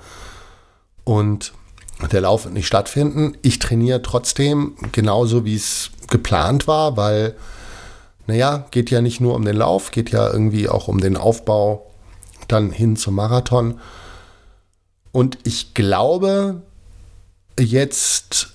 Und 1.04 1.52
der 2.12 2.20
Lauf 2.20 2.44
wird 2.44 2.54
nicht 2.54 2.66
stattfinden. 2.66 3.36
Ich 3.42 3.58
trainiere 3.58 4.02
trotzdem 4.02 4.74
genauso, 4.92 5.44
wie 5.44 5.54
es 5.56 5.90
geplant 6.10 6.66
war, 6.66 6.96
weil, 6.96 7.34
naja, 8.26 8.66
geht 8.70 8.90
ja 8.90 9.00
nicht 9.00 9.20
nur 9.20 9.34
um 9.34 9.44
den 9.44 9.56
Lauf, 9.56 9.90
geht 9.90 10.10
ja 10.10 10.30
irgendwie 10.30 10.68
auch 10.68 10.88
um 10.88 11.00
den 11.00 11.16
Aufbau 11.16 11.87
dann 12.48 12.70
hin 12.70 12.96
zum 12.96 13.14
Marathon. 13.14 13.80
Und 15.12 15.38
ich 15.44 15.74
glaube, 15.74 16.62
jetzt 17.58 18.50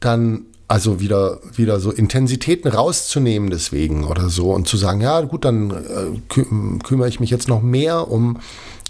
dann 0.00 0.46
also 0.66 0.98
wieder, 1.00 1.40
wieder 1.54 1.78
so 1.78 1.90
Intensitäten 1.90 2.70
rauszunehmen 2.70 3.50
deswegen 3.50 4.04
oder 4.04 4.28
so 4.28 4.52
und 4.52 4.66
zu 4.66 4.76
sagen, 4.76 5.00
ja 5.00 5.20
gut, 5.20 5.44
dann 5.44 5.70
äh, 5.70 6.20
kü 6.28 6.44
kümmere 6.82 7.08
ich 7.08 7.20
mich 7.20 7.30
jetzt 7.30 7.48
noch 7.48 7.62
mehr 7.62 8.10
um, 8.10 8.40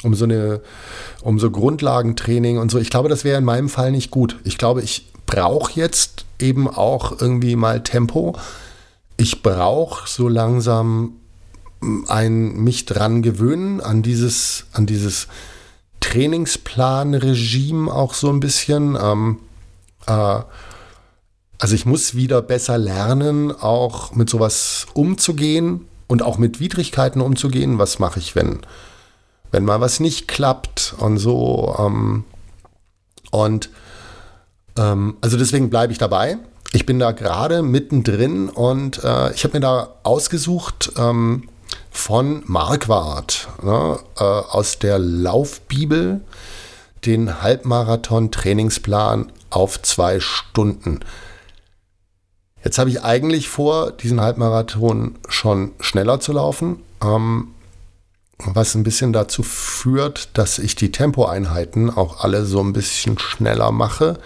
um 0.03 0.15
so 0.15 0.25
eine, 0.25 0.61
um 1.23 1.39
so 1.39 1.51
Grundlagentraining 1.51 2.59
und 2.59 2.71
so. 2.71 2.79
Ich 2.79 2.91
glaube, 2.91 3.09
das 3.09 3.25
wäre 3.25 3.39
in 3.39 3.45
meinem 3.45 3.69
Fall 3.69 3.91
nicht 3.91 4.11
gut. 4.11 4.39
Ich 4.45 4.57
glaube, 4.57 4.83
ich 4.83 5.11
brauche 5.27 5.73
jetzt 5.79 6.25
eben 6.39 6.69
auch 6.69 7.21
irgendwie 7.21 7.57
mal 7.57 7.83
Tempo. 7.83 8.37
Ich 9.17 9.43
brauche 9.43 10.09
so 10.09 10.29
langsam 10.29 11.17
ein 12.09 12.57
mich 12.57 12.87
dran 12.87 13.23
gewöhnen, 13.23 13.81
an 13.81 14.03
dieses, 14.03 14.67
an 14.73 14.87
dieses 14.87 15.29
Trainingsplan-Regime 16.01 17.93
auch 17.93 18.15
so 18.15 18.31
ein 18.31 18.41
bisschen. 18.41 18.97
Ähm, 19.01 19.39
äh, 20.07 20.41
also 21.59 21.75
ich 21.75 21.87
muss 21.87 22.15
wieder 22.15 22.43
besser 22.43 22.79
lernen, 22.79 23.51
auch 23.53 24.15
mit 24.15 24.29
sowas 24.29 24.87
umzugehen 24.93 25.87
und 26.09 26.23
auch 26.23 26.37
mit 26.37 26.61
Widrigkeiten 26.61 27.21
umzugehen. 27.21 27.79
Was 27.79 27.99
mache 27.99 28.19
ich, 28.19 28.37
wenn, 28.37 28.61
wenn 29.51 29.65
mal 29.65 29.81
was 29.81 30.01
nicht 30.01 30.29
klappt 30.29 30.95
und 30.99 31.19
so. 31.19 31.75
Ähm, 31.79 32.25
und 33.31 33.71
ähm, 34.77 35.17
also 35.21 35.37
deswegen 35.37 35.71
bleibe 35.71 35.93
ich 35.93 35.99
dabei. 35.99 36.39
Ich 36.73 36.87
bin 36.87 36.99
da 36.99 37.13
gerade 37.13 37.63
mittendrin 37.63 38.49
und 38.49 39.03
äh, 39.05 39.33
ich 39.33 39.45
habe 39.45 39.55
mir 39.55 39.61
da 39.61 39.95
ausgesucht, 40.03 40.93
ähm, 40.99 41.49
von 41.95 42.43
Marquardt 42.47 43.49
ne, 43.63 43.99
äh, 44.19 44.23
aus 44.23 44.79
der 44.79 44.99
Laufbibel 44.99 46.21
den 47.07 47.41
Halbmarathon-Trainingsplan 47.41 49.33
auf 49.49 49.81
zwei 49.81 50.21
Stunden. 50.21 51.01
Jetzt 52.65 52.79
habe 52.79 52.91
ich 52.91 53.03
eigentlich 53.03 53.49
vor, 53.49 53.93
diesen 53.93 54.21
Halbmarathon 54.21 55.15
schon 55.29 55.73
schneller 55.81 56.19
zu 56.19 56.33
laufen, 56.33 56.83
ähm, 57.03 57.49
was 58.39 58.75
ein 58.75 58.83
bisschen 58.83 59.13
dazu 59.13 59.43
führt, 59.43 60.37
dass 60.37 60.59
ich 60.59 60.75
die 60.75 60.91
Tempoeinheiten 60.91 61.91
auch 61.91 62.25
alle 62.25 62.45
so 62.45 62.61
ein 62.61 62.73
bisschen 62.73 63.19
schneller 63.19 63.71
mache. 63.71 64.19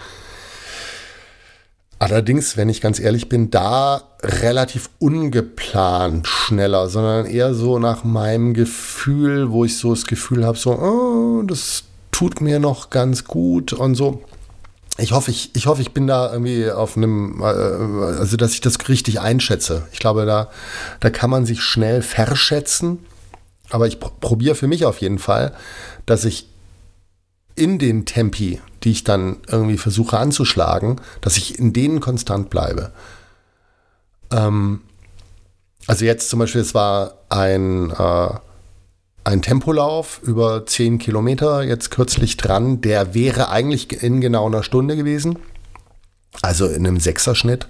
Allerdings, 1.99 2.55
wenn 2.55 2.69
ich 2.69 2.79
ganz 2.79 2.97
ehrlich 2.97 3.27
bin, 3.27 3.51
da 3.51 4.03
relativ 4.23 4.89
ungeplant 4.99 6.25
schneller, 6.27 6.87
sondern 6.89 7.25
eher 7.25 7.53
so 7.53 7.77
nach 7.77 8.05
meinem 8.05 8.53
Gefühl, 8.53 9.51
wo 9.51 9.65
ich 9.65 9.77
so 9.77 9.93
das 9.93 10.05
Gefühl 10.05 10.45
habe, 10.45 10.57
so, 10.57 10.71
oh, 10.71 11.43
das 11.43 11.83
tut 12.11 12.39
mir 12.39 12.59
noch 12.59 12.89
ganz 12.89 13.25
gut 13.25 13.73
und 13.73 13.95
so. 13.95 14.23
ich 14.97 15.11
hoffe, 15.11 15.31
ich, 15.31 15.51
ich 15.55 15.67
hoffe, 15.67 15.81
ich 15.81 15.93
bin 15.93 16.07
da 16.07 16.31
irgendwie 16.31 16.71
auf 16.71 16.95
einem, 16.95 17.41
äh, 17.41 17.43
also 17.43 18.37
dass 18.37 18.53
ich 18.53 18.61
das 18.61 18.77
richtig 18.87 19.19
einschätze. 19.19 19.87
Ich 19.91 19.99
glaube, 19.99 20.25
da, 20.25 20.49
da 21.01 21.09
kann 21.09 21.29
man 21.29 21.45
sich 21.45 21.61
schnell 21.61 22.01
verschätzen. 22.01 22.99
Aber 23.69 23.87
ich 23.87 23.99
pr 23.99 24.09
probiere 24.19 24.55
für 24.55 24.67
mich 24.67 24.85
auf 24.85 24.99
jeden 24.99 25.19
Fall, 25.19 25.53
dass 26.05 26.25
ich 26.25 26.47
in 27.55 27.77
den 27.77 28.05
Tempi, 28.05 28.59
die 28.83 28.91
ich 28.91 29.03
dann 29.03 29.37
irgendwie 29.47 29.77
versuche 29.77 30.17
anzuschlagen, 30.17 31.01
dass 31.21 31.37
ich 31.37 31.59
in 31.59 31.73
denen 31.73 31.99
konstant 31.99 32.49
bleibe. 32.49 32.91
Ähm, 34.31 34.81
also 35.87 36.05
jetzt 36.05 36.29
zum 36.29 36.39
Beispiel, 36.39 36.61
es 36.61 36.73
war 36.73 37.15
ein, 37.29 37.91
äh, 37.91 38.29
ein 39.23 39.41
Tempolauf 39.41 40.21
über 40.23 40.65
10 40.65 40.99
Kilometer 40.99 41.63
jetzt 41.63 41.91
kürzlich 41.91 42.37
dran. 42.37 42.81
Der 42.81 43.13
wäre 43.13 43.49
eigentlich 43.49 44.03
in 44.03 44.21
genau 44.21 44.47
einer 44.47 44.63
Stunde 44.63 44.95
gewesen. 44.95 45.39
Also 46.41 46.67
in 46.67 46.85
einem 46.85 46.99
Sechserschnitt. 46.99 47.67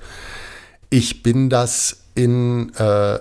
Ich 0.89 1.24
bin 1.24 1.49
das 1.49 2.01
in 2.16 2.74
äh, 2.76 3.20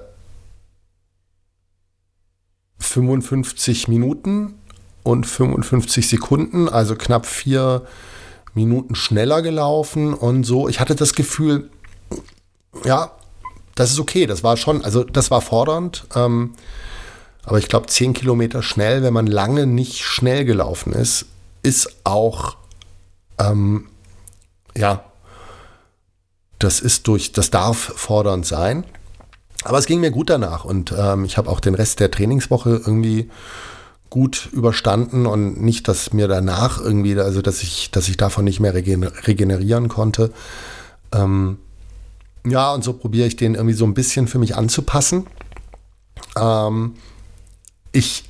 55 2.78 3.88
Minuten 3.88 4.57
und 5.02 5.26
55 5.26 6.08
Sekunden, 6.08 6.68
also 6.68 6.96
knapp 6.96 7.26
vier 7.26 7.82
Minuten 8.54 8.94
schneller 8.94 9.42
gelaufen 9.42 10.14
und 10.14 10.44
so. 10.44 10.68
Ich 10.68 10.80
hatte 10.80 10.94
das 10.94 11.14
Gefühl, 11.14 11.70
ja, 12.84 13.12
das 13.74 13.92
ist 13.92 14.00
okay. 14.00 14.26
Das 14.26 14.42
war 14.42 14.56
schon, 14.56 14.84
also 14.84 15.04
das 15.04 15.30
war 15.30 15.40
fordernd. 15.40 16.06
Ähm, 16.14 16.54
aber 17.44 17.58
ich 17.58 17.68
glaube, 17.68 17.86
10 17.86 18.12
Kilometer 18.12 18.62
schnell, 18.62 19.02
wenn 19.02 19.14
man 19.14 19.26
lange 19.26 19.66
nicht 19.66 20.02
schnell 20.02 20.44
gelaufen 20.44 20.92
ist, 20.92 21.26
ist 21.62 21.88
auch, 22.04 22.56
ähm, 23.38 23.88
ja, 24.76 25.04
das 26.58 26.80
ist 26.80 27.06
durch, 27.06 27.32
das 27.32 27.50
darf 27.50 27.78
fordernd 27.78 28.44
sein. 28.44 28.84
Aber 29.64 29.78
es 29.78 29.86
ging 29.86 30.00
mir 30.00 30.10
gut 30.10 30.30
danach 30.30 30.64
und 30.64 30.94
ähm, 30.96 31.24
ich 31.24 31.36
habe 31.36 31.50
auch 31.50 31.60
den 31.60 31.74
Rest 31.74 32.00
der 32.00 32.10
Trainingswoche 32.10 32.70
irgendwie 32.70 33.30
gut 34.10 34.48
überstanden 34.52 35.26
und 35.26 35.60
nicht, 35.60 35.88
dass 35.88 36.12
mir 36.12 36.28
danach 36.28 36.80
irgendwie, 36.80 37.18
also 37.18 37.42
dass 37.42 37.62
ich, 37.62 37.90
dass 37.90 38.08
ich 38.08 38.16
davon 38.16 38.44
nicht 38.44 38.60
mehr 38.60 38.74
regenerieren 38.74 39.88
konnte. 39.88 40.32
Ähm, 41.12 41.58
ja, 42.46 42.72
und 42.72 42.84
so 42.84 42.92
probiere 42.92 43.26
ich 43.26 43.36
den 43.36 43.54
irgendwie 43.54 43.74
so 43.74 43.84
ein 43.84 43.94
bisschen 43.94 44.28
für 44.28 44.38
mich 44.38 44.56
anzupassen. 44.56 45.26
Ähm, 46.36 46.94
ich 47.92 48.24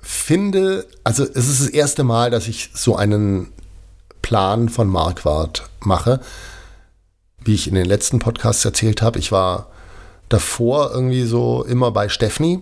finde, 0.00 0.86
also 1.04 1.24
es 1.24 1.48
ist 1.48 1.60
das 1.60 1.68
erste 1.68 2.04
Mal, 2.04 2.30
dass 2.30 2.48
ich 2.48 2.70
so 2.74 2.96
einen 2.96 3.52
Plan 4.22 4.68
von 4.68 4.88
Marquardt 4.88 5.68
mache. 5.80 6.20
Wie 7.44 7.54
ich 7.54 7.68
in 7.68 7.74
den 7.74 7.86
letzten 7.86 8.18
Podcasts 8.18 8.64
erzählt 8.64 9.02
habe, 9.02 9.18
ich 9.18 9.30
war 9.30 9.68
davor 10.28 10.90
irgendwie 10.92 11.24
so 11.24 11.62
immer 11.64 11.90
bei 11.90 12.08
Stefni 12.08 12.60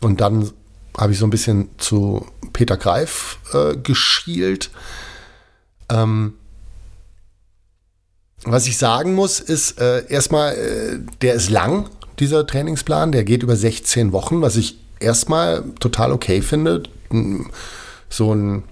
und 0.00 0.20
dann 0.20 0.50
habe 0.96 1.12
ich 1.12 1.18
so 1.18 1.26
ein 1.26 1.30
bisschen 1.30 1.70
zu 1.78 2.26
Peter 2.52 2.76
Greif 2.76 3.38
äh, 3.52 3.76
geschielt. 3.76 4.70
Ähm, 5.90 6.34
was 8.44 8.66
ich 8.66 8.76
sagen 8.76 9.14
muss, 9.14 9.40
ist 9.40 9.80
äh, 9.80 10.06
erstmal, 10.08 10.54
äh, 10.54 10.98
der 11.22 11.34
ist 11.34 11.48
lang, 11.48 11.88
dieser 12.18 12.46
Trainingsplan. 12.46 13.12
Der 13.12 13.24
geht 13.24 13.42
über 13.42 13.56
16 13.56 14.12
Wochen, 14.12 14.42
was 14.42 14.56
ich 14.56 14.78
erstmal 15.00 15.64
total 15.80 16.12
okay 16.12 16.42
finde. 16.42 16.82
So 18.08 18.34
ein, 18.34 18.64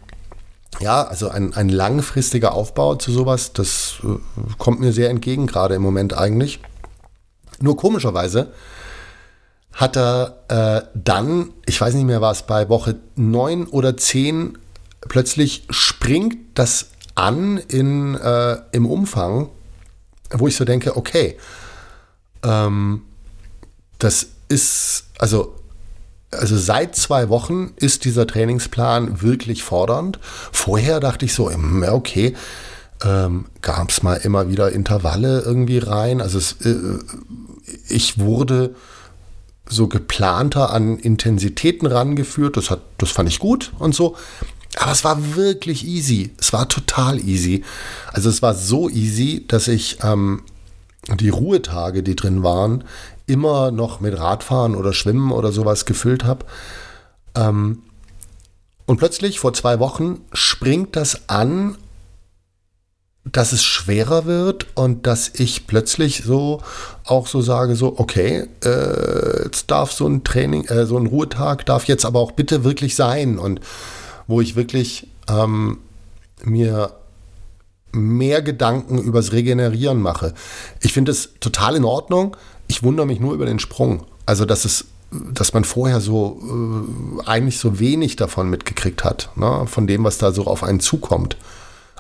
ja, 0.81 1.03
also 1.03 1.29
ein, 1.29 1.55
ein 1.55 1.69
langfristiger 1.69 2.53
Aufbau 2.53 2.97
zu 2.97 3.13
sowas, 3.13 3.53
das 3.53 3.99
äh, 4.03 4.19
kommt 4.59 4.81
mir 4.81 4.93
sehr 4.93 5.11
entgegen, 5.11 5.47
gerade 5.47 5.75
im 5.75 5.83
Moment 5.83 6.17
eigentlich. 6.17 6.61
Nur 7.61 7.77
komischerweise 7.77 8.53
hat 9.73 9.97
er 9.97 10.43
äh, 10.49 10.87
dann, 10.95 11.51
ich 11.67 11.81
weiß 11.81 11.95
nicht 11.95 12.05
mehr, 12.05 12.21
war 12.21 12.33
es 12.33 12.43
bei 12.43 12.69
Woche 12.69 12.97
9 13.17 13.67
oder 13.67 13.97
10, 13.97 14.59
plötzlich 15.09 15.65
springt 15.71 16.37
das 16.55 16.91
an 17.15 17.59
in, 17.59 18.15
äh, 18.15 18.59
im 18.73 18.87
Umfang, 18.87 19.49
wo 20.31 20.49
ich 20.49 20.57
so 20.57 20.65
denke, 20.65 20.97
okay, 20.97 21.37
ähm, 22.43 23.03
das 23.99 24.27
ist, 24.49 25.05
also, 25.19 25.55
also 26.31 26.57
seit 26.57 26.97
zwei 26.97 27.29
Wochen 27.29 27.73
ist 27.77 28.05
dieser 28.05 28.27
Trainingsplan 28.27 29.23
wirklich 29.23 29.63
fordernd. 29.63 30.19
Vorher 30.53 31.01
dachte 31.01 31.25
ich 31.25 31.35
so, 31.35 31.51
hm, 31.51 31.85
okay, 31.89 32.35
ähm, 33.05 33.47
gab 33.63 33.91
es 33.91 34.03
mal 34.03 34.15
immer 34.17 34.49
wieder 34.49 34.73
Intervalle 34.73 35.41
irgendwie 35.41 35.79
rein. 35.79 36.21
Also 36.21 36.39
es, 36.39 36.53
äh, 36.65 36.99
ich 37.89 38.19
wurde 38.19 38.75
so 39.71 39.87
geplanter 39.89 40.71
an 40.71 40.99
Intensitäten 40.99 41.87
rangeführt. 41.87 42.57
Das, 42.57 42.71
hat, 42.71 42.81
das 42.99 43.11
fand 43.11 43.29
ich 43.29 43.39
gut 43.39 43.73
und 43.79 43.95
so. 43.95 44.17
Aber 44.77 44.93
es 44.93 45.05
war 45.05 45.35
wirklich 45.37 45.87
easy. 45.87 46.33
Es 46.39 46.53
war 46.53 46.69
total 46.69 47.19
easy. 47.19 47.65
Also 48.13 48.29
es 48.29 48.43
war 48.43 48.55
so 48.55 48.89
easy, 48.89 49.45
dass 49.49 49.69
ich 49.69 49.99
ähm, 50.03 50.43
die 51.09 51.31
Ruhetage, 51.31 52.03
die 52.03 52.17
drin 52.17 52.43
waren, 52.43 52.85
immer 53.27 53.71
noch 53.71 54.01
mit 54.01 54.19
Radfahren 54.19 54.77
oder 54.77 54.93
Schwimmen 54.93 55.33
oder 55.33 55.53
sowas 55.53 55.87
gefüllt 55.87 56.25
habe. 56.25 56.47
Ähm, 57.35 57.83
und 58.87 58.99
plötzlich 58.99 59.39
vor 59.39 59.53
zwei 59.55 59.79
Wochen 59.79 60.21
springt 60.33 60.97
das 60.97 61.29
an 61.29 61.77
dass 63.25 63.53
es 63.53 63.63
schwerer 63.63 64.25
wird 64.25 64.67
und 64.75 65.07
dass 65.07 65.31
ich 65.35 65.67
plötzlich 65.67 66.23
so 66.25 66.63
auch 67.05 67.27
so 67.27 67.43
sage, 67.43 67.77
so, 67.77 67.99
okay, 67.99 68.47
äh, 68.65 69.45
jetzt 69.45 69.71
darf 69.71 69.93
so 69.93 70.07
ein 70.07 70.25
Training, 70.25 70.65
äh, 70.67 70.87
so 70.87 70.97
ein 70.97 71.07
Ruhetag 71.07 71.67
darf 71.67 71.85
jetzt 71.85 72.07
aber 72.07 72.19
auch 72.19 72.33
bitte 72.33 72.65
wirklich 72.65 72.95
sein 72.97 73.39
und 73.39 73.61
wo 74.27 74.41
ich 74.41 74.57
wirklich 74.57 75.09
ähm, 75.29 75.79
mir 76.43 76.93
mehr 77.93 78.41
Gedanken 78.41 78.99
übers 78.99 79.33
Regenerieren 79.33 80.01
mache. 80.01 80.35
Ich 80.81 80.93
finde 80.93 81.13
es 81.13 81.31
total 81.41 81.77
in 81.77 81.85
Ordnung. 81.85 82.37
Ich 82.69 82.83
wundere 82.83 83.07
mich 83.07 83.21
nur 83.21 83.35
über 83.35 83.47
den 83.47 83.59
Sprung. 83.59 84.05
Also, 84.27 84.45
dass 84.45 84.65
es, 84.65 84.87
dass 85.11 85.53
man 85.53 85.65
vorher 85.65 86.01
so 86.01 86.41
äh, 87.21 87.29
eigentlich 87.29 87.59
so 87.59 87.81
wenig 87.81 88.17
davon 88.17 88.49
mitgekriegt 88.49 89.05
hat, 89.05 89.31
ne? 89.35 89.65
von 89.67 89.87
dem, 89.87 90.05
was 90.05 90.19
da 90.19 90.31
so 90.33 90.47
auf 90.47 90.63
einen 90.63 90.81
zukommt. 90.81 91.37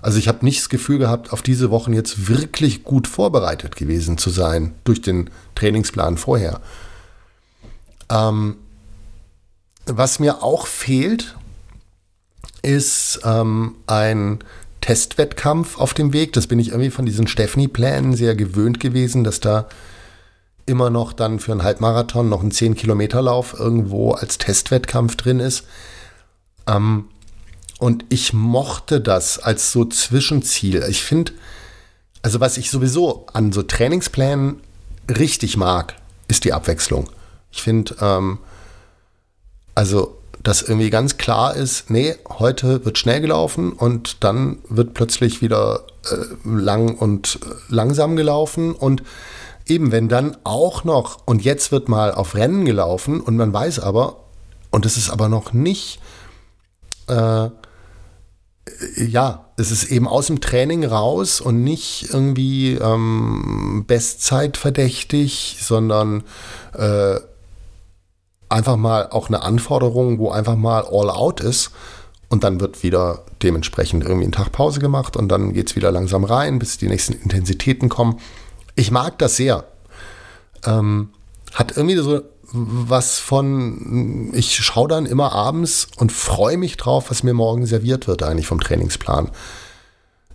Also 0.02 0.18
ich 0.18 0.28
habe 0.28 0.44
nicht 0.44 0.60
das 0.60 0.68
Gefühl 0.68 0.98
gehabt, 0.98 1.32
auf 1.32 1.42
diese 1.42 1.70
Wochen 1.70 1.92
jetzt 1.92 2.28
wirklich 2.28 2.84
gut 2.84 3.06
vorbereitet 3.06 3.76
gewesen 3.76 4.18
zu 4.18 4.30
sein 4.30 4.74
durch 4.84 5.02
den 5.02 5.30
Trainingsplan 5.54 6.16
vorher. 6.16 6.60
Ähm, 8.10 8.56
was 9.86 10.18
mir 10.18 10.42
auch 10.42 10.66
fehlt, 10.66 11.36
ist 12.62 13.20
ähm, 13.24 13.76
ein 13.86 14.38
Testwettkampf 14.80 15.78
auf 15.78 15.94
dem 15.94 16.12
Weg. 16.12 16.32
Das 16.32 16.46
bin 16.46 16.58
ich 16.58 16.68
irgendwie 16.68 16.90
von 16.90 17.06
diesen 17.06 17.26
Stefni-Plänen 17.26 18.14
sehr 18.14 18.34
gewöhnt 18.34 18.80
gewesen, 18.80 19.24
dass 19.24 19.40
da 19.40 19.68
immer 20.66 20.90
noch 20.90 21.12
dann 21.12 21.40
für 21.40 21.52
einen 21.52 21.62
Halbmarathon 21.62 22.28
noch 22.28 22.42
ein 22.42 22.52
10-Kilometer-Lauf 22.52 23.58
irgendwo 23.58 24.12
als 24.12 24.38
Testwettkampf 24.38 25.16
drin 25.16 25.40
ist. 25.40 25.64
Ähm, 26.66 27.06
und 27.80 28.04
ich 28.10 28.32
mochte 28.32 29.00
das 29.00 29.38
als 29.38 29.72
so 29.72 29.86
Zwischenziel. 29.86 30.84
Ich 30.88 31.02
finde, 31.02 31.32
also 32.22 32.38
was 32.38 32.58
ich 32.58 32.70
sowieso 32.70 33.26
an 33.32 33.52
so 33.52 33.62
Trainingsplänen 33.62 34.60
richtig 35.08 35.56
mag, 35.56 35.96
ist 36.28 36.44
die 36.44 36.52
Abwechslung. 36.52 37.08
Ich 37.50 37.62
finde, 37.62 37.96
ähm, 38.00 38.38
also, 39.74 40.18
dass 40.42 40.60
irgendwie 40.62 40.90
ganz 40.90 41.16
klar 41.16 41.56
ist, 41.56 41.90
nee, 41.90 42.14
heute 42.28 42.84
wird 42.84 42.98
schnell 42.98 43.22
gelaufen 43.22 43.72
und 43.72 44.22
dann 44.24 44.58
wird 44.68 44.92
plötzlich 44.92 45.40
wieder 45.40 45.84
äh, 46.10 46.16
lang 46.44 46.96
und 46.96 47.38
äh, 47.42 47.54
langsam 47.68 48.14
gelaufen 48.14 48.74
und 48.74 49.02
eben, 49.66 49.90
wenn 49.90 50.08
dann 50.08 50.36
auch 50.44 50.84
noch, 50.84 51.26
und 51.26 51.42
jetzt 51.44 51.72
wird 51.72 51.88
mal 51.88 52.12
auf 52.12 52.34
Rennen 52.34 52.66
gelaufen 52.66 53.20
und 53.20 53.36
man 53.36 53.52
weiß 53.52 53.80
aber, 53.80 54.16
und 54.70 54.84
es 54.84 54.98
ist 54.98 55.08
aber 55.08 55.30
noch 55.30 55.54
nicht 55.54 55.98
äh, 57.08 57.48
ja, 58.96 59.46
es 59.56 59.70
ist 59.70 59.84
eben 59.84 60.06
aus 60.06 60.26
dem 60.26 60.40
Training 60.40 60.84
raus 60.84 61.40
und 61.40 61.62
nicht 61.62 62.08
irgendwie 62.12 62.74
ähm, 62.74 63.84
Bestzeit 63.86 64.56
verdächtig, 64.56 65.58
sondern 65.60 66.22
äh, 66.74 67.16
einfach 68.48 68.76
mal 68.76 69.08
auch 69.10 69.28
eine 69.28 69.42
Anforderung, 69.42 70.18
wo 70.18 70.30
einfach 70.30 70.56
mal 70.56 70.84
all 70.84 71.10
out 71.10 71.40
ist. 71.40 71.70
Und 72.28 72.44
dann 72.44 72.60
wird 72.60 72.82
wieder 72.84 73.24
dementsprechend 73.42 74.04
irgendwie 74.04 74.28
ein 74.28 74.32
Tag 74.32 74.52
Pause 74.52 74.78
gemacht 74.78 75.16
und 75.16 75.28
dann 75.28 75.52
geht 75.52 75.70
es 75.70 75.76
wieder 75.76 75.90
langsam 75.90 76.22
rein, 76.22 76.60
bis 76.60 76.78
die 76.78 76.88
nächsten 76.88 77.14
Intensitäten 77.14 77.88
kommen. 77.88 78.20
Ich 78.76 78.92
mag 78.92 79.18
das 79.18 79.36
sehr. 79.36 79.64
Ähm, 80.64 81.10
hat 81.54 81.76
irgendwie 81.76 81.96
so 81.96 82.22
was 82.52 83.18
von, 83.18 84.30
ich 84.34 84.56
schaue 84.56 84.88
dann 84.88 85.06
immer 85.06 85.32
abends 85.32 85.88
und 85.96 86.12
freue 86.12 86.56
mich 86.56 86.76
drauf, 86.76 87.10
was 87.10 87.22
mir 87.22 87.34
morgen 87.34 87.66
serviert 87.66 88.08
wird 88.08 88.22
eigentlich 88.22 88.46
vom 88.46 88.60
Trainingsplan. 88.60 89.30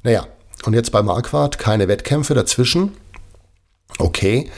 Naja, 0.03 0.27
und 0.63 0.73
jetzt 0.73 0.91
bei 0.91 1.01
Marquardt 1.03 1.57
keine 1.57 1.87
Wettkämpfe 1.87 2.33
dazwischen. 2.33 2.95
Okay. 3.97 4.49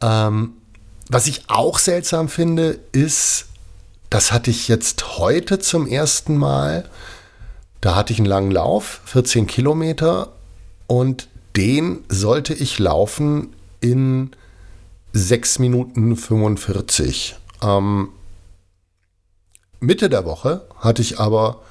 Ähm, 0.00 0.54
was 1.08 1.26
ich 1.26 1.42
auch 1.48 1.78
seltsam 1.78 2.28
finde, 2.28 2.78
ist, 2.92 3.46
das 4.10 4.32
hatte 4.32 4.50
ich 4.50 4.68
jetzt 4.68 5.18
heute 5.18 5.58
zum 5.58 5.86
ersten 5.86 6.36
Mal. 6.36 6.88
Da 7.80 7.94
hatte 7.94 8.12
ich 8.12 8.18
einen 8.18 8.26
langen 8.26 8.50
Lauf, 8.50 9.00
14 9.04 9.46
Kilometer, 9.46 10.32
und 10.86 11.28
den 11.56 12.04
sollte 12.08 12.54
ich 12.54 12.78
laufen 12.78 13.54
in 13.80 14.30
6 15.16 15.60
Minuten 15.60 16.14
45. 16.14 17.36
Ähm, 17.62 18.10
Mitte 19.80 20.10
der 20.10 20.26
Woche 20.26 20.66
hatte 20.78 21.00
ich 21.00 21.18
aber 21.18 21.62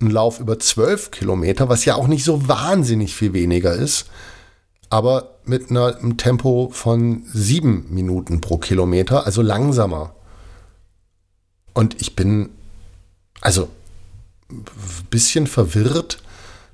einen 0.00 0.10
Lauf 0.12 0.38
über 0.38 0.58
12 0.58 1.10
Kilometer, 1.10 1.68
was 1.68 1.84
ja 1.84 1.96
auch 1.96 2.06
nicht 2.06 2.24
so 2.24 2.46
wahnsinnig 2.48 3.14
viel 3.14 3.32
weniger 3.32 3.72
ist, 3.72 4.06
aber 4.88 5.34
mit 5.44 5.70
einer, 5.70 5.96
einem 5.96 6.16
Tempo 6.16 6.70
von 6.72 7.24
7 7.32 7.86
Minuten 7.90 8.40
pro 8.40 8.58
Kilometer, 8.58 9.26
also 9.26 9.42
langsamer. 9.42 10.14
Und 11.74 12.00
ich 12.00 12.14
bin 12.14 12.50
also 13.40 13.68
ein 14.48 14.64
bisschen 15.10 15.48
verwirrt, 15.48 16.22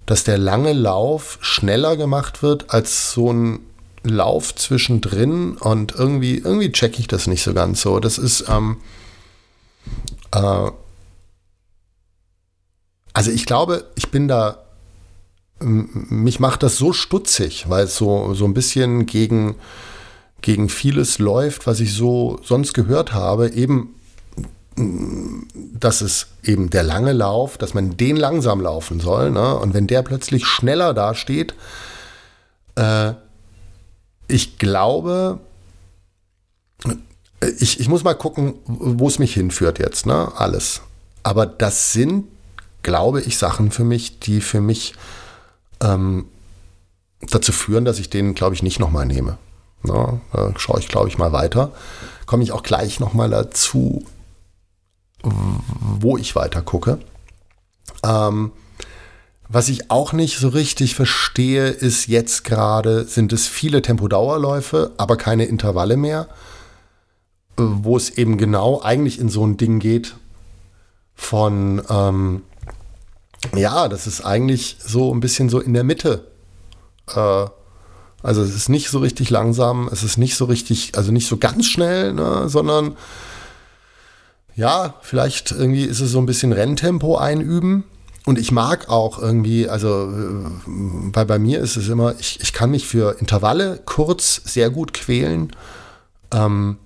dass 0.04 0.24
der 0.24 0.36
lange 0.36 0.74
Lauf 0.74 1.38
schneller 1.40 1.96
gemacht 1.96 2.42
wird 2.42 2.70
als 2.70 3.12
so 3.12 3.32
ein 3.32 3.60
Lauf 4.08 4.54
zwischendrin 4.54 5.56
und 5.56 5.94
irgendwie, 5.94 6.38
irgendwie 6.38 6.72
checke 6.72 7.00
ich 7.00 7.08
das 7.08 7.26
nicht 7.26 7.42
so 7.42 7.54
ganz 7.54 7.80
so. 7.80 8.00
Das 8.00 8.18
ist, 8.18 8.46
ähm, 8.48 8.78
äh, 10.32 10.70
also 13.12 13.30
ich 13.30 13.46
glaube, 13.46 13.90
ich 13.94 14.10
bin 14.10 14.28
da, 14.28 14.58
mich 15.60 16.38
macht 16.38 16.62
das 16.62 16.76
so 16.76 16.92
stutzig, 16.92 17.68
weil 17.68 17.84
es 17.84 17.96
so, 17.96 18.34
so 18.34 18.44
ein 18.44 18.54
bisschen 18.54 19.06
gegen, 19.06 19.54
gegen 20.42 20.68
vieles 20.68 21.18
läuft, 21.18 21.66
was 21.66 21.80
ich 21.80 21.94
so 21.94 22.38
sonst 22.42 22.74
gehört 22.74 23.14
habe. 23.14 23.50
Eben, 23.50 23.94
dass 24.76 26.02
es 26.02 26.26
eben 26.42 26.68
der 26.68 26.82
lange 26.82 27.12
Lauf, 27.12 27.56
dass 27.56 27.72
man 27.72 27.96
den 27.96 28.16
langsam 28.16 28.60
laufen 28.60 29.00
soll. 29.00 29.30
Ne? 29.30 29.56
Und 29.56 29.72
wenn 29.72 29.86
der 29.86 30.02
plötzlich 30.02 30.44
schneller 30.44 30.92
dasteht, 30.92 31.54
äh, 32.74 33.14
ich 34.28 34.58
glaube, 34.58 35.40
ich, 37.58 37.80
ich 37.80 37.88
muss 37.88 38.04
mal 38.04 38.14
gucken, 38.14 38.54
wo 38.66 39.08
es 39.08 39.18
mich 39.18 39.34
hinführt 39.34 39.78
jetzt, 39.78 40.06
ne? 40.06 40.32
Alles. 40.36 40.82
Aber 41.22 41.46
das 41.46 41.92
sind, 41.92 42.26
glaube 42.82 43.20
ich, 43.20 43.38
Sachen 43.38 43.70
für 43.70 43.84
mich, 43.84 44.20
die 44.20 44.40
für 44.40 44.60
mich 44.60 44.94
ähm, 45.80 46.26
dazu 47.30 47.52
führen, 47.52 47.84
dass 47.84 47.98
ich 47.98 48.10
den, 48.10 48.34
glaube 48.34 48.54
ich, 48.54 48.62
nicht 48.62 48.78
nochmal 48.78 49.06
nehme. 49.06 49.38
Ne? 49.82 50.20
Da 50.32 50.52
schaue 50.56 50.80
ich, 50.80 50.88
glaube 50.88 51.08
ich, 51.08 51.18
mal 51.18 51.32
weiter. 51.32 51.72
Komme 52.26 52.42
ich 52.42 52.52
auch 52.52 52.62
gleich 52.62 53.00
nochmal 53.00 53.30
dazu, 53.30 54.04
wo 55.22 56.16
ich 56.16 56.36
weiter 56.36 56.62
gucke. 56.62 56.98
Ähm, 58.04 58.52
was 59.48 59.68
ich 59.68 59.90
auch 59.90 60.12
nicht 60.12 60.38
so 60.38 60.48
richtig 60.48 60.94
verstehe, 60.94 61.68
ist 61.68 62.06
jetzt 62.08 62.44
gerade, 62.44 63.04
sind 63.04 63.32
es 63.32 63.46
viele 63.46 63.82
Tempodauerläufe, 63.82 64.92
aber 64.96 65.16
keine 65.16 65.44
Intervalle 65.44 65.96
mehr, 65.96 66.28
wo 67.56 67.96
es 67.96 68.10
eben 68.10 68.38
genau 68.38 68.82
eigentlich 68.82 69.18
in 69.20 69.28
so 69.28 69.46
ein 69.46 69.56
Ding 69.56 69.78
geht 69.78 70.16
von, 71.14 71.82
ähm, 71.88 72.42
ja, 73.54 73.88
das 73.88 74.06
ist 74.06 74.22
eigentlich 74.22 74.76
so 74.80 75.14
ein 75.14 75.20
bisschen 75.20 75.48
so 75.48 75.60
in 75.60 75.74
der 75.74 75.84
Mitte. 75.84 76.26
Äh, 77.14 77.46
also 78.22 78.42
es 78.42 78.54
ist 78.54 78.68
nicht 78.68 78.90
so 78.90 78.98
richtig 78.98 79.30
langsam, 79.30 79.88
es 79.92 80.02
ist 80.02 80.18
nicht 80.18 80.34
so 80.34 80.46
richtig, 80.46 80.96
also 80.96 81.12
nicht 81.12 81.28
so 81.28 81.36
ganz 81.36 81.66
schnell, 81.66 82.12
ne, 82.12 82.48
sondern 82.48 82.96
ja, 84.56 84.94
vielleicht 85.02 85.52
irgendwie 85.52 85.84
ist 85.84 86.00
es 86.00 86.10
so 86.10 86.18
ein 86.18 86.26
bisschen 86.26 86.52
Renntempo 86.52 87.16
einüben 87.16 87.84
und 88.26 88.40
ich 88.40 88.50
mag 88.50 88.88
auch 88.88 89.20
irgendwie, 89.20 89.68
also 89.68 90.08
weil 90.66 91.24
bei 91.26 91.38
mir 91.38 91.60
ist 91.60 91.76
es 91.76 91.88
immer, 91.88 92.16
ich, 92.18 92.40
ich 92.40 92.52
kann 92.52 92.72
mich 92.72 92.86
für 92.86 93.20
Intervalle 93.20 93.80
kurz 93.84 94.42
sehr 94.44 94.68
gut 94.68 94.92
quälen. 94.92 95.52
Ähm, 96.32 96.76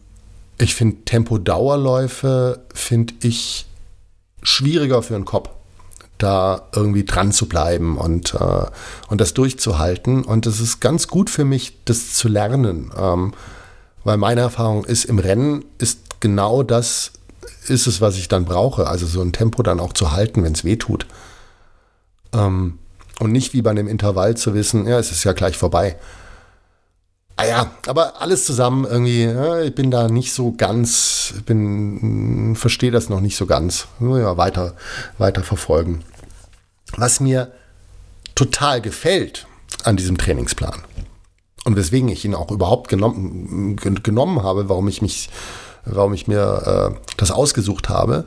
ich 0.59 0.75
finde 0.75 0.99
Tempo-Dauerläufe, 1.07 2.61
finde 2.75 3.15
ich 3.23 3.65
schwieriger 4.43 5.03
für 5.03 5.15
den 5.15 5.25
Kopf, 5.25 5.49
da 6.19 6.69
irgendwie 6.75 7.05
dran 7.05 7.33
zu 7.33 7.49
bleiben 7.49 7.97
und, 7.97 8.35
äh, 8.35 8.67
und 9.09 9.19
das 9.23 9.33
durchzuhalten. 9.33 10.23
Und 10.25 10.47
es 10.47 10.61
ist 10.61 10.81
ganz 10.81 11.09
gut 11.09 11.31
für 11.31 11.47
mich, 11.47 11.79
das 11.87 12.13
zu 12.13 12.29
lernen. 12.29 12.93
Ähm, 12.95 13.33
weil 14.05 14.19
meine 14.19 14.43
Erfahrung 14.43 14.85
ist, 14.85 15.07
im 15.07 15.19
Rennen 15.19 15.65
ist 15.79 16.21
genau 16.21 16.63
das, 16.63 17.13
ist 17.67 17.87
es, 17.87 18.03
was 18.03 18.19
ich 18.19 18.29
dann 18.29 18.45
brauche. 18.45 18.89
Also 18.89 19.07
so 19.07 19.23
ein 19.23 19.33
Tempo 19.33 19.63
dann 19.63 19.81
auch 19.81 19.95
zu 19.95 20.13
halten, 20.13 20.45
wenn 20.45 20.53
es 20.53 20.65
weh 20.65 20.77
tut. 20.77 21.07
Ähm, 22.33 22.79
und 23.19 23.33
nicht 23.33 23.53
wie 23.53 23.63
bei 23.63 23.71
einem 23.71 23.89
Intervall 23.89 24.37
zu 24.37 24.55
wissen, 24.55 24.87
ja, 24.87 24.99
es 24.99 25.13
ist 25.13 25.25
ja 25.25 25.33
gleich 25.33 25.57
vorbei. 25.57 25.97
Ah 27.37 27.47
ja, 27.47 27.71
aber 27.87 28.21
alles 28.21 28.45
zusammen 28.45 28.85
irgendwie, 28.85 29.25
ja, 29.25 29.61
ich 29.63 29.75
bin 29.75 29.91
da 29.91 30.09
nicht 30.09 30.33
so 30.33 30.53
ganz, 30.53 31.35
bin, 31.47 32.55
verstehe 32.57 32.91
das 32.91 33.09
noch 33.09 33.21
nicht 33.21 33.37
so 33.37 33.47
ganz. 33.47 33.89
Ja, 34.01 34.37
weiter, 34.37 34.75
weiter 35.17 35.43
verfolgen. 35.43 36.03
Was 36.97 37.21
mir 37.21 37.53
total 38.35 38.81
gefällt 38.81 39.47
an 39.85 39.97
diesem 39.97 40.19
Trainingsplan 40.19 40.83
und 41.65 41.77
weswegen 41.77 42.09
ich 42.09 42.25
ihn 42.25 42.35
auch 42.35 42.51
überhaupt 42.51 42.89
genommen, 42.89 43.77
genommen 43.77 44.43
habe, 44.43 44.69
warum 44.69 44.89
ich 44.89 45.03
mich, 45.03 45.31
warum 45.85 46.13
ich 46.15 46.27
mir 46.27 46.95
äh, 46.95 47.13
das 47.17 47.31
ausgesucht 47.31 47.89
habe, 47.89 48.27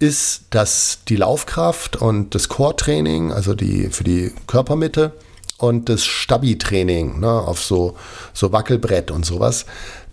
ist, 0.00 0.46
dass 0.50 1.00
die 1.08 1.16
Laufkraft 1.16 1.96
und 1.96 2.34
das 2.34 2.48
Core-Training, 2.48 3.32
also 3.32 3.54
die 3.54 3.90
für 3.90 4.02
die 4.02 4.32
Körpermitte 4.46 5.12
und 5.58 5.88
das 5.88 6.04
Stabi-Training 6.04 7.20
ne, 7.20 7.30
auf 7.30 7.62
so, 7.62 7.96
so 8.32 8.50
Wackelbrett 8.50 9.10
und 9.10 9.24
sowas, 9.24 9.66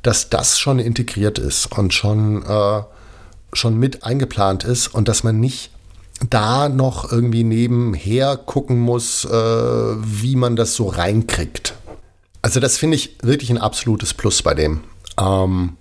dass 0.04 0.30
das 0.30 0.60
schon 0.60 0.80
integriert 0.80 1.40
ist 1.40 1.72
und 1.78 1.94
schon, 1.94 2.44
äh, 2.44 2.84
schon 3.54 3.78
mit 3.78 4.04
eingeplant 4.04 4.66
ist 4.66 4.88
und 4.90 5.08
dass 5.08 5.24
man 5.24 5.40
nicht 5.40 5.72
da 6.30 6.68
noch 6.68 7.12
irgendwie 7.12 7.44
nebenher 7.44 8.38
gucken 8.38 8.80
muss, 8.80 9.24
äh, 9.24 9.30
wie 9.32 10.36
man 10.36 10.56
das 10.58 10.76
so 10.76 10.88
reinkriegt. 10.88 11.76
Also 12.42 12.60
das 12.60 12.78
finde 12.78 12.96
ich 12.96 13.18
wirklich 13.22 13.50
ein 13.52 13.58
absolutes 13.58 14.14
Plus 14.14 14.42
bei 14.42 14.54
dem. 14.54 14.82
Ähm, 15.20 15.78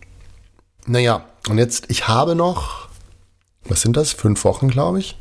naja, 0.87 1.25
und 1.49 1.59
jetzt, 1.59 1.87
ich 1.89 2.07
habe 2.07 2.35
noch 2.35 2.86
was 3.69 3.83
sind 3.83 3.97
das? 3.97 4.13
Fünf 4.13 4.45
Wochen, 4.45 4.69
glaube 4.69 5.01
ich. 5.01 5.19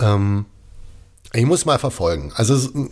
Ähm, 0.00 0.46
ich 1.32 1.44
muss 1.44 1.64
mal 1.64 1.78
verfolgen. 1.78 2.32
Also 2.34 2.88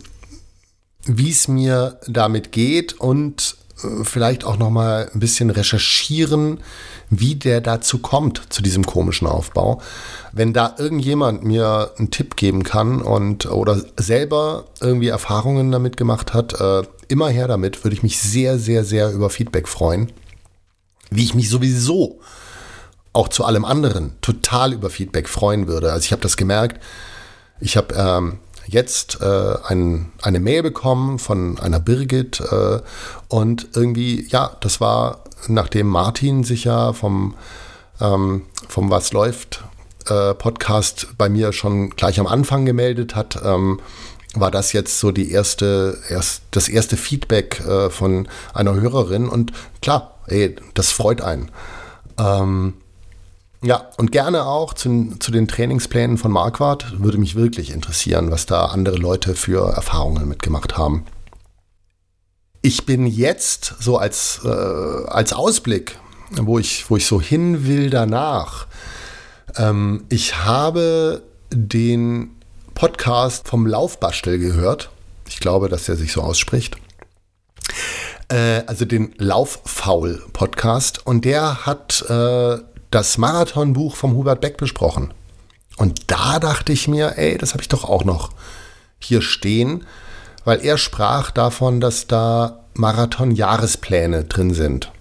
wie 1.05 1.31
es 1.31 1.47
mir 1.47 1.99
damit 2.07 2.51
geht 2.51 2.93
und 2.93 3.57
äh, 3.83 4.03
vielleicht 4.03 4.43
auch 4.43 4.57
noch 4.57 4.69
mal 4.69 5.09
ein 5.13 5.19
bisschen 5.19 5.49
recherchieren, 5.49 6.59
wie 7.09 7.35
der 7.35 7.61
dazu 7.61 7.99
kommt 7.99 8.41
zu 8.49 8.61
diesem 8.61 8.85
komischen 8.85 9.27
Aufbau. 9.27 9.81
Wenn 10.33 10.53
da 10.53 10.75
irgendjemand 10.77 11.43
mir 11.43 11.93
einen 11.97 12.11
Tipp 12.11 12.35
geben 12.35 12.63
kann 12.63 13.01
und 13.01 13.45
oder 13.45 13.81
selber 13.97 14.65
irgendwie 14.81 15.07
Erfahrungen 15.07 15.71
damit 15.71 15.97
gemacht 15.97 16.33
hat, 16.33 16.59
äh, 16.59 16.83
immer 17.07 17.29
her 17.29 17.47
damit, 17.47 17.83
würde 17.83 17.95
ich 17.95 18.03
mich 18.03 18.19
sehr, 18.19 18.59
sehr, 18.59 18.83
sehr 18.83 19.11
über 19.11 19.29
Feedback 19.29 19.67
freuen. 19.67 20.11
Wie 21.09 21.23
ich 21.23 21.33
mich 21.33 21.49
sowieso 21.49 22.19
auch 23.17 23.29
zu 23.29 23.43
allem 23.43 23.65
anderen 23.65 24.13
total 24.21 24.73
über 24.73 24.91
Feedback 24.91 25.27
freuen 25.27 25.67
würde. 25.67 25.91
Also 25.91 26.05
ich 26.05 26.11
habe 26.11 26.21
das 26.21 26.37
gemerkt. 26.37 26.81
Ich 27.59 27.75
habe 27.75 27.95
ähm, 27.95 28.37
jetzt 28.67 29.21
äh, 29.21 29.55
ein, 29.65 30.11
eine 30.21 30.39
Mail 30.39 30.61
bekommen 30.61 31.17
von 31.17 31.57
einer 31.59 31.79
Birgit 31.79 32.39
äh, 32.39 32.79
und 33.27 33.69
irgendwie, 33.73 34.27
ja, 34.29 34.55
das 34.59 34.79
war, 34.79 35.23
nachdem 35.47 35.87
Martin 35.87 36.43
sich 36.43 36.65
ja 36.65 36.93
vom, 36.93 37.33
ähm, 37.99 38.43
vom 38.69 38.91
Was 38.91 39.13
läuft 39.13 39.63
äh, 40.07 40.35
Podcast 40.35 41.07
bei 41.17 41.27
mir 41.27 41.53
schon 41.53 41.89
gleich 41.89 42.19
am 42.19 42.27
Anfang 42.27 42.67
gemeldet 42.67 43.15
hat, 43.15 43.41
ähm, 43.43 43.79
war 44.35 44.51
das 44.51 44.73
jetzt 44.73 44.99
so 44.99 45.11
die 45.11 45.31
erste, 45.31 45.97
erst, 46.07 46.43
das 46.51 46.69
erste 46.69 46.97
Feedback 46.97 47.61
äh, 47.61 47.89
von 47.89 48.27
einer 48.53 48.75
Hörerin 48.75 49.27
und 49.27 49.53
klar, 49.81 50.19
ey, 50.27 50.55
das 50.75 50.91
freut 50.91 51.21
einen. 51.21 51.49
Ähm, 52.19 52.75
ja, 53.63 53.89
und 53.97 54.11
gerne 54.11 54.45
auch 54.45 54.73
zu, 54.73 55.15
zu 55.19 55.31
den 55.31 55.47
Trainingsplänen 55.47 56.17
von 56.17 56.31
Marquardt. 56.31 57.01
Würde 57.01 57.17
mich 57.17 57.35
wirklich 57.35 57.71
interessieren, 57.71 58.29
was 58.31 58.45
da 58.45 58.65
andere 58.65 58.97
Leute 58.97 59.33
für 59.35 59.71
Erfahrungen 59.71 60.27
mitgemacht 60.27 60.77
haben. 60.77 61.05
Ich 62.61 62.85
bin 62.85 63.07
jetzt 63.07 63.75
so 63.79 63.97
als, 63.97 64.41
äh, 64.43 64.47
als 64.47 65.33
Ausblick, 65.33 65.97
wo 66.31 66.59
ich, 66.59 66.89
wo 66.89 66.97
ich 66.97 67.05
so 67.07 67.19
hin 67.19 67.65
will 67.65 67.89
danach. 67.89 68.67
Ähm, 69.55 70.05
ich 70.09 70.43
habe 70.43 71.23
den 71.51 72.35
Podcast 72.75 73.47
vom 73.47 73.65
Laufbastel 73.65 74.37
gehört. 74.37 74.91
Ich 75.27 75.39
glaube, 75.39 75.67
dass 75.67 75.89
er 75.89 75.95
sich 75.95 76.11
so 76.11 76.21
ausspricht. 76.21 76.77
Äh, 78.29 78.63
also 78.67 78.85
den 78.85 79.15
Lauffaul-Podcast. 79.17 81.07
Und 81.07 81.25
der 81.25 81.65
hat 81.65 82.03
äh, 82.09 82.57
das 82.91 83.17
Marathonbuch 83.17 83.95
vom 83.95 84.13
Hubert 84.13 84.41
Beck 84.41 84.57
besprochen. 84.57 85.13
Und 85.77 86.09
da 86.11 86.39
dachte 86.39 86.73
ich 86.73 86.87
mir, 86.87 87.17
ey, 87.17 87.37
das 87.37 87.53
habe 87.53 87.61
ich 87.61 87.69
doch 87.69 87.83
auch 87.83 88.03
noch 88.03 88.31
hier 88.99 89.21
stehen, 89.21 89.85
weil 90.43 90.63
er 90.65 90.77
sprach 90.77 91.31
davon, 91.31 91.79
dass 91.79 92.07
da 92.07 92.65
Marathon-Jahrespläne 92.73 94.25
drin 94.25 94.53
sind. 94.53 94.91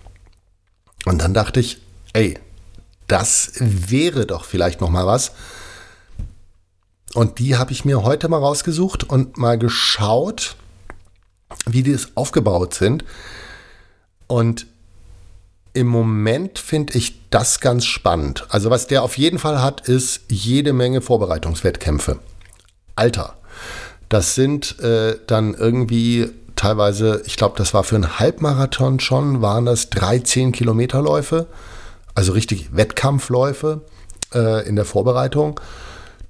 Und 1.04 1.18
dann 1.18 1.34
dachte 1.34 1.60
ich, 1.60 1.80
ey, 2.12 2.38
das 3.06 3.52
wäre 3.58 4.26
doch 4.26 4.44
vielleicht 4.44 4.80
noch 4.80 4.90
mal 4.90 5.06
was. 5.06 5.32
Und 7.14 7.38
die 7.38 7.56
habe 7.56 7.72
ich 7.72 7.84
mir 7.84 8.02
heute 8.02 8.28
mal 8.28 8.40
rausgesucht 8.40 9.04
und 9.04 9.38
mal 9.38 9.56
geschaut, 9.56 10.56
wie 11.64 11.82
die 11.82 11.96
aufgebaut 12.14 12.74
sind. 12.74 13.04
Und 14.26 14.66
im 15.72 15.86
Moment 15.86 16.58
finde 16.58 16.98
ich 16.98 17.25
das 17.36 17.60
ganz 17.60 17.84
spannend. 17.84 18.46
Also 18.48 18.70
was 18.70 18.86
der 18.86 19.02
auf 19.02 19.18
jeden 19.18 19.38
Fall 19.38 19.60
hat, 19.60 19.86
ist 19.86 20.22
jede 20.30 20.72
Menge 20.72 21.02
Vorbereitungswettkämpfe. 21.02 22.18
Alter, 22.94 23.34
das 24.08 24.34
sind 24.34 24.80
äh, 24.80 25.18
dann 25.26 25.52
irgendwie 25.52 26.30
teilweise, 26.56 27.20
ich 27.26 27.36
glaube, 27.36 27.58
das 27.58 27.74
war 27.74 27.84
für 27.84 27.96
einen 27.96 28.18
Halbmarathon 28.18 29.00
schon, 29.00 29.42
waren 29.42 29.66
das 29.66 29.90
13 29.90 30.52
Kilometerläufe, 30.52 31.46
also 32.14 32.32
richtig 32.32 32.74
Wettkampfläufe 32.74 33.82
äh, 34.32 34.66
in 34.66 34.74
der 34.74 34.86
Vorbereitung. 34.86 35.60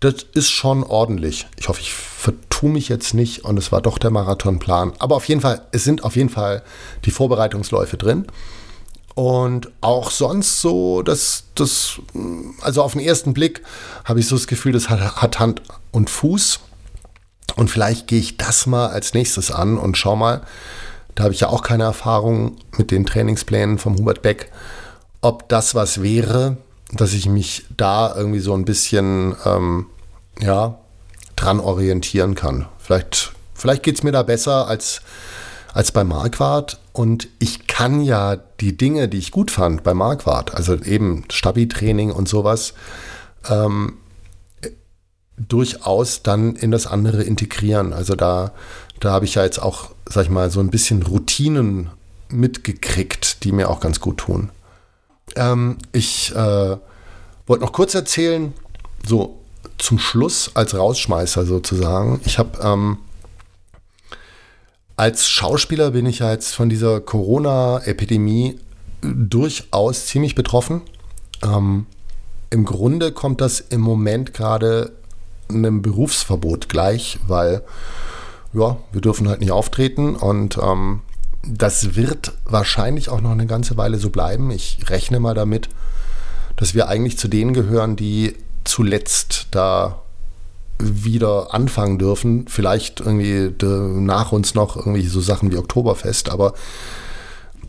Das 0.01 0.27
ist 0.35 0.51
schon 0.51 0.83
ordentlich. 0.83 1.47
Ich 1.57 1.69
hoffe, 1.69 1.83
ich 1.83 1.93
vertue 1.93 2.71
mich 2.71 2.89
jetzt 2.89 3.15
nicht 3.15 3.45
und 3.45 3.61
es 3.61 3.71
war 3.71 3.81
doch 3.81 3.99
der 3.99 4.11
Marathonplan. 4.11 4.95
Aber 4.99 5.15
auf 5.15 5.29
jeden 5.29 5.41
Fall, 5.41 5.63
es 5.71 5.85
sind 5.85 6.03
auf 6.03 6.17
jeden 6.17 6.31
Fall 6.31 6.65
die 7.05 7.13
Vorbereitungsläufe 7.13 7.97
drin. 7.97 8.27
Und 9.17 9.73
auch 9.81 10.11
sonst 10.11 10.61
so, 10.61 11.01
dass 11.01 11.45
das, 11.55 12.01
also 12.61 12.83
auf 12.83 12.93
den 12.93 13.01
ersten 13.01 13.33
Blick 13.33 13.62
habe 14.05 14.21
ich 14.21 14.29
so 14.29 14.37
das 14.37 14.47
Gefühl, 14.47 14.73
das 14.73 14.91
hat, 14.91 15.17
hat 15.17 15.41
Hand 15.41 15.62
und 15.91 16.11
Fuß. 16.11 16.61
Und 17.57 17.71
vielleicht 17.71 18.09
gehe 18.09 18.21
ich 18.21 18.37
das 18.37 18.67
mal 18.67 18.89
als 18.89 19.14
nächstes 19.14 19.51
an 19.51 19.79
und 19.79 19.97
schau 19.97 20.17
mal, 20.17 20.43
da 21.14 21.25
habe 21.25 21.33
ich 21.33 21.41
ja 21.41 21.49
auch 21.49 21.62
keine 21.62 21.85
Erfahrung 21.85 22.59
mit 22.77 22.91
den 22.91 23.07
Trainingsplänen 23.07 23.79
vom 23.79 23.97
Hubert 23.97 24.21
Beck, 24.21 24.53
ob 25.23 25.49
das 25.49 25.75
was 25.75 26.03
wäre, 26.03 26.59
dass 26.93 27.14
ich 27.14 27.27
mich 27.27 27.64
da 27.75 28.14
irgendwie 28.14 28.41
so 28.41 28.53
ein 28.53 28.67
bisschen, 28.67 29.35
ähm, 29.47 29.87
ja, 30.41 30.79
dran 31.37 31.61
orientieren 31.61 32.35
kann. 32.35 32.67
Vielleicht, 32.79 33.33
vielleicht 33.55 33.83
geht 33.83 33.97
es 33.97 34.03
mir 34.03 34.12
da 34.12 34.23
besser 34.23 34.69
als 34.69 35.01
als 35.77 35.93
bei 35.93 36.05
Marquardt. 36.05 36.79
Und 36.97 37.28
ich 37.38 37.66
kann 37.66 38.01
ja 38.01 38.36
die 38.36 38.74
Dinge, 38.74 39.07
die 39.07 39.18
ich 39.18 39.30
gut 39.30 39.51
fand 39.51 39.82
bei 39.82 39.92
Marquardt, 39.92 40.55
also 40.55 40.76
eben 40.76 41.24
Stabi-Training 41.30 42.11
und 42.11 42.26
sowas, 42.26 42.72
ähm, 43.51 43.99
durchaus 45.36 46.22
dann 46.22 46.57
in 46.57 46.70
das 46.70 46.86
andere 46.86 47.22
integrieren. 47.22 47.92
Also 47.92 48.14
da, 48.14 48.53
da 48.99 49.12
habe 49.12 49.26
ich 49.26 49.34
ja 49.34 49.44
jetzt 49.44 49.59
auch, 49.59 49.90
sag 50.09 50.24
ich 50.24 50.30
mal, 50.30 50.51
so 50.51 50.61
ein 50.61 50.70
bisschen 50.70 51.03
Routinen 51.03 51.90
mitgekriegt, 52.30 53.44
die 53.44 53.53
mir 53.53 53.68
auch 53.68 53.80
ganz 53.80 54.01
gut 54.01 54.16
tun. 54.16 54.49
Ähm, 55.34 55.76
ich 55.92 56.34
äh, 56.34 56.78
wollte 57.47 57.62
noch 57.62 57.72
kurz 57.72 57.94
erzählen, 57.94 58.55
so 59.07 59.38
zum 59.76 59.99
Schluss 59.99 60.53
als 60.55 60.74
Rausschmeißer 60.74 61.44
sozusagen. 61.44 62.22
Ich 62.24 62.38
habe 62.38 62.59
ähm, 62.62 62.97
als 64.97 65.28
Schauspieler 65.28 65.90
bin 65.90 66.07
ich 66.07 66.20
jetzt 66.20 66.55
von 66.55 66.68
dieser 66.68 67.01
Corona-Epidemie 67.01 68.59
durchaus 69.03 70.07
ziemlich 70.07 70.34
betroffen. 70.34 70.82
Ähm, 71.42 71.86
Im 72.51 72.64
Grunde 72.64 73.12
kommt 73.12 73.40
das 73.40 73.61
im 73.61 73.82
Moment 73.82 74.32
gerade 74.32 74.92
einem 75.49 75.82
Berufsverbot 75.82 76.68
gleich, 76.68 77.18
weil 77.26 77.62
ja, 78.53 78.78
wir 78.92 79.01
dürfen 79.01 79.28
halt 79.28 79.40
nicht 79.40 79.53
auftreten 79.53 80.16
und 80.16 80.59
ähm, 80.59 81.01
das 81.47 81.94
wird 81.94 82.32
wahrscheinlich 82.44 83.11
auch 83.11 83.20
noch 83.20 83.30
eine 83.30 83.47
ganze 83.47 83.76
Weile 83.76 83.99
so 83.99 84.11
bleiben. 84.11 84.51
Ich 84.51 84.78
rechne 84.88 85.20
mal 85.20 85.34
damit, 85.34 85.68
dass 86.57 86.74
wir 86.74 86.88
eigentlich 86.88 87.18
zu 87.18 87.28
denen 87.28 87.53
gehören, 87.53 87.97
die 87.97 88.34
zuletzt 88.64 89.49
da 89.51 90.01
wieder 90.79 91.55
anfangen 91.55 91.99
dürfen. 91.99 92.47
Vielleicht 92.49 93.01
irgendwie 93.01 93.55
nach 93.62 94.33
uns 94.33 94.55
noch 94.55 94.77
irgendwie 94.77 95.07
so 95.07 95.20
Sachen 95.20 95.51
wie 95.53 95.57
Oktoberfest, 95.57 96.31
aber 96.31 96.55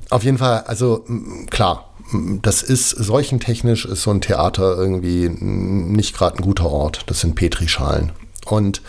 auf 0.09 0.23
jeden 0.23 0.37
Fall, 0.37 0.61
also 0.67 1.05
klar, 1.49 1.93
das 2.41 2.63
ist 2.63 2.91
seuchentechnisch 2.91 3.85
ist 3.85 4.03
so 4.03 4.11
ein 4.11 4.21
Theater 4.21 4.77
irgendwie 4.77 5.27
nicht 5.29 6.15
gerade 6.15 6.37
ein 6.37 6.43
guter 6.43 6.69
Ort. 6.69 7.03
Das 7.07 7.19
sind 7.19 7.35
Petrischalen. 7.35 8.13
Und 8.45 8.81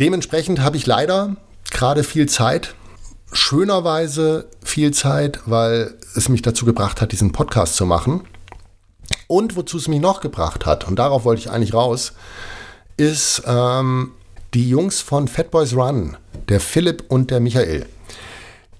dementsprechend 0.00 0.60
habe 0.60 0.76
ich 0.76 0.86
leider 0.86 1.36
gerade 1.70 2.02
viel 2.02 2.28
Zeit. 2.28 2.74
Schönerweise 3.32 4.48
viel 4.64 4.92
Zeit, 4.92 5.40
weil 5.46 5.94
es 6.16 6.28
mich 6.28 6.42
dazu 6.42 6.64
gebracht 6.64 7.00
hat, 7.00 7.12
diesen 7.12 7.30
Podcast 7.30 7.76
zu 7.76 7.86
machen. 7.86 8.22
Und 9.28 9.54
wozu 9.54 9.76
es 9.76 9.86
mich 9.86 10.00
noch 10.00 10.20
gebracht 10.20 10.66
hat, 10.66 10.88
und 10.88 10.96
darauf 10.98 11.24
wollte 11.24 11.40
ich 11.40 11.50
eigentlich 11.50 11.74
raus, 11.74 12.12
ist 13.00 13.42
ähm, 13.46 14.12
die 14.52 14.68
Jungs 14.68 15.00
von 15.00 15.26
Fat 15.26 15.50
Boys 15.50 15.74
Run, 15.74 16.18
der 16.50 16.60
Philipp 16.60 17.04
und 17.08 17.30
der 17.30 17.40
Michael. 17.40 17.86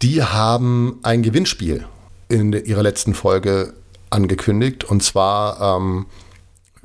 Die 0.02 0.22
haben 0.22 0.98
ein 1.02 1.22
Gewinnspiel 1.22 1.86
in 2.28 2.52
ihrer 2.52 2.82
letzten 2.82 3.14
Folge 3.14 3.72
angekündigt 4.10 4.84
und 4.84 5.02
zwar 5.02 5.78
ähm, 5.78 6.04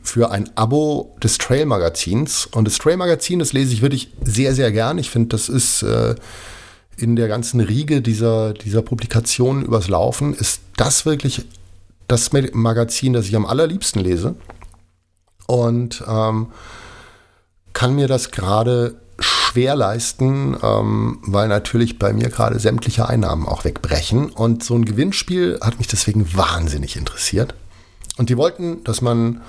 für 0.02 0.32
ein 0.32 0.50
Abo 0.56 1.14
des 1.22 1.38
Trail 1.38 1.66
Magazins. 1.66 2.46
Und 2.46 2.70
das 2.70 2.78
Trail 2.78 2.96
Magazin, 2.96 3.40
das 3.40 3.52
lese 3.52 3.74
ich 3.74 3.82
wirklich 3.82 4.14
sehr, 4.24 4.56
sehr 4.56 4.72
gern. 4.72 4.98
Ich 4.98 5.10
finde, 5.10 5.30
das 5.30 5.50
ist 5.50 5.84
äh, 5.84 6.16
in 6.96 7.18
der 7.18 7.28
ganzen 7.28 7.60
Riege 7.60 8.02
dieser, 8.02 8.54
dieser 8.54 8.82
Publikationen 8.82 9.66
übers 9.66 9.90
Laufen, 9.90 10.34
ist 10.34 10.62
das 10.78 11.06
wirklich 11.06 11.46
das 12.08 12.32
Magazin, 12.32 13.12
das 13.12 13.26
ich 13.26 13.36
am 13.36 13.46
allerliebsten 13.46 14.02
lese. 14.02 14.36
Und 15.48 16.02
ähm, 16.08 16.48
kann 17.76 17.94
mir 17.94 18.08
das 18.08 18.32
gerade 18.32 18.96
schwer 19.20 19.76
leisten, 19.76 20.58
ähm, 20.64 21.20
weil 21.22 21.48
natürlich 21.48 22.00
bei 22.00 22.14
mir 22.14 22.30
gerade 22.30 22.58
sämtliche 22.58 23.08
Einnahmen 23.08 23.48
auch 23.48 23.66
wegbrechen. 23.66 24.30
Und 24.30 24.64
so 24.64 24.76
ein 24.76 24.86
Gewinnspiel 24.86 25.60
hat 25.62 25.78
mich 25.78 25.88
deswegen 25.88 26.36
wahnsinnig 26.36 26.96
interessiert. 26.96 27.54
Und 28.18 28.30
die 28.30 28.38
wollten, 28.38 28.84
dass 28.86 29.02
man 29.02 29.42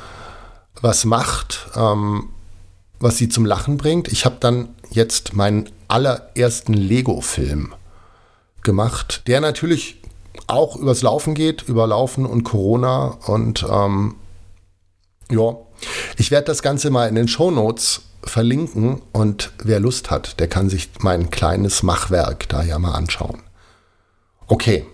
was 0.82 1.04
macht, 1.04 1.68
ähm, 1.76 2.30
was 2.98 3.16
sie 3.16 3.28
zum 3.28 3.46
Lachen 3.46 3.78
bringt. 3.78 4.08
Ich 4.08 4.24
habe 4.24 4.36
dann 4.40 4.70
jetzt 4.90 5.34
meinen 5.34 5.70
allerersten 5.88 6.74
Lego-Film 6.74 7.74
gemacht, 8.62 9.22
der 9.28 9.40
natürlich 9.40 10.02
auch 10.48 10.76
übers 10.76 11.02
Laufen 11.02 11.34
geht, 11.34 11.62
über 11.62 11.86
Laufen 11.86 12.26
und 12.26 12.42
Corona. 12.42 13.18
Und 13.26 13.64
ähm, 13.70 14.16
ja, 15.30 15.56
ich 16.16 16.32
werde 16.32 16.46
das 16.46 16.62
Ganze 16.62 16.90
mal 16.90 17.08
in 17.08 17.14
den 17.14 17.28
Show 17.28 17.52
Notes 17.52 18.02
verlinken 18.30 19.02
und 19.12 19.52
wer 19.62 19.80
Lust 19.80 20.10
hat, 20.10 20.40
der 20.40 20.48
kann 20.48 20.68
sich 20.68 20.90
mein 21.00 21.30
kleines 21.30 21.82
Machwerk 21.82 22.48
da 22.48 22.62
ja 22.62 22.78
mal 22.78 22.92
anschauen. 22.92 23.42
Okay, 24.46 24.86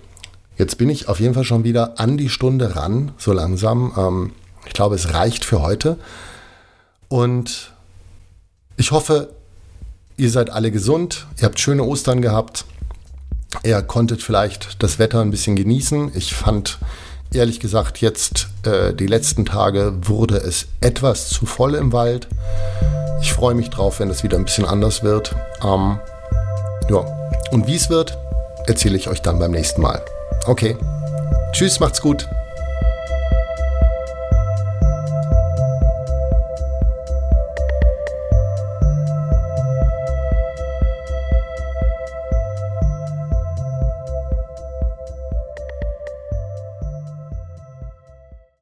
jetzt 0.56 0.78
bin 0.78 0.88
ich 0.88 1.08
auf 1.08 1.20
jeden 1.20 1.34
Fall 1.34 1.44
schon 1.44 1.64
wieder 1.64 1.98
an 2.00 2.16
die 2.16 2.28
Stunde 2.28 2.76
ran, 2.76 3.12
so 3.18 3.32
langsam. 3.32 3.92
Ähm, 3.96 4.32
ich 4.66 4.72
glaube, 4.72 4.94
es 4.94 5.12
reicht 5.12 5.44
für 5.44 5.60
heute. 5.60 5.98
Und 7.08 7.72
ich 8.76 8.90
hoffe, 8.90 9.34
ihr 10.16 10.30
seid 10.30 10.50
alle 10.50 10.70
gesund, 10.70 11.26
ihr 11.38 11.44
habt 11.44 11.60
schöne 11.60 11.84
Ostern 11.84 12.22
gehabt, 12.22 12.64
ihr 13.62 13.82
konntet 13.82 14.22
vielleicht 14.22 14.82
das 14.82 14.98
Wetter 14.98 15.20
ein 15.20 15.30
bisschen 15.30 15.56
genießen. 15.56 16.12
Ich 16.14 16.34
fand 16.34 16.78
ehrlich 17.34 17.60
gesagt 17.60 18.00
jetzt 18.00 18.48
äh, 18.64 18.92
die 18.92 19.06
letzten 19.06 19.44
Tage 19.44 19.94
wurde 20.02 20.36
es 20.36 20.66
etwas 20.80 21.28
zu 21.28 21.46
voll 21.46 21.74
im 21.74 21.92
Wald. 21.92 22.28
Ich 23.20 23.32
freue 23.32 23.54
mich 23.54 23.70
drauf, 23.70 24.00
wenn 24.00 24.10
es 24.10 24.22
wieder 24.22 24.36
ein 24.36 24.44
bisschen 24.44 24.64
anders 24.64 25.02
wird. 25.02 25.34
Ähm, 25.62 25.98
ja, 26.90 27.04
und 27.50 27.66
wie 27.66 27.76
es 27.76 27.90
wird, 27.90 28.18
erzähle 28.66 28.96
ich 28.96 29.08
euch 29.08 29.22
dann 29.22 29.38
beim 29.38 29.52
nächsten 29.52 29.80
Mal. 29.80 30.02
Okay. 30.46 30.76
Tschüss, 31.52 31.80
macht's 31.80 32.00
gut. 32.00 32.26